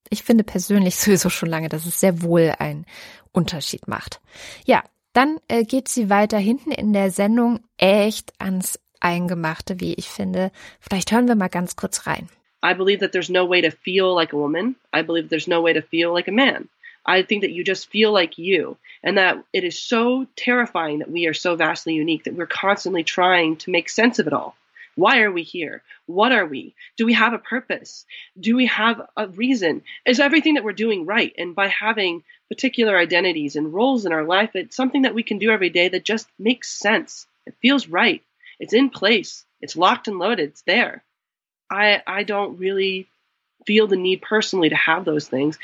ich 0.10 0.24
finde 0.24 0.44
persönlich 0.44 0.96
sowieso 0.98 1.30
schon 1.30 1.50
lange, 1.50 1.70
dass 1.70 1.86
es 1.86 2.00
sehr 2.00 2.22
wohl 2.22 2.54
einen 2.60 2.86
Unterschied 3.32 3.88
macht. 3.88 4.22
Ja, 4.66 4.84
dann 5.14 5.40
äh, 5.48 5.64
geht 5.64 5.88
sie 5.88 6.10
weiter 6.10 6.38
hinten 6.38 6.72
in 6.72 6.94
der 6.94 7.12
Sendung 7.12 7.62
echt 7.78 8.34
ans 8.40 8.80
Eingemachte, 9.00 9.80
wie 9.80 9.94
ich 9.94 10.10
finde. 10.10 10.52
Vielleicht 10.80 11.12
hören 11.12 11.28
wir 11.28 11.36
mal 11.36 11.48
ganz 11.48 11.76
kurz 11.76 12.06
rein. 12.06 12.30
I 12.64 12.74
believe 12.74 13.00
that 13.00 13.14
there's 13.14 13.30
no 13.30 13.50
way 13.50 13.62
to 13.62 13.72
feel 13.72 14.14
like 14.14 14.34
a 14.34 14.38
woman. 14.38 14.76
I 14.94 15.02
believe 15.02 15.30
there's 15.30 15.48
no 15.48 15.64
way 15.64 15.74
to 15.74 15.82
feel 15.82 16.12
like 16.12 16.28
a 16.28 16.32
man. 16.32 16.68
I 17.10 17.24
think 17.24 17.42
that 17.42 17.52
you 17.52 17.64
just 17.64 17.90
feel 17.90 18.12
like 18.14 18.38
you, 18.38 18.78
and 19.02 19.18
that 19.18 19.44
it 19.52 19.64
is 19.64 19.80
so 19.80 20.28
terrifying 20.36 21.00
that 21.00 21.10
we 21.10 21.26
are 21.26 21.34
so 21.34 21.56
vastly 21.56 21.96
unique 21.96 22.26
that 22.26 22.36
we're 22.36 22.46
constantly 22.46 23.04
trying 23.04 23.58
to 23.58 23.72
make 23.72 23.90
sense 23.90 24.20
of 24.20 24.28
it 24.28 24.34
all. 24.34 24.56
Why 24.96 25.22
are 25.22 25.32
we 25.32 25.42
here? 25.42 25.82
What 26.06 26.32
are 26.32 26.46
we? 26.46 26.76
Do 26.98 27.08
we 27.08 27.14
have 27.14 27.34
a 27.34 27.40
purpose? 27.40 28.06
Do 28.40 28.56
we 28.56 28.68
have 28.68 29.02
a 29.18 29.28
reason? 29.28 29.82
Is 30.06 30.20
everything 30.20 30.54
that 30.54 30.64
we're 30.64 30.74
doing 30.74 31.08
right? 31.08 31.34
And 31.36 31.56
by 31.56 31.68
having 31.70 32.24
particular 32.48 32.96
identities 32.96 33.56
and 33.56 33.74
roles 33.74 34.06
in 34.06 34.14
our 34.14 34.24
life, 34.24 34.52
it's 34.54 34.76
something 34.76 35.02
that 35.02 35.16
we 35.16 35.24
can 35.24 35.40
do 35.40 35.50
every 35.50 35.72
day 35.72 35.90
that 35.90 36.04
just 36.04 36.28
makes 36.38 36.70
sense. 36.70 37.26
It 37.48 37.56
feels 37.60 37.88
right. 37.88 38.22
It's 38.60 38.74
in 38.74 38.92
place. 38.92 39.46
It's 39.62 39.76
locked 39.76 40.08
and 40.08 40.20
loaded. 40.20 40.50
It's 40.50 40.62
there. 40.62 41.04
I 41.72 42.04
I 42.06 42.22
don't 42.24 42.60
really 42.60 43.08
feel 43.66 43.88
the 43.88 43.98
need 43.98 44.22
personally 44.22 44.70
to 44.70 44.76
have 44.76 45.06
those 45.06 45.28
things. 45.28 45.58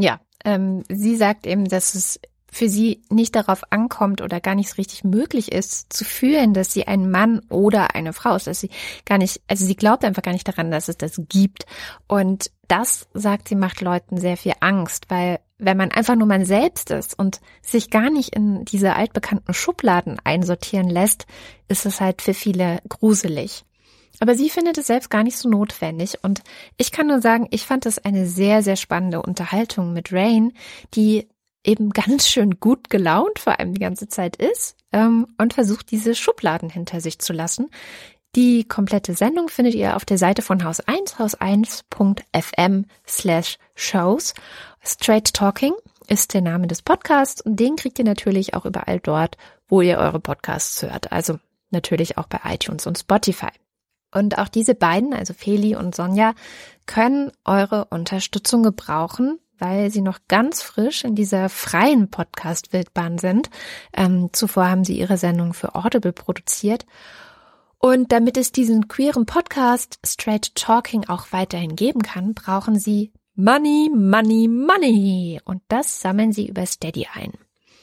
Ja, 0.00 0.20
ähm, 0.44 0.82
sie 0.88 1.16
sagt 1.16 1.46
eben, 1.46 1.66
dass 1.66 1.94
es 1.94 2.20
für 2.52 2.68
sie 2.68 3.02
nicht 3.08 3.36
darauf 3.36 3.62
ankommt 3.70 4.22
oder 4.22 4.40
gar 4.40 4.54
nicht 4.54 4.70
so 4.70 4.74
richtig 4.76 5.04
möglich 5.04 5.52
ist, 5.52 5.92
zu 5.92 6.04
fühlen, 6.04 6.52
dass 6.52 6.72
sie 6.72 6.86
ein 6.86 7.10
Mann 7.10 7.40
oder 7.48 7.94
eine 7.94 8.12
Frau 8.12 8.34
ist, 8.34 8.46
dass 8.46 8.60
sie 8.60 8.70
gar 9.06 9.18
nicht, 9.18 9.40
also 9.46 9.64
sie 9.64 9.76
glaubt 9.76 10.04
einfach 10.04 10.22
gar 10.22 10.32
nicht 10.32 10.48
daran, 10.48 10.70
dass 10.70 10.88
es 10.88 10.96
das 10.96 11.20
gibt. 11.28 11.66
Und 12.08 12.50
das, 12.66 13.08
sagt 13.14 13.48
sie, 13.48 13.54
macht 13.54 13.80
Leuten 13.80 14.18
sehr 14.18 14.36
viel 14.36 14.54
Angst, 14.60 15.06
weil 15.10 15.38
wenn 15.58 15.76
man 15.76 15.90
einfach 15.90 16.16
nur 16.16 16.26
man 16.26 16.44
selbst 16.44 16.90
ist 16.90 17.18
und 17.18 17.40
sich 17.62 17.90
gar 17.90 18.10
nicht 18.10 18.34
in 18.34 18.64
diese 18.64 18.96
altbekannten 18.96 19.54
Schubladen 19.54 20.16
einsortieren 20.24 20.88
lässt, 20.88 21.26
ist 21.68 21.86
es 21.86 22.00
halt 22.00 22.22
für 22.22 22.34
viele 22.34 22.80
gruselig. 22.88 23.64
Aber 24.18 24.34
sie 24.34 24.50
findet 24.50 24.76
es 24.78 24.88
selbst 24.88 25.10
gar 25.10 25.22
nicht 25.22 25.38
so 25.38 25.48
notwendig. 25.48 26.18
Und 26.22 26.42
ich 26.76 26.92
kann 26.92 27.06
nur 27.06 27.20
sagen, 27.20 27.46
ich 27.50 27.64
fand 27.64 27.86
es 27.86 27.98
eine 27.98 28.26
sehr, 28.26 28.62
sehr 28.62 28.76
spannende 28.76 29.22
Unterhaltung 29.22 29.92
mit 29.92 30.12
Rain, 30.12 30.52
die 30.94 31.28
eben 31.64 31.90
ganz 31.90 32.28
schön 32.28 32.58
gut 32.60 32.90
gelaunt 32.90 33.38
vor 33.38 33.58
allem 33.58 33.74
die 33.74 33.80
ganze 33.80 34.08
Zeit 34.08 34.36
ist 34.36 34.76
ähm, 34.92 35.26
und 35.38 35.54
versucht, 35.54 35.90
diese 35.90 36.14
Schubladen 36.14 36.70
hinter 36.70 37.00
sich 37.00 37.18
zu 37.18 37.32
lassen. 37.32 37.70
Die 38.36 38.62
komplette 38.62 39.14
Sendung 39.14 39.48
findet 39.48 39.74
ihr 39.74 39.96
auf 39.96 40.04
der 40.04 40.18
Seite 40.18 40.42
von 40.42 40.62
Haus 40.62 40.78
1, 40.80 41.18
haus1.fm 41.18 42.84
slash 43.06 43.58
shows. 43.74 44.34
Straight 44.84 45.34
Talking 45.34 45.72
ist 46.06 46.32
der 46.32 46.40
Name 46.40 46.68
des 46.68 46.82
Podcasts 46.82 47.40
und 47.40 47.58
den 47.58 47.74
kriegt 47.74 47.98
ihr 47.98 48.04
natürlich 48.04 48.54
auch 48.54 48.66
überall 48.66 49.00
dort, 49.00 49.36
wo 49.66 49.80
ihr 49.80 49.98
eure 49.98 50.20
Podcasts 50.20 50.80
hört. 50.82 51.10
Also 51.10 51.40
natürlich 51.70 52.18
auch 52.18 52.26
bei 52.26 52.38
iTunes 52.44 52.86
und 52.86 52.98
Spotify. 52.98 53.50
Und 54.12 54.38
auch 54.38 54.48
diese 54.48 54.74
beiden, 54.74 55.12
also 55.12 55.34
Feli 55.34 55.76
und 55.76 55.94
Sonja, 55.94 56.34
können 56.86 57.30
eure 57.44 57.86
Unterstützung 57.86 58.62
gebrauchen, 58.62 59.38
weil 59.58 59.90
sie 59.90 60.00
noch 60.00 60.18
ganz 60.28 60.62
frisch 60.62 61.04
in 61.04 61.14
dieser 61.14 61.48
freien 61.48 62.10
Podcast-Wildbahn 62.10 63.18
sind. 63.18 63.50
Ähm, 63.92 64.30
zuvor 64.32 64.68
haben 64.68 64.84
sie 64.84 64.98
ihre 64.98 65.18
Sendung 65.18 65.52
für 65.52 65.74
Audible 65.74 66.12
produziert. 66.12 66.86
Und 67.78 68.12
damit 68.12 68.36
es 68.36 68.52
diesen 68.52 68.88
queeren 68.88 69.26
Podcast 69.26 69.98
Straight 70.04 70.54
Talking 70.54 71.08
auch 71.08 71.28
weiterhin 71.30 71.76
geben 71.76 72.02
kann, 72.02 72.34
brauchen 72.34 72.78
sie 72.78 73.12
Money, 73.34 73.90
Money, 73.94 74.48
Money. 74.48 75.40
Und 75.44 75.62
das 75.68 76.00
sammeln 76.00 76.32
sie 76.32 76.46
über 76.48 76.66
Steady 76.66 77.06
ein. 77.14 77.32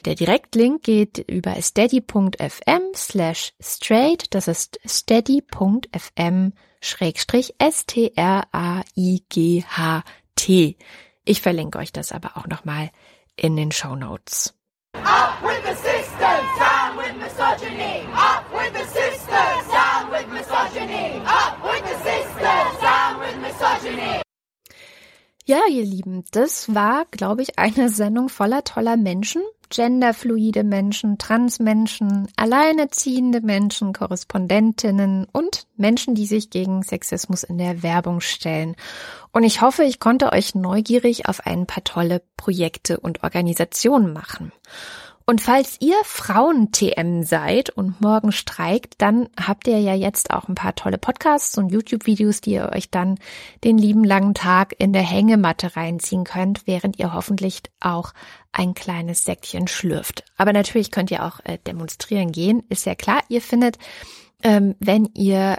Der 0.08 0.14
Direktlink 0.14 0.84
geht 0.84 1.18
über 1.18 1.60
steady.fm 1.60 2.82
slash 2.94 3.52
straight, 3.60 4.34
das 4.34 4.48
ist 4.48 4.80
steady.fm 4.86 6.54
schrägstrich 6.80 7.54
S-T-R-A-I-G-H-T. 7.58 8.16
Ich 11.26 11.42
verlinke 11.42 11.78
euch 11.78 11.92
das 11.92 12.12
aber 12.12 12.38
auch 12.38 12.46
nochmal 12.46 12.90
in 13.36 13.54
den 13.56 13.70
Show 13.70 13.96
Notes. 13.96 14.54
Up 14.94 15.42
with 15.42 15.60
the 15.64 15.74
system, 15.74 16.40
down 16.56 16.96
with 16.96 17.14
misogyny. 17.20 18.06
Up 18.14 18.46
with 18.50 18.72
the 18.72 18.86
system, 18.88 19.28
down 19.70 20.10
with 20.10 20.26
misogyny. 20.32 21.20
Up 21.26 21.62
with 21.62 21.84
the 21.84 21.96
system, 22.02 22.80
down 22.80 23.20
with 23.20 23.36
misogyny. 23.42 24.22
Ja, 25.44 25.60
ihr 25.70 25.84
Lieben, 25.84 26.24
das 26.30 26.74
war, 26.74 27.04
glaube 27.10 27.42
ich, 27.42 27.58
eine 27.58 27.90
Sendung 27.90 28.30
voller 28.30 28.64
toller 28.64 28.96
Menschen 28.96 29.42
genderfluide 29.70 30.64
Menschen, 30.64 31.18
Transmenschen, 31.18 32.28
alleinerziehende 32.36 33.40
Menschen, 33.40 33.92
Korrespondentinnen 33.92 35.26
und 35.32 35.66
Menschen, 35.76 36.14
die 36.14 36.26
sich 36.26 36.50
gegen 36.50 36.82
Sexismus 36.82 37.42
in 37.42 37.58
der 37.58 37.82
Werbung 37.82 38.20
stellen. 38.20 38.76
Und 39.32 39.44
ich 39.44 39.60
hoffe, 39.60 39.84
ich 39.84 40.00
konnte 40.00 40.32
euch 40.32 40.54
neugierig 40.54 41.28
auf 41.28 41.46
ein 41.46 41.66
paar 41.66 41.84
tolle 41.84 42.22
Projekte 42.36 42.98
und 42.98 43.22
Organisationen 43.22 44.12
machen. 44.12 44.52
Und 45.28 45.42
falls 45.42 45.76
ihr 45.80 45.98
Frauen-TM 46.04 47.22
seid 47.22 47.68
und 47.68 48.00
morgen 48.00 48.32
streikt, 48.32 48.94
dann 48.96 49.28
habt 49.38 49.68
ihr 49.68 49.78
ja 49.78 49.92
jetzt 49.92 50.30
auch 50.30 50.48
ein 50.48 50.54
paar 50.54 50.74
tolle 50.74 50.96
Podcasts 50.96 51.58
und 51.58 51.68
YouTube-Videos, 51.68 52.40
die 52.40 52.52
ihr 52.52 52.72
euch 52.74 52.90
dann 52.90 53.18
den 53.62 53.76
lieben 53.76 54.04
langen 54.04 54.32
Tag 54.32 54.74
in 54.78 54.94
der 54.94 55.02
Hängematte 55.02 55.76
reinziehen 55.76 56.24
könnt, 56.24 56.66
während 56.66 56.98
ihr 56.98 57.12
hoffentlich 57.12 57.60
auch 57.78 58.14
ein 58.52 58.72
kleines 58.72 59.24
Säckchen 59.24 59.68
schlürft. 59.68 60.24
Aber 60.38 60.54
natürlich 60.54 60.90
könnt 60.90 61.10
ihr 61.10 61.22
auch 61.22 61.40
äh, 61.44 61.58
demonstrieren 61.58 62.32
gehen, 62.32 62.62
ist 62.70 62.86
ja 62.86 62.94
klar. 62.94 63.20
Ihr 63.28 63.42
findet, 63.42 63.76
ähm, 64.42 64.76
wenn 64.80 65.10
ihr 65.12 65.58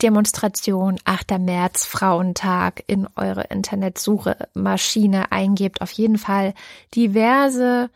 Demonstration 0.00 0.96
8. 1.04 1.38
März 1.40 1.84
Frauentag 1.84 2.84
in 2.86 3.06
eure 3.16 3.42
Internetsuche-Maschine 3.42 5.30
eingebt, 5.30 5.82
auf 5.82 5.90
jeden 5.90 6.16
Fall 6.16 6.54
diverse 6.94 7.90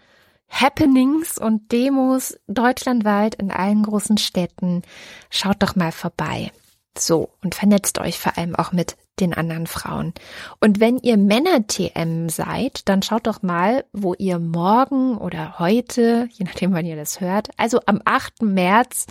Happenings 0.48 1.38
und 1.38 1.72
Demos 1.72 2.38
deutschlandweit 2.46 3.34
in 3.34 3.50
allen 3.50 3.82
großen 3.82 4.18
Städten. 4.18 4.82
Schaut 5.30 5.62
doch 5.62 5.76
mal 5.76 5.92
vorbei. 5.92 6.52
So, 6.96 7.30
und 7.42 7.54
vernetzt 7.54 7.98
euch 7.98 8.18
vor 8.18 8.38
allem 8.38 8.54
auch 8.54 8.72
mit 8.72 8.96
den 9.20 9.34
anderen 9.34 9.66
Frauen. 9.66 10.12
Und 10.60 10.80
wenn 10.80 10.98
ihr 10.98 11.16
Männer-TM 11.16 12.28
seid, 12.28 12.88
dann 12.88 13.02
schaut 13.02 13.26
doch 13.26 13.42
mal, 13.42 13.84
wo 13.92 14.14
ihr 14.14 14.38
morgen 14.38 15.16
oder 15.18 15.58
heute, 15.58 16.28
je 16.32 16.44
nachdem 16.44 16.72
wann 16.72 16.86
ihr 16.86 16.96
das 16.96 17.20
hört, 17.20 17.48
also 17.56 17.80
am 17.86 18.00
8. 18.04 18.42
März 18.42 19.06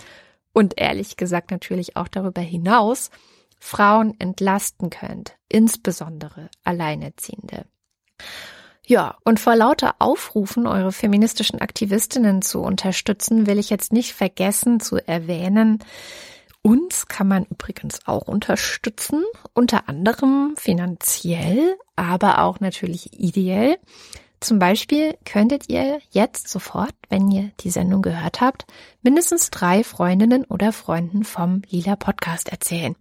und 0.52 0.74
ehrlich 0.78 1.16
gesagt 1.16 1.50
natürlich 1.50 1.96
auch 1.96 2.08
darüber 2.08 2.40
hinaus, 2.40 3.10
Frauen 3.58 4.18
entlasten 4.18 4.90
könnt, 4.90 5.36
insbesondere 5.48 6.50
Alleinerziehende. 6.64 7.64
Ja, 8.86 9.16
und 9.24 9.40
vor 9.40 9.56
lauter 9.56 9.96
Aufrufen, 9.98 10.66
eure 10.66 10.92
feministischen 10.92 11.60
Aktivistinnen 11.60 12.42
zu 12.42 12.60
unterstützen, 12.60 13.46
will 13.46 13.58
ich 13.58 13.70
jetzt 13.70 13.92
nicht 13.92 14.12
vergessen 14.12 14.78
zu 14.78 14.96
erwähnen, 14.96 15.78
uns 16.60 17.08
kann 17.08 17.28
man 17.28 17.44
übrigens 17.44 18.06
auch 18.06 18.26
unterstützen, 18.26 19.22
unter 19.52 19.86
anderem 19.88 20.54
finanziell, 20.56 21.76
aber 21.94 22.42
auch 22.42 22.58
natürlich 22.60 23.18
ideell. 23.20 23.78
Zum 24.40 24.58
Beispiel 24.58 25.14
könntet 25.26 25.68
ihr 25.68 26.00
jetzt 26.10 26.48
sofort, 26.48 26.94
wenn 27.10 27.30
ihr 27.30 27.50
die 27.60 27.70
Sendung 27.70 28.00
gehört 28.00 28.40
habt, 28.40 28.66
mindestens 29.02 29.50
drei 29.50 29.84
Freundinnen 29.84 30.44
oder 30.44 30.72
Freunden 30.72 31.24
vom 31.24 31.62
Lila 31.68 31.96
Podcast 31.96 32.50
erzählen. 32.50 32.96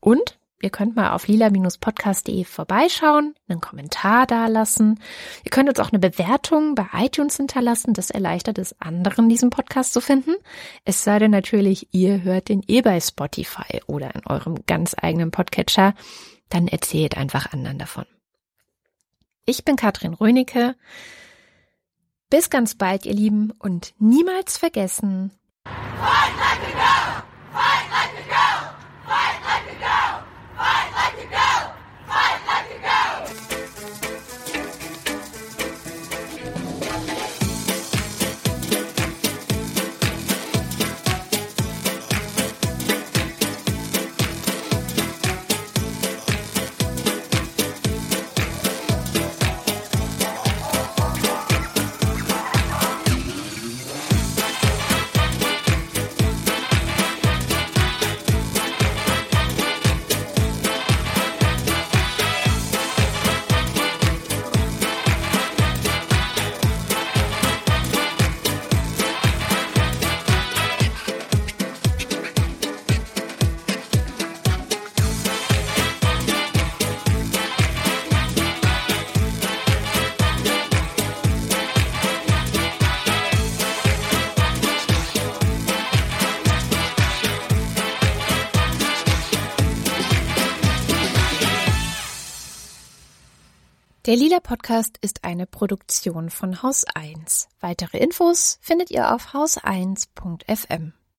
Und 0.00 0.38
Ihr 0.66 0.70
könnt 0.70 0.96
mal 0.96 1.12
auf 1.12 1.28
lila-podcast.de 1.28 2.42
vorbeischauen, 2.42 3.36
einen 3.46 3.60
Kommentar 3.60 4.26
dalassen. 4.26 4.98
Ihr 5.44 5.52
könnt 5.52 5.68
uns 5.68 5.78
auch 5.78 5.92
eine 5.92 6.00
Bewertung 6.00 6.74
bei 6.74 6.86
iTunes 6.92 7.36
hinterlassen. 7.36 7.94
Das 7.94 8.10
erleichtert 8.10 8.58
es 8.58 8.74
anderen, 8.80 9.28
diesen 9.28 9.50
Podcast 9.50 9.92
zu 9.92 10.00
finden. 10.00 10.34
Es 10.84 11.04
sei 11.04 11.20
denn 11.20 11.30
natürlich, 11.30 11.94
ihr 11.94 12.24
hört 12.24 12.48
den 12.48 12.64
eh 12.66 12.82
bei 12.82 12.98
Spotify 12.98 13.80
oder 13.86 14.12
in 14.16 14.26
eurem 14.26 14.56
ganz 14.66 14.96
eigenen 15.00 15.30
Podcatcher. 15.30 15.94
Dann 16.48 16.66
erzählt 16.66 17.16
einfach 17.16 17.52
anderen 17.52 17.78
davon. 17.78 18.06
Ich 19.44 19.64
bin 19.64 19.76
Katrin 19.76 20.14
Rönecke. 20.14 20.74
Bis 22.28 22.50
ganz 22.50 22.74
bald, 22.74 23.06
ihr 23.06 23.14
Lieben, 23.14 23.52
und 23.60 23.94
niemals 24.00 24.58
vergessen. 24.58 25.30
Fight 25.64 26.36
like 26.40 26.60
a 26.60 26.72
girl! 26.72 27.22
Fight 27.52 27.85
Der 94.16 94.22
Lila 94.22 94.40
Podcast 94.40 94.96
ist 95.02 95.24
eine 95.24 95.44
Produktion 95.44 96.30
von 96.30 96.62
Haus 96.62 96.86
1. 96.94 97.48
Weitere 97.60 97.98
Infos 97.98 98.58
findet 98.62 98.90
ihr 98.90 99.14
auf 99.14 99.34
haus1.fm. 99.34 100.94